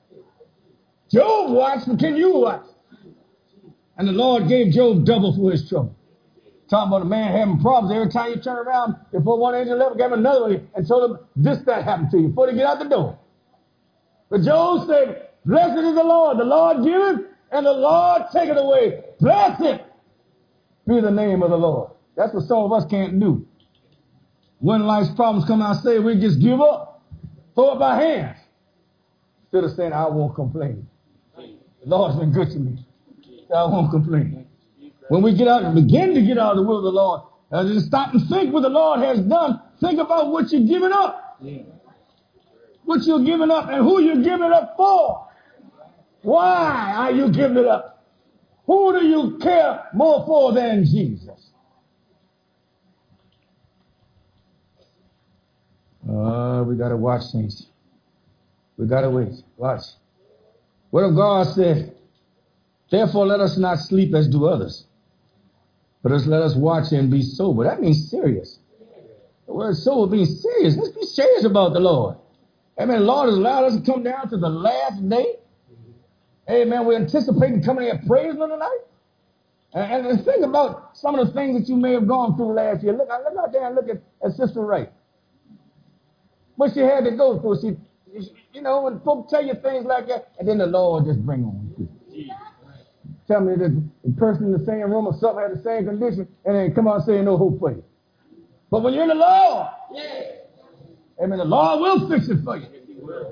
Job 1.10 1.50
watched, 1.50 1.86
but 1.86 1.98
can 1.98 2.16
you 2.16 2.38
watch? 2.38 2.64
And 3.98 4.08
the 4.08 4.12
Lord 4.12 4.48
gave 4.48 4.72
Job 4.72 5.04
double 5.04 5.36
for 5.36 5.52
his 5.52 5.68
trouble. 5.68 5.95
Talking 6.68 6.88
about 6.88 7.02
a 7.02 7.08
man 7.08 7.32
having 7.32 7.60
problems 7.60 7.94
every 7.94 8.10
time 8.10 8.30
you 8.32 8.40
turn 8.40 8.66
around, 8.66 8.96
you 9.12 9.20
put 9.20 9.38
one 9.38 9.54
angel 9.54 9.78
left, 9.78 9.96
gave 9.96 10.06
him 10.06 10.14
another 10.14 10.42
one 10.42 10.68
and 10.74 10.86
told 10.86 11.10
him 11.10 11.18
this, 11.36 11.58
that 11.66 11.84
happened 11.84 12.10
to 12.10 12.18
you 12.18 12.28
before 12.28 12.50
they 12.50 12.54
get 12.56 12.66
out 12.66 12.80
the 12.80 12.88
door. 12.88 13.18
But 14.30 14.42
Job 14.42 14.88
said, 14.88 15.28
Blessed 15.44 15.78
is 15.78 15.94
the 15.94 16.02
Lord. 16.02 16.38
The 16.38 16.44
Lord 16.44 16.84
giveth 16.84 17.26
and 17.52 17.66
the 17.66 17.72
Lord 17.72 18.22
taketh 18.32 18.56
away. 18.56 19.04
Blessed 19.20 19.82
be 20.88 21.00
the 21.00 21.10
name 21.10 21.42
of 21.42 21.50
the 21.50 21.56
Lord. 21.56 21.92
That's 22.16 22.34
what 22.34 22.44
some 22.44 22.58
of 22.58 22.72
us 22.72 22.84
can't 22.90 23.20
do. 23.20 23.46
When 24.58 24.86
life's 24.86 25.10
problems 25.14 25.46
come 25.46 25.62
out, 25.62 25.82
say 25.82 26.00
we 26.00 26.18
just 26.18 26.40
give 26.40 26.60
up, 26.60 27.02
throw 27.54 27.70
up 27.70 27.80
our 27.80 28.00
hands, 28.00 28.38
instead 29.44 29.64
of 29.64 29.76
saying 29.76 29.92
I 29.92 30.08
won't 30.08 30.34
complain. 30.34 30.88
The 31.36 31.56
Lord's 31.84 32.18
been 32.18 32.32
good 32.32 32.50
to 32.50 32.58
me. 32.58 32.84
I 33.54 33.64
won't 33.66 33.90
complain. 33.90 34.45
When 35.08 35.22
we 35.22 35.34
get 35.36 35.48
out 35.48 35.62
and 35.62 35.74
begin 35.74 36.14
to 36.14 36.22
get 36.22 36.38
out 36.38 36.52
of 36.52 36.56
the 36.56 36.62
will 36.62 36.78
of 36.78 36.84
the 36.84 36.90
Lord, 36.90 37.22
uh, 37.52 37.64
just 37.64 37.86
stop 37.86 38.12
and 38.12 38.28
think 38.28 38.52
what 38.52 38.62
the 38.62 38.68
Lord 38.68 39.00
has 39.00 39.20
done. 39.20 39.60
Think 39.80 40.00
about 40.00 40.30
what 40.30 40.50
you're 40.50 40.66
giving 40.66 40.92
up. 40.92 41.38
Yeah. 41.40 41.62
What 42.84 43.02
you're 43.04 43.24
giving 43.24 43.50
up 43.50 43.68
and 43.68 43.84
who 43.84 44.00
you're 44.00 44.22
giving 44.22 44.52
up 44.52 44.74
for. 44.76 45.28
Why 46.22 46.92
are 46.96 47.12
you 47.12 47.30
giving 47.30 47.58
it 47.58 47.66
up? 47.66 48.04
Who 48.66 48.98
do 48.98 49.06
you 49.06 49.38
care 49.40 49.84
more 49.94 50.24
for 50.26 50.52
than 50.52 50.84
Jesus? 50.84 51.50
Uh, 56.08 56.64
we 56.66 56.76
got 56.76 56.88
to 56.88 56.96
watch 56.96 57.22
things. 57.32 57.66
We 58.76 58.86
got 58.86 59.02
to 59.02 59.10
wait. 59.10 59.34
Watch. 59.56 59.82
What 60.90 61.04
if 61.04 61.14
God 61.14 61.46
said, 61.54 61.96
Therefore, 62.90 63.26
let 63.26 63.40
us 63.40 63.58
not 63.58 63.78
sleep 63.78 64.14
as 64.14 64.28
do 64.28 64.46
others, 64.46 64.84
but 66.06 66.14
us 66.14 66.26
let 66.26 66.40
us 66.40 66.54
watch 66.54 66.92
and 66.92 67.10
be 67.10 67.20
sober. 67.20 67.64
That 67.64 67.80
means 67.80 68.08
serious. 68.08 68.60
The 69.48 69.52
word 69.52 69.74
sober 69.74 70.14
means 70.14 70.40
serious. 70.40 70.76
Let's 70.76 70.94
be 70.94 71.02
serious 71.02 71.44
about 71.44 71.72
the 71.72 71.80
Lord. 71.80 72.16
Amen. 72.80 73.00
The 73.00 73.04
Lord 73.04 73.28
has 73.28 73.36
allowed 73.36 73.64
us 73.64 73.76
to 73.76 73.82
come 73.82 74.04
down 74.04 74.30
to 74.30 74.36
the 74.36 74.48
last 74.48 75.08
day. 75.08 75.34
Amen. 76.48 76.86
We're 76.86 77.00
anticipating 77.00 77.60
coming 77.60 77.86
here 77.86 78.00
praising 78.06 78.40
Him 78.40 78.50
tonight. 78.50 78.78
And, 79.74 80.06
and 80.06 80.24
think 80.24 80.44
about 80.44 80.96
some 80.96 81.18
of 81.18 81.26
the 81.26 81.32
things 81.32 81.58
that 81.60 81.68
you 81.68 81.76
may 81.76 81.94
have 81.94 82.06
gone 82.06 82.36
through 82.36 82.52
last 82.52 82.84
year. 82.84 82.92
Look, 82.92 83.08
I 83.10 83.18
look 83.18 83.36
out 83.36 83.50
there 83.50 83.66
and 83.66 83.74
look 83.74 83.88
at, 83.88 84.00
at 84.24 84.36
Sister 84.36 84.60
Wright. 84.60 84.92
What 86.54 86.72
she 86.72 86.82
had 86.82 87.02
to 87.02 87.16
go 87.16 87.40
through. 87.40 87.62
She, 87.62 88.30
you 88.52 88.62
know, 88.62 88.82
when 88.82 89.00
folks 89.00 89.32
tell 89.32 89.44
you 89.44 89.54
things 89.54 89.84
like 89.84 90.06
that, 90.06 90.28
and 90.38 90.46
then 90.46 90.58
the 90.58 90.68
Lord 90.68 91.04
just 91.04 91.18
bring 91.26 91.42
on. 91.42 91.88
Tell 93.26 93.40
me 93.40 93.56
that 93.56 93.82
the 94.04 94.12
person 94.12 94.46
in 94.46 94.52
the 94.52 94.64
same 94.64 94.90
room 94.90 95.06
or 95.06 95.14
something 95.18 95.42
had 95.42 95.58
the 95.58 95.62
same 95.62 95.84
condition, 95.84 96.28
and 96.44 96.54
then 96.54 96.74
come 96.74 96.86
out 96.86 97.04
saying 97.04 97.24
no 97.24 97.36
hope 97.36 97.58
for 97.58 97.72
you. 97.72 97.82
But 98.70 98.82
when 98.82 98.94
you're 98.94 99.02
in 99.02 99.08
the 99.08 99.14
Lord, 99.14 99.68
yeah. 99.92 100.22
amen, 101.22 101.38
the 101.38 101.44
Lord 101.44 101.80
will 101.80 102.08
fix 102.08 102.28
it 102.28 102.44
for 102.44 102.56
you. 102.56 102.66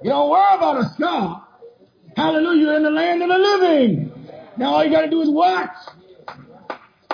You 0.03 0.11
don't 0.11 0.31
worry 0.31 0.57
about 0.57 0.85
a 0.85 0.89
scar. 0.95 1.47
Hallelujah, 2.17 2.61
you're 2.61 2.77
in 2.77 2.83
the 2.83 2.91
land 2.91 3.23
of 3.23 3.29
the 3.29 3.39
living. 3.39 4.29
Now 4.57 4.75
all 4.75 4.85
you 4.85 4.91
got 4.91 5.03
to 5.03 5.11
do 5.11 5.23
is 5.23 5.29
watch. 5.29 5.71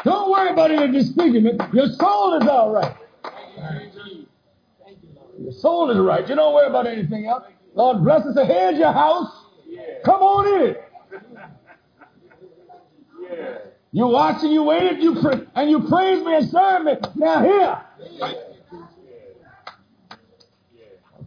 Don't 0.04 0.30
worry 0.30 0.50
about 0.50 0.70
any 0.70 0.90
disfigurement. 0.92 1.60
Your 1.74 1.88
soul 1.88 2.38
is 2.40 2.48
all 2.48 2.70
right. 2.70 2.96
Your 5.38 5.52
soul 5.52 5.90
is 5.90 5.98
right. 5.98 6.26
You 6.26 6.34
don't 6.34 6.54
worry 6.54 6.68
about 6.68 6.86
anything 6.86 7.26
else. 7.26 7.44
Lord 7.74 8.02
bless 8.02 8.24
us. 8.26 8.36
Here's 8.46 8.78
your 8.78 8.92
house. 8.92 9.30
Come 10.04 10.22
on 10.22 10.66
in. 10.66 10.76
You 13.92 14.06
watch 14.06 14.42
and 14.42 14.52
you 14.52 14.62
waited, 14.62 15.02
you 15.02 15.16
and 15.54 15.70
you 15.70 15.80
praise 15.88 16.24
me 16.24 16.36
and 16.36 16.48
serve 16.48 16.84
me. 16.84 16.92
Now 17.16 17.42
here. 17.42 17.80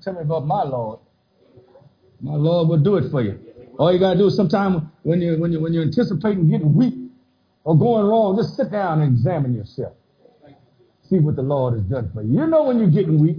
Tell 0.01 0.13
me 0.13 0.21
about 0.21 0.45
my 0.45 0.63
Lord. 0.63 0.99
My 2.21 2.35
Lord 2.35 2.69
will 2.69 2.77
do 2.77 2.97
it 2.97 3.09
for 3.09 3.21
you. 3.21 3.39
All 3.79 3.91
you 3.91 3.99
gotta 3.99 4.17
do 4.17 4.27
is 4.27 4.35
sometime 4.35 4.91
when 5.03 5.21
you 5.21 5.37
when 5.37 5.51
you 5.51 5.59
when 5.59 5.73
you're 5.73 5.83
anticipating 5.83 6.49
getting 6.49 6.73
weak 6.73 6.93
or 7.63 7.77
going 7.77 8.05
wrong, 8.05 8.37
just 8.37 8.55
sit 8.55 8.71
down 8.71 9.01
and 9.01 9.13
examine 9.13 9.53
yourself. 9.53 9.93
See 11.09 11.19
what 11.19 11.35
the 11.35 11.41
Lord 11.41 11.73
has 11.73 11.83
done 11.83 12.11
for 12.13 12.21
you. 12.21 12.39
You 12.39 12.47
know 12.47 12.63
when 12.63 12.79
you're 12.79 12.89
getting 12.89 13.19
weak. 13.19 13.37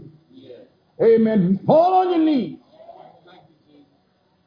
Amen. 1.03 1.61
Fall 1.67 2.07
on 2.07 2.11
your 2.11 2.25
knees. 2.25 2.59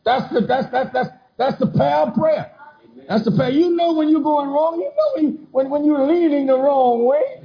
That's 0.05 0.31
the 0.33 0.41
that's 0.41 0.71
that's 0.71 0.91
that's 0.93 1.09
that's 1.37 1.59
the 1.59 1.67
power 1.67 2.11
prayer. 2.11 2.56
That's 3.07 3.23
the 3.23 3.31
prayer. 3.31 3.49
You 3.49 3.75
know 3.75 3.93
when 3.93 4.09
you're 4.09 4.21
going 4.21 4.49
wrong. 4.49 4.79
You 4.79 4.85
know 4.85 5.11
when 5.15 5.47
when, 5.51 5.69
when 5.69 5.85
you're 5.85 6.05
leaning 6.05 6.47
the 6.47 6.57
wrong 6.57 7.05
way. 7.05 7.41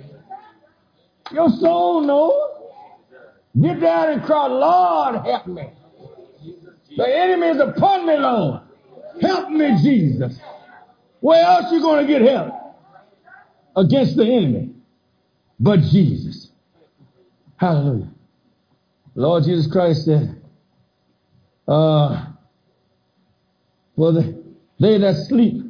Your 1.32 1.48
soul 1.50 2.02
knows. 2.02 2.52
Get 3.60 3.80
down 3.80 4.10
and 4.10 4.22
cry, 4.22 4.46
Lord, 4.46 5.26
help 5.26 5.46
me. 5.46 5.68
The 6.96 7.06
enemy 7.06 7.48
is 7.48 7.60
upon 7.60 8.06
me, 8.06 8.16
Lord. 8.16 8.62
Help 9.20 9.50
me, 9.50 9.76
Jesus. 9.82 10.38
Where 11.20 11.44
else 11.44 11.70
you 11.70 11.80
going 11.80 12.06
to 12.06 12.12
get 12.12 12.22
help 12.22 12.54
against 13.76 14.16
the 14.16 14.24
enemy 14.24 14.70
but 15.60 15.80
Jesus? 15.80 16.50
Hallelujah. 17.56 18.10
Lord 19.14 19.44
Jesus 19.44 19.70
Christ 19.70 20.06
said, 20.06 20.40
uh, 21.68 22.26
for 23.94 24.12
the, 24.12 24.41
they 24.82 24.98
that 24.98 25.14
sleep, 25.28 25.62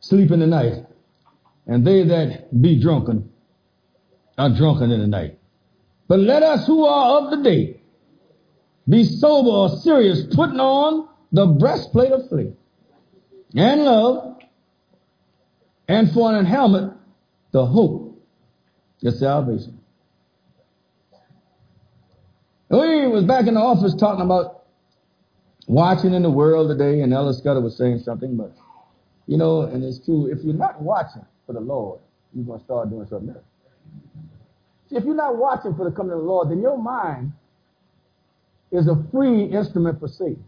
sleep 0.00 0.30
in 0.30 0.40
the 0.40 0.46
night, 0.46 0.86
and 1.66 1.86
they 1.86 2.02
that 2.04 2.62
be 2.62 2.80
drunken 2.80 3.30
are 4.38 4.48
drunken 4.48 4.90
in 4.90 5.00
the 5.00 5.06
night. 5.06 5.38
But 6.08 6.20
let 6.20 6.42
us 6.42 6.66
who 6.66 6.86
are 6.86 7.20
of 7.20 7.30
the 7.30 7.42
day 7.42 7.80
be 8.88 9.04
sober 9.04 9.50
or 9.50 9.68
serious, 9.80 10.22
putting 10.34 10.60
on 10.60 11.08
the 11.30 11.46
breastplate 11.46 12.10
of 12.10 12.28
faith 12.30 12.54
and 13.54 13.84
love, 13.84 14.38
and 15.88 16.10
for 16.12 16.34
an 16.34 16.46
helmet, 16.46 16.90
the 17.50 17.66
hope, 17.66 18.18
the 19.02 19.12
salvation. 19.12 19.78
We 22.70 23.06
was 23.08 23.24
back 23.24 23.46
in 23.46 23.54
the 23.54 23.60
office 23.60 23.94
talking 23.94 24.24
about 24.24 24.61
watching 25.66 26.14
in 26.14 26.22
the 26.22 26.30
world 26.30 26.68
today, 26.68 27.00
and 27.00 27.12
Ellis 27.12 27.38
Scudder 27.38 27.60
was 27.60 27.76
saying 27.76 28.00
something, 28.00 28.36
but 28.36 28.52
you 29.26 29.36
know, 29.36 29.62
and 29.62 29.84
it's 29.84 30.04
true, 30.04 30.30
if 30.30 30.42
you're 30.44 30.54
not 30.54 30.80
watching 30.82 31.24
for 31.46 31.52
the 31.52 31.60
Lord, 31.60 32.00
you're 32.34 32.44
going 32.44 32.58
to 32.58 32.64
start 32.64 32.90
doing 32.90 33.06
something 33.08 33.30
else. 33.30 33.44
See, 34.90 34.96
if 34.96 35.04
you're 35.04 35.14
not 35.14 35.36
watching 35.36 35.74
for 35.74 35.88
the 35.88 35.94
coming 35.94 36.12
of 36.12 36.18
the 36.18 36.24
Lord, 36.24 36.50
then 36.50 36.60
your 36.60 36.76
mind 36.78 37.32
is 38.70 38.88
a 38.88 38.96
free 39.12 39.44
instrument 39.44 40.00
for 40.00 40.08
Satan 40.08 40.44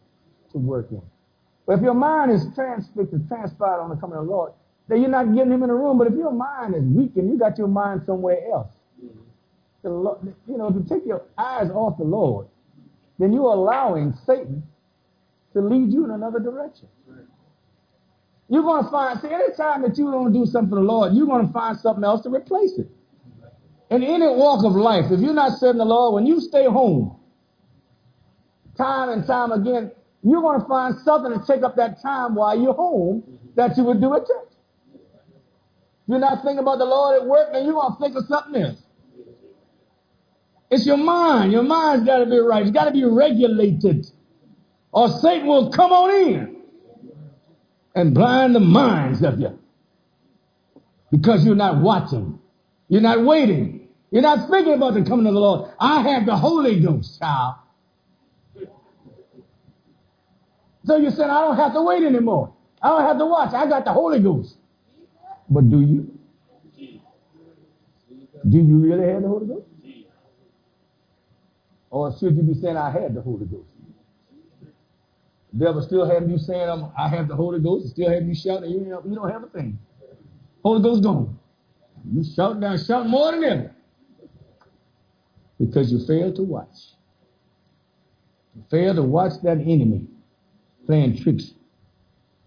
to 0.52 0.58
work 0.58 0.88
in. 0.90 1.02
But 1.66 1.74
if 1.74 1.82
your 1.82 1.94
mind 1.94 2.30
is 2.30 2.44
transfixed 2.54 3.12
and 3.12 3.26
transpired 3.28 3.80
on 3.80 3.90
the 3.90 3.96
coming 3.96 4.18
of 4.18 4.26
the 4.26 4.30
Lord, 4.30 4.52
then 4.88 5.00
you're 5.00 5.10
not 5.10 5.34
getting 5.34 5.52
him 5.52 5.62
in 5.62 5.68
the 5.68 5.74
room. 5.74 5.96
But 5.96 6.08
if 6.08 6.14
your 6.14 6.32
mind 6.32 6.74
is 6.74 6.82
weak 6.82 7.12
and 7.16 7.30
you 7.30 7.38
got 7.38 7.56
your 7.56 7.68
mind 7.68 8.02
somewhere 8.04 8.38
else, 8.52 8.70
Lord, 9.82 10.34
you 10.48 10.56
know, 10.56 10.68
if 10.68 10.74
you 10.74 10.84
take 10.88 11.06
your 11.06 11.22
eyes 11.36 11.70
off 11.70 11.98
the 11.98 12.04
Lord, 12.04 12.46
then 13.18 13.32
you're 13.32 13.52
allowing 13.52 14.14
Satan 14.26 14.62
to 15.54 15.60
lead 15.60 15.92
you 15.92 16.04
in 16.04 16.10
another 16.10 16.40
direction. 16.40 16.88
You're 18.48 18.62
going 18.62 18.84
to 18.84 18.90
find, 18.90 19.20
see, 19.20 19.28
anytime 19.28 19.82
that 19.82 19.96
you 19.96 20.10
don't 20.10 20.32
do 20.32 20.44
something 20.44 20.70
for 20.70 20.76
the 20.76 20.82
Lord, 20.82 21.14
you're 21.14 21.26
going 21.26 21.46
to 21.46 21.52
find 21.52 21.78
something 21.78 22.04
else 22.04 22.22
to 22.22 22.30
replace 22.30 22.78
it. 22.78 22.88
In 23.90 24.02
any 24.02 24.26
walk 24.26 24.64
of 24.64 24.72
life, 24.72 25.06
if 25.10 25.20
you're 25.20 25.34
not 25.34 25.58
serving 25.58 25.78
the 25.78 25.84
Lord, 25.84 26.14
when 26.14 26.26
you 26.26 26.40
stay 26.40 26.66
home, 26.66 27.18
time 28.76 29.10
and 29.10 29.26
time 29.26 29.52
again, 29.52 29.92
you're 30.22 30.42
going 30.42 30.60
to 30.60 30.66
find 30.66 30.94
something 31.04 31.38
to 31.38 31.46
take 31.46 31.62
up 31.62 31.76
that 31.76 32.02
time 32.02 32.34
while 32.34 32.60
you're 32.60 32.74
home 32.74 33.22
that 33.56 33.76
you 33.76 33.84
would 33.84 34.00
do 34.00 34.14
at 34.14 34.26
church. 34.26 34.52
You're 36.06 36.18
not 36.18 36.42
thinking 36.42 36.58
about 36.58 36.78
the 36.78 36.84
Lord 36.84 37.22
at 37.22 37.26
work, 37.26 37.52
then 37.52 37.64
you're 37.64 37.74
going 37.74 37.92
to 37.92 37.98
think 37.98 38.16
of 38.16 38.24
something 38.26 38.62
else. 38.62 38.82
It's 40.70 40.86
your 40.86 40.96
mind. 40.96 41.52
Your 41.52 41.62
mind's 41.62 42.04
got 42.04 42.18
to 42.18 42.26
be 42.26 42.38
right. 42.38 42.62
It's 42.62 42.72
got 42.72 42.86
to 42.86 42.90
be 42.90 43.04
regulated. 43.04 44.06
Or 44.94 45.08
Satan 45.08 45.48
will 45.48 45.70
come 45.70 45.90
on 45.90 46.30
in 46.30 46.56
and 47.96 48.14
blind 48.14 48.54
the 48.54 48.60
minds 48.60 49.24
of 49.24 49.40
you. 49.40 49.58
Because 51.10 51.44
you're 51.44 51.56
not 51.56 51.82
watching. 51.82 52.38
You're 52.88 53.00
not 53.00 53.24
waiting. 53.24 53.88
You're 54.12 54.22
not 54.22 54.48
thinking 54.48 54.74
about 54.74 54.94
the 54.94 55.02
coming 55.02 55.26
of 55.26 55.34
the 55.34 55.40
Lord. 55.40 55.72
I 55.80 56.02
have 56.02 56.26
the 56.26 56.36
Holy 56.36 56.78
Ghost, 56.78 57.18
child. 57.18 57.56
So 60.84 60.96
you 60.96 61.10
said, 61.10 61.28
I 61.28 61.40
don't 61.40 61.56
have 61.56 61.72
to 61.72 61.82
wait 61.82 62.04
anymore. 62.04 62.54
I 62.80 62.90
don't 62.90 63.02
have 63.02 63.18
to 63.18 63.26
watch. 63.26 63.52
I 63.52 63.68
got 63.68 63.84
the 63.84 63.92
Holy 63.92 64.20
Ghost. 64.20 64.56
But 65.50 65.68
do 65.70 65.80
you? 65.80 66.18
Do 68.48 68.58
you 68.58 68.76
really 68.76 69.08
have 69.08 69.22
the 69.22 69.28
Holy 69.28 69.46
Ghost? 69.46 69.66
Or 71.90 72.16
should 72.16 72.36
you 72.36 72.42
be 72.42 72.54
saying, 72.54 72.76
I 72.76 72.90
had 72.92 73.14
the 73.14 73.22
Holy 73.22 73.46
Ghost? 73.46 73.73
The 75.54 75.66
devil 75.66 75.82
still 75.82 76.08
having 76.08 76.30
you 76.30 76.38
saying, 76.38 76.68
um, 76.68 76.92
I 76.98 77.08
have 77.08 77.28
the 77.28 77.36
Holy 77.36 77.60
Ghost, 77.60 77.90
still 77.90 78.10
having 78.10 78.28
you 78.28 78.34
shouting, 78.34 78.70
you 78.70 78.84
don't, 78.90 79.08
you 79.08 79.14
don't 79.14 79.30
have 79.30 79.44
a 79.44 79.46
thing. 79.46 79.78
Holy 80.64 80.82
Ghost 80.82 81.02
gone. 81.02 81.38
You 82.12 82.24
shout 82.24 82.60
down, 82.60 82.76
shout 82.78 83.06
more 83.08 83.30
than 83.30 83.44
ever. 83.44 83.74
Because 85.58 85.92
you 85.92 86.04
failed 86.06 86.34
to 86.36 86.42
watch. 86.42 86.94
You 88.56 88.64
failed 88.68 88.96
to 88.96 89.02
watch 89.02 89.34
that 89.44 89.58
enemy 89.58 90.08
playing 90.86 91.22
tricks 91.22 91.52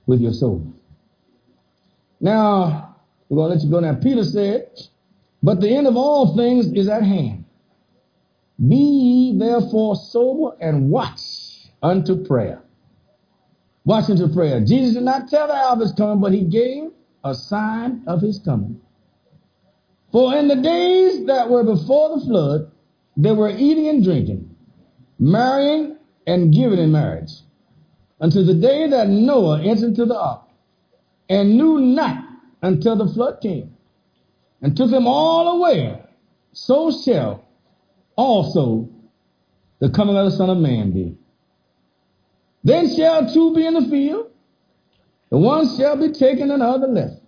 with 0.06 0.20
your 0.20 0.34
soul. 0.34 0.74
Now, 2.20 2.98
we're 3.30 3.38
going 3.38 3.52
to 3.52 3.56
let 3.56 3.64
you 3.64 3.72
go 3.72 3.80
now. 3.80 3.96
Peter 3.96 4.24
said, 4.24 4.70
But 5.42 5.62
the 5.62 5.70
end 5.70 5.88
of 5.88 5.96
all 5.96 6.36
things 6.36 6.68
is 6.74 6.90
at 6.90 7.04
hand. 7.04 7.46
Be 8.68 8.76
ye 8.76 9.38
therefore 9.38 9.96
sober 9.96 10.58
and 10.60 10.90
watch 10.90 11.20
unto 11.82 12.26
prayer. 12.26 12.64
Watch 13.88 14.10
unto 14.10 14.28
prayer. 14.28 14.60
Jesus 14.60 14.96
did 14.96 15.04
not 15.04 15.30
tell 15.30 15.48
the 15.48 15.54
hour 15.54 15.72
of 15.72 15.80
his 15.80 15.94
coming, 15.94 16.20
but 16.20 16.34
he 16.34 16.44
gave 16.44 16.92
a 17.24 17.34
sign 17.34 18.04
of 18.06 18.20
his 18.20 18.38
coming. 18.38 18.82
For 20.12 20.36
in 20.36 20.50
the 20.50 20.58
days 20.58 21.26
that 21.28 21.50
were 21.50 21.64
before 21.64 22.20
the 22.20 22.26
flood, 22.26 22.72
they 23.16 23.32
were 23.32 23.50
eating 23.50 23.88
and 23.88 24.04
drinking, 24.04 24.54
marrying 25.20 25.96
and 26.28 26.54
giving 26.54 26.80
in 26.80 26.92
marriage, 26.92 27.32
until 28.20 28.46
the 28.46 28.56
day 28.56 28.90
that 28.90 29.08
Noah 29.08 29.64
entered 29.64 29.86
into 29.86 30.06
the 30.06 30.20
ark, 30.20 30.42
and 31.30 31.58
knew 31.58 31.80
not 31.80 32.26
until 32.62 32.98
the 32.98 33.08
flood 33.14 33.40
came, 33.42 33.74
and 34.62 34.76
took 34.76 34.92
them 34.92 35.08
all 35.08 35.48
away. 35.60 35.98
So 36.52 36.92
shall 36.92 37.46
also 38.18 38.90
the 39.80 39.90
coming 39.90 40.18
of 40.18 40.26
the 40.30 40.36
Son 40.36 40.50
of 40.50 40.58
Man 40.58 40.92
be. 40.92 41.18
Then 42.64 42.94
shall 42.96 43.32
two 43.32 43.54
be 43.54 43.66
in 43.66 43.74
the 43.74 43.90
field, 43.90 44.32
the 45.30 45.38
one 45.38 45.78
shall 45.78 45.96
be 45.98 46.12
taken 46.12 46.52
and 46.52 46.62
the 46.62 46.66
other 46.66 46.88
left. 46.88 47.22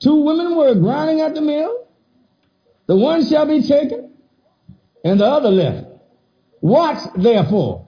Two 0.00 0.22
women 0.22 0.56
were 0.56 0.74
grinding 0.74 1.20
at 1.20 1.34
the 1.34 1.40
mill, 1.40 1.86
the 2.86 2.96
one 2.96 3.24
shall 3.24 3.46
be 3.46 3.62
taken 3.62 4.12
and 5.04 5.20
the 5.20 5.26
other 5.26 5.50
left. 5.50 5.86
Watch 6.60 6.98
therefore, 7.16 7.86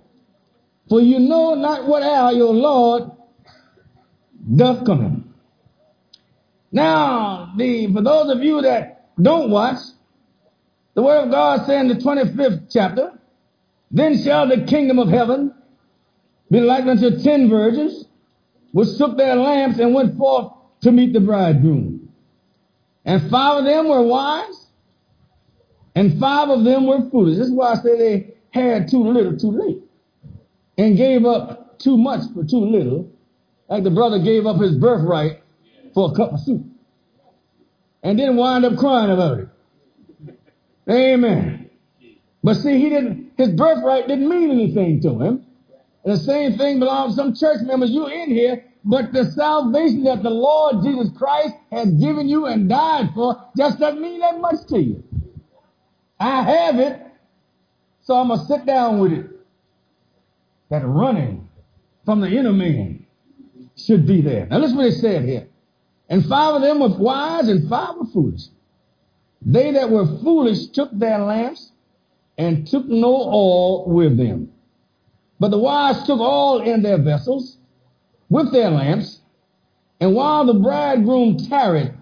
for 0.89 1.01
you 1.01 1.19
know 1.19 1.55
not 1.55 1.87
what 1.87 2.03
hour 2.03 2.33
your 2.33 2.55
Lord 2.55 3.11
doth 4.57 4.85
come. 4.87 5.35
Now, 6.71 7.53
the 7.57 7.93
for 7.93 8.03
those 8.03 8.31
of 8.31 8.43
you 8.43 8.63
that 8.63 9.11
don't 9.21 9.51
watch, 9.51 9.79
the 10.95 11.03
word 11.03 11.25
of 11.25 11.31
God 11.31 11.67
said 11.67 11.83
in 11.83 11.89
the 11.89 11.95
25th 11.95 12.73
chapter, 12.73 13.19
then 13.91 14.23
shall 14.23 14.49
the 14.49 14.65
kingdom 14.67 14.99
of 14.99 15.09
heaven 15.09 15.55
be 16.51 16.61
like 16.61 16.85
unto 16.85 17.19
ten 17.23 17.49
virgins, 17.49 18.07
which 18.73 18.97
took 18.97 19.17
their 19.17 19.37
lamps 19.37 19.79
and 19.79 19.95
went 19.95 20.17
forth 20.17 20.53
to 20.83 20.93
meet 20.93 21.13
the 21.13 21.21
bridegroom. 21.21 22.09
And 23.05 23.31
five 23.31 23.59
of 23.59 23.65
them 23.65 23.89
were 23.89 24.03
wise, 24.03 24.67
and 25.95 26.19
five 26.21 26.51
of 26.51 26.65
them 26.65 26.87
were 26.87 27.09
foolish. 27.11 27.37
This 27.37 27.49
is 27.49 27.53
why 27.53 27.73
I 27.73 27.75
say 27.77 27.99
they 27.99 28.35
had 28.51 28.89
too 28.89 29.03
little 29.03 29.37
too 29.37 29.51
late, 29.51 29.83
and 30.77 30.97
gave 30.97 31.25
up 31.25 31.79
too 31.79 31.97
much 31.97 32.21
for 32.35 32.45
too 32.45 32.65
little, 32.65 33.11
like 33.69 33.85
the 33.85 33.91
brother 33.91 34.19
gave 34.19 34.47
up 34.47 34.61
his 34.61 34.77
birthright 34.77 35.43
for 35.95 36.11
a 36.11 36.15
cup 36.15 36.33
of 36.33 36.41
soup, 36.41 36.65
and 38.03 38.19
then 38.19 38.37
wind 38.37 38.65
up 38.65 38.77
crying 38.77 39.11
about 39.11 39.41
it. 39.41 39.49
Amen. 40.89 41.71
But 42.43 42.55
see, 42.55 42.79
he 42.79 42.89
didn't. 42.89 43.33
His 43.37 43.51
birthright 43.51 44.09
didn't 44.09 44.29
mean 44.29 44.51
anything 44.51 45.01
to 45.03 45.19
him. 45.19 45.47
The 46.05 46.17
same 46.17 46.57
thing 46.57 46.79
belongs 46.79 47.15
to 47.15 47.23
some 47.23 47.35
church 47.35 47.63
members. 47.63 47.91
You 47.91 48.07
in 48.07 48.31
here, 48.31 48.65
but 48.85 49.13
the 49.13 49.25
salvation 49.33 50.05
that 50.05 50.23
the 50.23 50.31
Lord 50.31 50.83
Jesus 50.83 51.11
Christ 51.17 51.55
has 51.71 51.91
given 51.91 52.29
you 52.29 52.47
and 52.47 52.69
died 52.69 53.11
for 53.15 53.45
just 53.57 53.79
doesn't 53.79 54.01
mean 54.01 54.21
that 54.21 54.41
much 54.41 54.67
to 54.69 54.81
you. 54.81 55.03
I 56.19 56.43
have 56.43 56.79
it, 56.79 57.01
so 58.03 58.15
I'm 58.15 58.29
gonna 58.29 58.45
sit 58.47 58.65
down 58.67 59.01
with 59.01 59.13
it. 59.13 59.27
That 60.71 60.87
running 60.87 61.49
from 62.05 62.21
the 62.21 62.29
inner 62.29 62.53
man 62.53 63.07
should 63.77 64.07
be 64.07 64.21
there. 64.21 64.47
Now 64.47 64.59
listen 64.59 64.77
what 64.77 64.87
it 64.87 64.93
said 64.93 65.25
here. 65.25 65.49
And 66.09 66.25
five 66.27 66.55
of 66.57 66.63
them 66.63 66.81
were 66.81 66.89
wise 66.89 67.49
and 67.49 67.69
five 67.69 67.97
were 67.97 68.07
foolish. 68.07 68.43
They 69.43 69.73
that 69.73 69.91
were 69.91 70.07
foolish 70.23 70.69
took 70.69 70.91
their 70.93 71.19
lamps 71.19 71.71
and 72.37 72.67
took 72.67 72.87
no 72.87 73.15
oil 73.15 73.89
with 73.89 74.17
them. 74.17 74.53
But 75.41 75.51
the 75.51 75.59
wise 75.59 76.05
took 76.05 76.21
all 76.21 76.61
in 76.61 76.83
their 76.83 76.99
vessels 76.99 77.59
with 78.29 78.53
their 78.53 78.71
lamps, 78.71 79.21
and 80.01 80.15
while 80.15 80.45
the 80.45 80.55
bridegroom 80.55 81.39
tarried, 81.49 81.95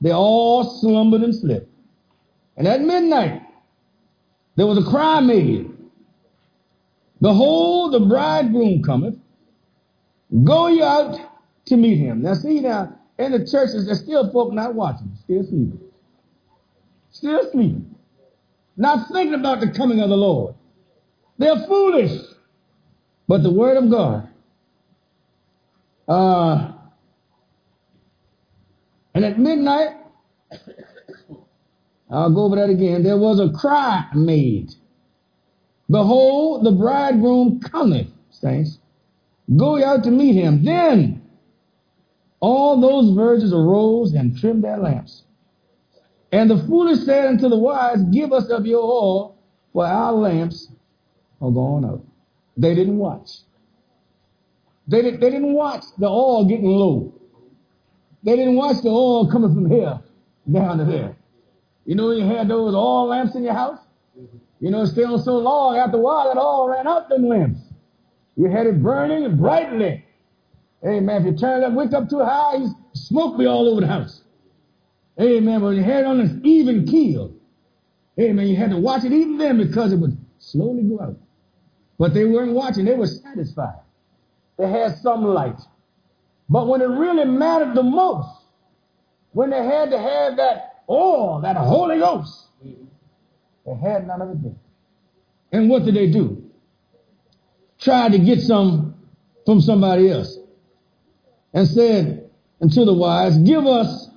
they 0.00 0.12
all 0.12 0.64
slumbered 0.64 1.22
and 1.22 1.34
slept. 1.34 1.68
And 2.56 2.66
at 2.66 2.80
midnight 2.80 3.42
there 4.56 4.66
was 4.66 4.78
a 4.78 4.90
cry 4.90 5.20
made, 5.20 5.70
Behold, 7.20 7.92
the 7.92 8.00
bridegroom 8.00 8.82
cometh, 8.82 9.16
go 10.44 10.68
ye 10.68 10.82
out 10.82 11.18
to 11.66 11.76
meet 11.76 11.98
him. 11.98 12.22
Now 12.22 12.34
see 12.34 12.60
now, 12.60 12.96
in 13.18 13.32
the 13.32 13.40
churches, 13.40 13.86
there's 13.86 14.00
still 14.00 14.30
folk 14.30 14.52
not 14.52 14.74
watching, 14.74 15.10
still 15.24 15.42
sleeping. 15.42 15.80
Still 17.10 17.50
sleeping. 17.50 17.94
Not 18.76 19.08
thinking 19.08 19.34
about 19.34 19.60
the 19.60 19.70
coming 19.70 20.00
of 20.00 20.08
the 20.08 20.16
Lord. 20.16 20.54
They're 21.38 21.66
foolish. 21.66 22.20
But 23.28 23.42
the 23.42 23.52
word 23.52 23.76
of 23.76 23.90
God. 23.90 24.28
Uh, 26.08 26.72
and 29.14 29.24
at 29.24 29.38
midnight, 29.38 29.96
I'll 32.10 32.32
go 32.32 32.44
over 32.44 32.56
that 32.56 32.70
again. 32.70 33.02
There 33.02 33.18
was 33.18 33.38
a 33.38 33.50
cry 33.50 34.06
made. 34.14 34.74
Behold, 35.90 36.64
the 36.64 36.72
bridegroom 36.72 37.60
cometh, 37.60 38.08
saints. 38.30 38.78
Go 39.56 39.76
ye 39.76 39.84
out 39.84 40.04
to 40.04 40.10
meet 40.10 40.34
him. 40.34 40.64
Then 40.64 41.22
all 42.40 42.80
those 42.80 43.14
virgins 43.14 43.52
arose 43.52 44.14
and 44.14 44.38
trimmed 44.38 44.64
their 44.64 44.78
lamps. 44.78 45.24
And 46.32 46.50
the 46.50 46.58
foolish 46.66 47.04
said 47.04 47.26
unto 47.26 47.48
the 47.48 47.56
wise, 47.56 48.02
Give 48.04 48.32
us 48.32 48.48
of 48.50 48.66
your 48.66 48.82
oil, 48.82 49.36
for 49.72 49.86
our 49.86 50.12
lamps 50.12 50.68
are 51.40 51.50
gone 51.50 51.84
out. 51.84 52.04
They 52.58 52.74
didn't 52.74 52.98
watch. 52.98 53.30
They, 54.88 55.02
did, 55.02 55.20
they 55.20 55.30
didn't 55.30 55.54
watch 55.54 55.84
the 55.96 56.06
oil 56.06 56.44
getting 56.46 56.66
low. 56.66 57.14
They 58.24 58.36
didn't 58.36 58.56
watch 58.56 58.82
the 58.82 58.88
oil 58.88 59.30
coming 59.30 59.54
from 59.54 59.70
here 59.70 60.00
down 60.50 60.78
to 60.78 60.84
there. 60.84 61.16
You 61.86 61.94
know, 61.94 62.10
you 62.10 62.24
had 62.26 62.48
those 62.48 62.74
oil 62.74 63.06
lamps 63.06 63.36
in 63.36 63.44
your 63.44 63.54
house. 63.54 63.78
Mm-hmm. 64.18 64.38
You 64.60 64.70
know, 64.72 64.84
stay 64.86 65.04
on 65.04 65.22
so 65.22 65.38
long, 65.38 65.76
after 65.76 65.98
a 65.98 66.00
while, 66.00 66.24
that 66.24 66.40
oil 66.40 66.68
ran 66.68 66.88
out 66.88 67.08
them 67.08 67.28
lamps. 67.28 67.60
You 68.36 68.50
had 68.50 68.66
it 68.66 68.82
burning 68.82 69.36
brightly. 69.36 70.04
Hey, 70.82 71.00
man, 71.00 71.22
If 71.22 71.32
you 71.32 71.38
turn 71.38 71.60
that 71.60 71.72
wick 71.72 71.92
up 71.92 72.08
too 72.08 72.24
high, 72.24 72.58
smoke 72.92 73.38
be 73.38 73.46
all 73.46 73.68
over 73.68 73.80
the 73.80 73.86
house. 73.86 74.22
Amen. 75.20 75.60
But 75.60 75.70
you 75.70 75.82
had 75.82 76.00
it 76.00 76.06
on 76.06 76.20
an 76.20 76.40
even 76.44 76.86
keel. 76.86 77.34
Hey, 78.16 78.32
man, 78.32 78.48
You 78.48 78.56
had 78.56 78.70
to 78.70 78.78
watch 78.78 79.04
it 79.04 79.12
even 79.12 79.38
then 79.38 79.58
because 79.58 79.92
it 79.92 79.96
would 79.96 80.16
slowly 80.38 80.82
go 80.82 81.00
out. 81.00 81.16
But 81.98 82.14
they 82.14 82.24
weren't 82.24 82.52
watching. 82.52 82.84
They 82.84 82.94
were 82.94 83.06
satisfied. 83.06 83.80
They 84.56 84.68
had 84.68 84.96
some 84.98 85.24
light. 85.24 85.60
But 86.48 86.66
when 86.68 86.80
it 86.80 86.86
really 86.86 87.24
mattered 87.24 87.74
the 87.74 87.82
most, 87.82 88.28
when 89.32 89.50
they 89.50 89.64
had 89.64 89.90
to 89.90 89.98
have 89.98 90.36
that 90.36 90.82
oil, 90.88 91.40
that 91.42 91.56
Holy 91.56 91.98
Ghost, 91.98 92.46
they 92.62 93.74
had 93.74 94.06
none 94.06 94.22
of 94.22 94.30
it 94.30 94.42
then. 94.42 94.58
And 95.52 95.68
what 95.68 95.84
did 95.84 95.94
they 95.94 96.10
do? 96.10 96.50
Tried 97.80 98.12
to 98.12 98.18
get 98.18 98.40
some 98.40 98.94
from 99.44 99.60
somebody 99.60 100.10
else. 100.10 100.38
And 101.52 101.66
said 101.66 102.30
unto 102.60 102.84
the 102.84 102.94
wise, 102.94 103.36
Give 103.38 103.66
us 103.66 104.08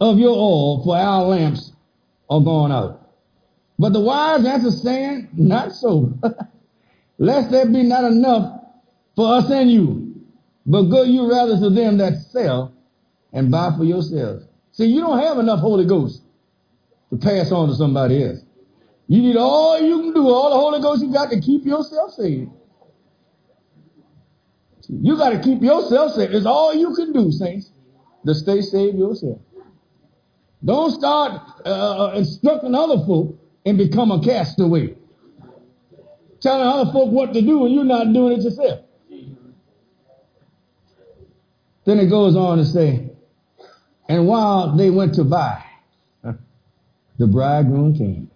of 0.00 0.18
your 0.18 0.30
oil, 0.30 0.84
for 0.84 0.96
our 0.96 1.24
lamps 1.24 1.72
are 2.30 2.40
gone 2.40 2.72
out. 2.72 3.10
But 3.78 3.92
the 3.92 4.00
wise 4.00 4.44
answer 4.44 4.70
saying, 4.70 5.28
Not 5.32 5.72
so. 5.72 6.12
Lest 7.18 7.50
there 7.50 7.66
be 7.66 7.82
not 7.82 8.04
enough 8.04 8.60
for 9.16 9.34
us 9.34 9.50
and 9.50 9.70
you. 9.70 10.14
But 10.64 10.82
go 10.84 11.02
you 11.02 11.28
rather 11.30 11.58
to 11.58 11.70
them 11.70 11.98
that 11.98 12.14
sell 12.30 12.72
and 13.32 13.50
buy 13.50 13.74
for 13.76 13.84
yourselves. 13.84 14.44
See, 14.72 14.86
you 14.86 15.00
don't 15.00 15.18
have 15.18 15.38
enough 15.38 15.60
Holy 15.60 15.84
Ghost 15.84 16.22
to 17.10 17.16
pass 17.16 17.50
on 17.50 17.68
to 17.68 17.74
somebody 17.74 18.22
else. 18.22 18.40
You 19.08 19.22
need 19.22 19.36
all 19.36 19.80
you 19.80 20.02
can 20.02 20.12
do, 20.12 20.28
all 20.28 20.50
the 20.50 20.56
Holy 20.56 20.80
Ghost 20.80 21.02
you 21.02 21.12
got 21.12 21.30
to 21.30 21.40
keep 21.40 21.64
yourself 21.64 22.12
saved. 22.12 22.50
You 24.88 25.16
got 25.16 25.30
to 25.30 25.40
keep 25.40 25.62
yourself 25.62 26.12
saved. 26.12 26.34
It's 26.34 26.46
all 26.46 26.74
you 26.74 26.94
can 26.94 27.12
do, 27.12 27.32
saints, 27.32 27.72
to 28.26 28.34
stay 28.34 28.60
saved 28.60 28.98
yourself. 28.98 29.38
Don't 30.64 30.90
start 30.90 31.40
uh, 31.64 32.12
instructing 32.14 32.74
other 32.74 33.04
folk 33.06 33.38
and 33.64 33.78
become 33.78 34.10
a 34.10 34.22
castaway. 34.22 34.97
Telling 36.40 36.66
other 36.66 36.92
folk 36.92 37.10
what 37.10 37.34
to 37.34 37.42
do 37.42 37.64
and 37.66 37.74
you're 37.74 37.84
not 37.84 38.12
doing 38.12 38.38
it 38.38 38.44
yourself. 38.44 38.80
Then 41.84 41.98
it 41.98 42.06
goes 42.06 42.36
on 42.36 42.58
to 42.58 42.64
say, 42.64 43.10
and 44.08 44.26
while 44.26 44.76
they 44.76 44.90
went 44.90 45.14
to 45.14 45.24
buy, 45.24 45.64
the 47.18 47.26
bridegroom 47.26 47.96
came. 47.96 48.30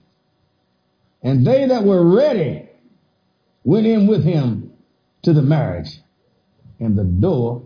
And 1.23 1.47
they 1.47 1.67
that 1.67 1.85
were 1.85 2.05
ready 2.05 2.69
went 3.65 3.87
in 3.87 4.07
with 4.07 4.25
him 4.25 4.73
to 5.23 5.33
the 5.33 5.43
marriage, 5.43 6.01
and 6.81 6.99
the 6.99 7.05
door 7.05 7.63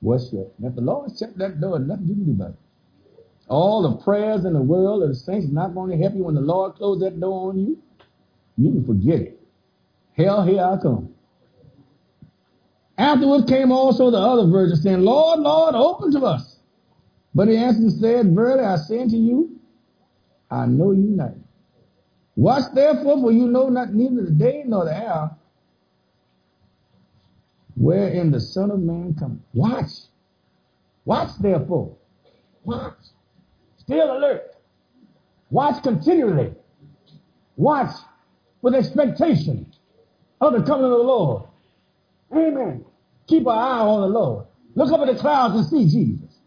was 0.00 0.30
shut. 0.30 0.52
Now, 0.58 0.68
if 0.68 0.74
the 0.76 0.80
Lord 0.80 1.10
shut 1.18 1.36
that 1.38 1.60
door, 1.60 1.78
nothing 1.80 2.06
you 2.06 2.14
can 2.14 2.24
do 2.24 2.32
about 2.32 2.50
it. 2.50 2.58
All 3.48 3.82
the 3.82 3.96
prayers 4.04 4.44
in 4.44 4.52
the 4.52 4.62
world 4.62 5.02
of 5.02 5.08
the 5.08 5.14
saints 5.14 5.46
is 5.46 5.52
not 5.52 5.74
going 5.74 5.90
to 5.90 5.96
help 5.96 6.14
you 6.14 6.24
when 6.24 6.36
the 6.36 6.40
Lord 6.40 6.76
closed 6.76 7.02
that 7.02 7.18
door 7.18 7.50
on 7.50 7.58
you. 7.58 7.82
You 8.56 8.70
can 8.72 8.84
forget 8.84 9.20
it. 9.20 9.40
Hell, 10.16 10.44
here 10.44 10.62
I 10.62 10.76
come. 10.80 11.14
Afterwards 12.98 13.46
came 13.48 13.72
also 13.72 14.10
the 14.10 14.18
other 14.18 14.50
virgins, 14.50 14.82
saying, 14.82 15.00
Lord, 15.00 15.40
Lord, 15.40 15.74
open 15.74 16.12
to 16.12 16.20
us. 16.26 16.58
But 17.34 17.48
he 17.48 17.56
answered 17.56 17.84
and 17.84 17.92
said, 17.92 18.34
Verily 18.34 18.64
I 18.64 18.76
say 18.76 19.00
unto 19.00 19.16
you, 19.16 19.58
I 20.50 20.66
know 20.66 20.92
you 20.92 21.02
not. 21.02 21.32
Watch 22.36 22.64
therefore, 22.74 23.20
for 23.20 23.32
you 23.32 23.46
know 23.46 23.68
not 23.68 23.94
neither 23.94 24.24
the 24.24 24.30
day 24.30 24.64
nor 24.66 24.84
the 24.84 24.94
hour 24.94 25.36
wherein 27.74 28.30
the 28.30 28.40
Son 28.40 28.70
of 28.70 28.80
Man 28.80 29.14
cometh. 29.18 29.40
Watch. 29.54 29.90
Watch 31.04 31.30
therefore. 31.40 31.96
Watch. 32.64 32.94
Still 33.78 34.16
alert. 34.16 34.54
Watch 35.50 35.82
continually. 35.82 36.54
Watch 37.56 37.94
with 38.62 38.74
expectation 38.74 39.70
of 40.40 40.54
the 40.54 40.62
coming 40.62 40.84
of 40.84 40.90
the 40.90 40.96
Lord. 40.96 41.44
Amen. 42.32 42.84
Keep 43.26 43.46
our 43.46 43.54
eye 43.54 43.80
on 43.80 44.00
the 44.00 44.18
Lord. 44.18 44.46
Look 44.74 44.90
up 44.92 45.00
at 45.00 45.14
the 45.14 45.20
clouds 45.20 45.54
and 45.54 45.66
see 45.66 45.84
Jesus. 45.84 46.38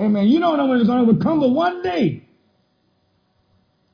Amen. 0.00 0.28
You 0.28 0.38
don't 0.40 0.56
know 0.56 0.66
when 0.66 0.78
it's 0.78 0.86
going 0.86 1.06
to 1.06 1.22
come, 1.22 1.40
but 1.40 1.50
one 1.50 1.82
day 1.82 2.28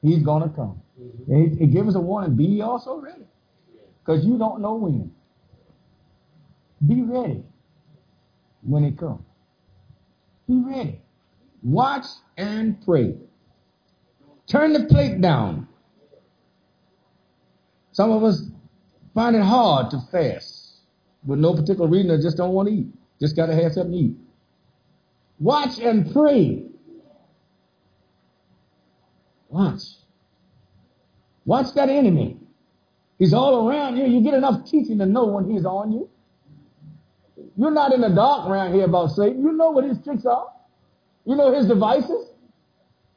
he's 0.03 0.22
going 0.22 0.43
to 0.43 0.55
come. 0.55 0.80
Mm-hmm. 1.01 1.32
And 1.32 1.59
he, 1.59 1.64
he 1.64 1.66
gives 1.66 1.89
us 1.89 1.95
a 1.95 2.01
warning. 2.01 2.36
Be 2.36 2.61
also 2.61 3.01
ready. 3.01 3.24
Because 4.05 4.24
you 4.24 4.39
don't 4.39 4.61
know 4.61 4.74
when. 4.74 5.12
Be 6.86 7.02
ready 7.02 7.43
when 8.62 8.85
it 8.85 8.97
comes. 8.98 9.23
Be 10.47 10.62
ready. 10.65 11.01
Watch 11.62 12.06
and 12.36 12.81
pray. 12.85 13.16
Turn 14.47 14.73
the 14.73 14.85
plate 14.85 15.20
down. 15.20 15.68
Some 17.99 18.12
of 18.12 18.23
us 18.23 18.45
find 19.12 19.35
it 19.35 19.43
hard 19.43 19.91
to 19.91 19.99
fast 20.12 20.83
with 21.27 21.41
no 21.41 21.53
particular 21.53 21.91
reason 21.91 22.12
or 22.12 22.23
just 22.23 22.37
don't 22.37 22.53
want 22.53 22.69
to 22.69 22.75
eat. 22.77 22.87
Just 23.19 23.35
got 23.35 23.47
to 23.47 23.57
have 23.57 23.73
something 23.73 23.91
to 23.91 23.99
eat. 23.99 24.16
Watch 25.41 25.81
and 25.81 26.12
pray. 26.12 26.62
Watch. 29.49 29.81
Watch 31.45 31.75
that 31.75 31.89
enemy. 31.89 32.37
He's 33.19 33.35
all 33.35 33.69
around 33.69 33.97
you. 33.97 34.07
You 34.07 34.23
get 34.23 34.35
enough 34.35 34.65
teaching 34.70 34.99
to 34.99 35.07
know 35.07 35.27
when 35.27 35.51
he's 35.51 35.65
on 35.65 35.91
you. 35.91 36.09
You're 37.57 37.73
not 37.73 37.93
in 37.93 38.01
the 38.01 38.11
dark 38.11 38.49
around 38.49 38.75
here 38.75 38.85
about 38.85 39.09
Satan. 39.09 39.43
You 39.43 39.51
know 39.51 39.70
what 39.73 39.83
his 39.83 39.99
tricks 40.05 40.25
are. 40.25 40.47
You 41.25 41.35
know 41.35 41.53
his 41.53 41.66
devices. 41.66 42.31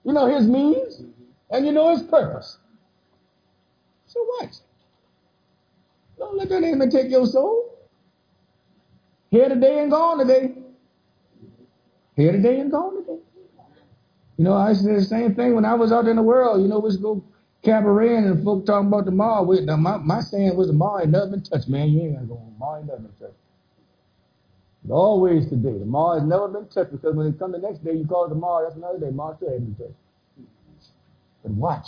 You 0.04 0.14
know 0.14 0.26
his 0.26 0.48
means. 0.48 1.04
And 1.52 1.68
you 1.68 1.72
know 1.72 1.92
his 1.92 2.02
purpose. 2.02 2.58
So 4.08 4.26
watch. 4.40 4.56
Don't 6.22 6.38
let 6.38 6.50
that 6.50 6.64
enemy 6.64 6.88
take 6.88 7.10
your 7.10 7.26
soul. 7.26 7.80
Here 9.32 9.50
today 9.50 9.80
and 9.80 9.90
gone 9.90 10.20
today. 10.20 10.54
Here 12.16 12.32
today 12.32 12.60
and 12.60 12.70
gone 12.70 12.96
today. 12.98 13.18
You 14.38 14.44
know, 14.44 14.54
I 14.54 14.74
said 14.74 14.98
the 14.98 15.02
same 15.02 15.34
thing 15.34 15.56
when 15.56 15.66
I 15.66 15.74
was 15.74 15.92
out 15.92 16.08
in 16.08 16.18
the 16.18 16.22
world. 16.22 16.62
You 16.62 16.68
know, 16.68 16.78
we 16.78 16.92
to 16.92 16.98
go 17.00 17.24
cabaret 17.64 18.18
and 18.18 18.44
folk 18.44 18.68
talking 18.68 18.90
about 18.90 19.06
the 19.06 19.12
mall. 19.12 19.48
We, 19.48 19.62
now 19.62 19.78
my, 19.78 19.98
my 19.98 20.22
saying 20.22 20.56
was 20.56 20.68
the 20.68 20.74
mall 20.74 21.00
ain't 21.02 21.10
never 21.10 21.26
been 21.26 21.42
touched, 21.42 21.68
man. 21.68 21.90
You 21.90 22.02
ain't 22.02 22.14
gonna 22.14 22.28
go 22.28 22.36
on. 22.36 22.56
Mall 22.60 22.78
ain't 22.78 22.86
never 22.86 23.00
been 23.00 23.14
touched. 23.20 23.40
But 24.86 24.94
always 24.94 25.50
today. 25.50 25.80
The 25.80 25.86
mall 25.86 26.14
has 26.14 26.24
never 26.24 26.48
been 26.48 26.68
touched 26.68 26.92
because 26.92 27.16
when 27.16 27.26
it 27.26 27.40
come 27.40 27.52
the 27.52 27.58
next 27.58 27.84
day, 27.84 27.94
you 27.94 28.06
call 28.06 28.26
it 28.26 28.30
the 28.30 28.36
mall, 28.36 28.62
that's 28.64 28.76
another 28.76 29.00
day. 29.00 29.10
Mall 29.10 29.36
still 29.38 29.52
ain't 29.52 29.76
been 29.76 29.88
touched. 29.88 30.00
But 31.42 31.52
watch. 31.54 31.88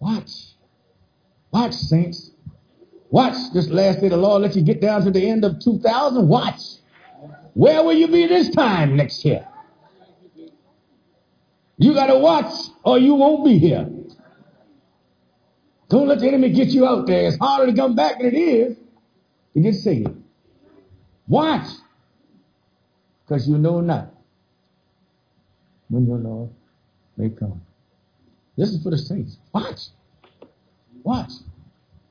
Watch. 0.00 0.32
Watch, 1.50 1.72
saints. 1.72 2.33
Watch 3.10 3.52
this 3.52 3.68
last 3.68 4.00
day 4.00 4.08
the 4.08 4.16
Lord 4.16 4.42
let 4.42 4.56
you 4.56 4.62
get 4.62 4.80
down 4.80 5.04
to 5.04 5.10
the 5.10 5.28
end 5.28 5.44
of 5.44 5.60
2000. 5.60 6.28
Watch. 6.28 6.60
Where 7.54 7.82
will 7.84 7.92
you 7.92 8.08
be 8.08 8.26
this 8.26 8.50
time 8.50 8.96
next 8.96 9.24
year? 9.24 9.46
You 11.78 11.94
got 11.94 12.06
to 12.06 12.18
watch 12.18 12.52
or 12.84 12.98
you 12.98 13.14
won't 13.14 13.44
be 13.44 13.58
here. 13.58 13.88
Don't 15.88 16.08
let 16.08 16.20
the 16.20 16.28
enemy 16.28 16.50
get 16.50 16.68
you 16.68 16.86
out 16.86 17.06
there. 17.06 17.28
It's 17.28 17.38
harder 17.38 17.70
to 17.70 17.76
come 17.76 17.94
back 17.94 18.18
than 18.18 18.28
it 18.28 18.34
is 18.34 18.76
to 19.54 19.60
get 19.60 19.74
saved. 19.74 20.08
Watch. 21.28 21.66
Because 23.24 23.48
you 23.48 23.58
know 23.58 23.80
not 23.80 24.12
when 25.88 26.06
your 26.06 26.18
Lord 26.18 26.50
may 27.16 27.30
come. 27.30 27.62
This 28.56 28.70
is 28.70 28.82
for 28.82 28.90
the 28.90 28.98
saints. 28.98 29.38
Watch. 29.52 29.80
Watch. 31.02 31.30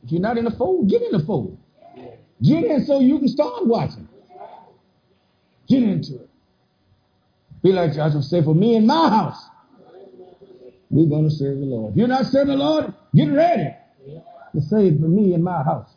If 0.04 0.12
you're 0.12 0.22
not 0.22 0.38
in 0.38 0.46
the 0.46 0.52
fold, 0.52 0.90
get 0.90 1.02
in 1.02 1.12
the 1.12 1.24
fold. 1.26 1.58
Get 2.42 2.66
in 2.66 2.86
so 2.86 3.00
you 3.00 3.20
can 3.20 3.28
start 3.30 3.66
watching. 3.66 4.08
Get 5.68 5.84
into 5.84 6.16
it. 6.16 6.30
Be 7.64 7.72
like 7.72 7.94
Joshua 7.94 8.22
say, 8.22 8.44
for 8.44 8.54
me 8.54 8.76
and 8.76 8.86
my 8.86 9.10
house, 9.10 9.42
we're 10.90 11.08
going 11.08 11.30
to 11.30 11.32
serve 11.32 11.60
the 11.60 11.66
Lord. 11.66 11.94
If 11.94 11.98
you're 11.98 12.08
not 12.08 12.26
serving 12.26 12.58
the 12.58 12.64
Lord, 12.64 12.94
get 13.16 13.32
ready 13.32 13.74
to 14.54 14.62
say, 14.62 14.92
for 14.92 15.08
me 15.08 15.34
and 15.34 15.44
my 15.44 15.64
house, 15.64 15.90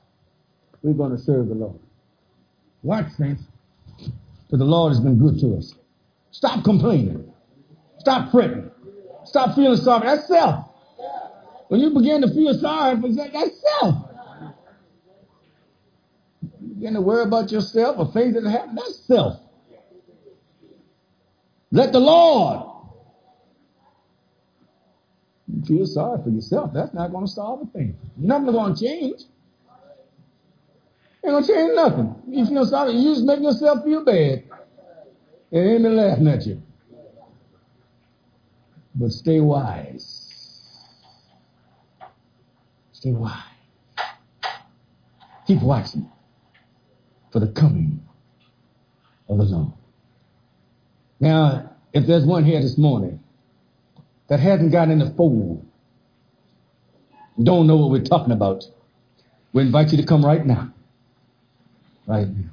we're 0.83 0.95
going 0.95 1.11
to 1.11 1.19
serve 1.19 1.49
the 1.49 1.55
Lord. 1.55 1.79
Watch, 2.83 3.11
saints. 3.19 3.43
For 4.49 4.57
the 4.57 4.65
Lord 4.65 4.93
has 4.93 5.01
been 5.01 5.19
good 5.19 5.41
to 5.41 5.57
us. 5.57 5.75
Stop 6.31 6.63
complaining. 6.63 7.33
Stop 7.99 8.31
fretting. 8.31 8.71
Stop 9.25 9.57
feeling 9.57 9.77
sorry. 9.77 10.07
That's 10.07 10.29
self. 10.29 10.67
When 11.69 11.81
you 11.81 11.91
begin 11.91 12.23
to 12.23 12.29
feel 12.29 12.55
sorry 12.55 13.01
for 13.01 13.09
yourself, 13.09 13.53
self. 13.81 13.95
You 16.61 16.75
begin 16.75 16.95
to 16.95 17.01
worry 17.01 17.25
about 17.25 17.51
yourself 17.51 17.97
or 17.99 18.13
things 18.13 18.35
that 18.35 18.49
happen, 18.49 18.77
that's 18.77 18.97
self. 19.07 19.41
Let 21.73 21.93
the 21.93 22.01
Lord. 22.01 22.73
You 25.49 25.65
feel 25.65 25.87
sorry 25.87 26.23
for 26.23 26.31
yourself. 26.31 26.73
That's 26.73 26.95
not 26.95 27.11
going 27.11 27.27
to 27.27 27.33
solve 27.33 27.69
a 27.69 27.79
thing. 27.79 27.97
Nothing's 28.17 28.53
going 28.53 28.75
to 28.75 28.85
change. 28.85 29.23
Ain't 31.27 31.33
gonna 31.33 31.47
change 31.47 31.73
nothing. 31.75 32.15
You 32.29 32.47
feel 32.47 32.65
sorry, 32.65 32.93
you 32.93 33.13
just 33.15 33.25
make 33.25 33.41
yourself 33.41 33.83
feel 33.83 34.05
bad. 34.05 34.45
And 35.51 35.85
ain't 35.85 35.95
laughing 35.95 36.29
at 36.29 36.47
you. 36.47 36.63
But 38.95 39.11
stay 39.11 39.41
wise. 39.41 40.26
Stay 42.97 43.13
wise. 43.13 43.35
Keep 45.47 45.61
watching 45.61 46.11
for 47.31 47.41
the 47.41 47.49
coming 47.49 48.03
of 49.29 49.37
the 49.37 49.45
Lord. 49.45 49.73
Now, 51.21 51.75
if 51.93 52.07
there's 52.07 52.25
one 52.25 52.43
here 52.43 52.59
this 52.63 52.79
morning 52.79 53.23
that 54.29 54.41
hasn't 54.41 54.73
gotten 54.73 54.93
in 54.93 54.99
the 54.99 55.11
fold, 55.11 55.63
don't 57.43 57.67
know 57.67 57.77
what 57.77 57.91
we're 57.91 58.03
talking 58.03 58.33
about, 58.33 58.65
we 59.53 59.61
invite 59.61 59.91
you 59.93 59.99
to 59.99 60.07
come 60.07 60.25
right 60.25 60.47
now. 60.47 60.73
Right 62.07 62.29
now. 62.29 62.51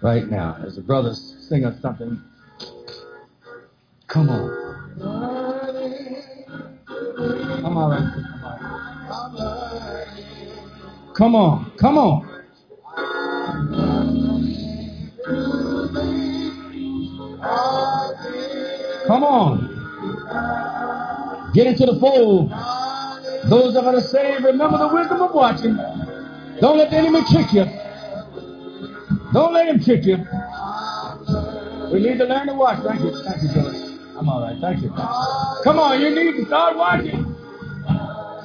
Right 0.00 0.26
now. 0.26 0.56
As 0.66 0.76
the 0.76 0.82
brothers 0.82 1.36
sing 1.46 1.66
us 1.66 1.78
something, 1.82 2.18
come 4.06 4.30
on. 4.30 4.70
Come 7.60 7.76
on, 7.76 7.90
right? 7.90 8.29
Come 11.20 11.34
on. 11.34 11.70
Come 11.76 11.98
on. 11.98 12.22
Come 19.06 19.24
on. 19.24 21.52
Get 21.52 21.66
into 21.66 21.84
the 21.84 21.98
fold. 22.00 22.48
Those 23.50 23.74
that 23.74 23.84
are 23.84 24.00
saved, 24.00 24.44
remember 24.44 24.78
the 24.78 24.88
wisdom 24.88 25.20
of 25.20 25.34
watching. 25.34 25.76
Don't 26.58 26.78
let 26.78 26.88
the 26.88 26.96
enemy 26.96 27.20
trick 27.30 27.52
you. 27.52 27.66
Don't 29.34 29.52
let 29.52 29.68
him 29.68 29.78
trick 29.78 30.06
you. 30.06 30.16
We 31.92 32.00
need 32.00 32.16
to 32.16 32.24
learn 32.24 32.46
to 32.46 32.54
watch. 32.54 32.82
Thank 32.82 33.02
you. 33.02 33.12
Thank 33.24 33.42
you, 33.42 33.48
George. 33.52 33.76
I'm 34.16 34.26
all 34.26 34.40
right. 34.40 34.56
Thank 34.58 34.80
you. 34.80 34.88
Come 34.88 35.78
on. 35.78 36.00
You 36.00 36.14
need 36.14 36.32
to 36.40 36.46
start 36.46 36.78
watching. 36.78 37.26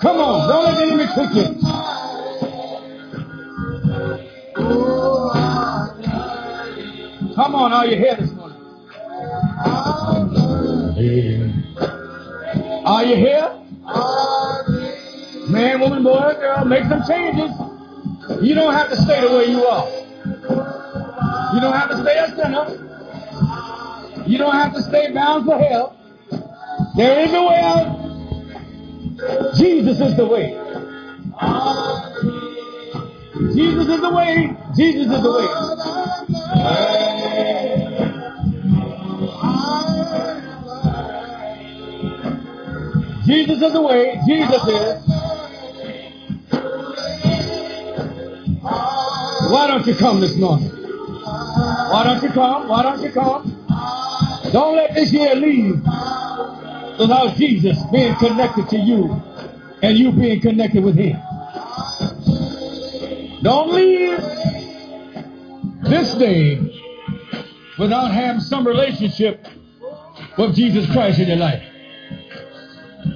Come 0.02 0.18
on. 0.18 0.50
Don't 0.50 0.66
let 0.66 0.76
the 0.76 0.84
enemy 0.84 1.08
trick 1.14 1.34
you. 1.36 1.56
Come 7.46 7.54
on. 7.54 7.74
Are 7.74 7.86
you 7.86 7.98
here 7.98 8.16
this 8.16 8.32
morning? 8.32 8.58
Are 12.84 13.06
you 13.06 13.16
here? 13.18 13.52
Man, 15.50 15.80
woman, 15.80 16.02
boy, 16.02 16.34
girl, 16.40 16.66
make 16.66 16.86
some 16.86 17.04
changes. 17.08 17.52
You 18.42 18.56
don't 18.56 18.74
have 18.74 18.90
to 18.90 18.96
stay 18.96 19.22
the 19.22 19.28
way 19.28 19.46
you 19.46 19.64
are. 19.64 19.88
You 21.54 21.62
don't 21.62 21.74
have 21.74 21.90
to 21.90 22.02
stay 22.02 22.18
a 22.18 22.30
sinner. 22.36 22.66
You 24.26 24.40
don't 24.40 24.56
have 24.56 24.74
to 24.74 24.82
stay 24.82 25.12
bound 25.14 25.46
for 25.46 25.60
hell. 25.60 25.96
There 26.96 27.26
is 27.26 27.32
a 27.32 27.44
way 27.44 27.60
out. 27.62 27.96
Jesus 29.56 30.02
is 30.02 30.18
the 30.18 30.26
way. 30.26 30.58
Jesus 33.54 33.88
is 33.88 34.02
the 34.02 34.10
way. 34.10 34.58
Jesus 34.76 35.06
is 35.06 35.22
the 35.22 35.32
way. 35.32 37.05
Jesus 43.26 43.62
is 43.62 43.74
the 43.74 43.82
way. 43.82 44.20
Jesus 44.28 44.68
is. 44.68 45.06
Why 49.52 49.68
don't 49.68 49.86
you 49.88 49.96
come 49.96 50.22
this 50.22 50.38
morning? 50.38 50.70
Why 50.70 52.04
don't 52.06 52.22
you 52.22 52.30
come? 52.30 52.68
Why 52.68 52.84
don't 52.84 53.02
you 53.02 53.12
come? 53.12 53.66
Don't 54.52 54.76
let 54.76 54.94
this 54.94 55.12
year 55.12 55.36
leave 55.36 55.82
without 57.00 57.36
Jesus 57.36 57.82
being 57.92 58.16
connected 58.16 58.70
to 58.70 58.78
you 58.78 59.22
and 59.82 59.98
you 59.98 60.12
being 60.12 60.40
connected 60.40 60.84
with 60.84 60.96
Him. 60.96 61.20
Don't 63.42 63.74
leave 63.74 64.18
this 65.84 66.14
day 66.16 66.65
without 67.78 68.12
having 68.12 68.42
some 68.42 68.66
relationship 68.66 69.46
with 70.38 70.56
Jesus 70.56 70.90
Christ 70.92 71.20
in 71.20 71.28
your 71.28 71.38
life. 71.38 71.75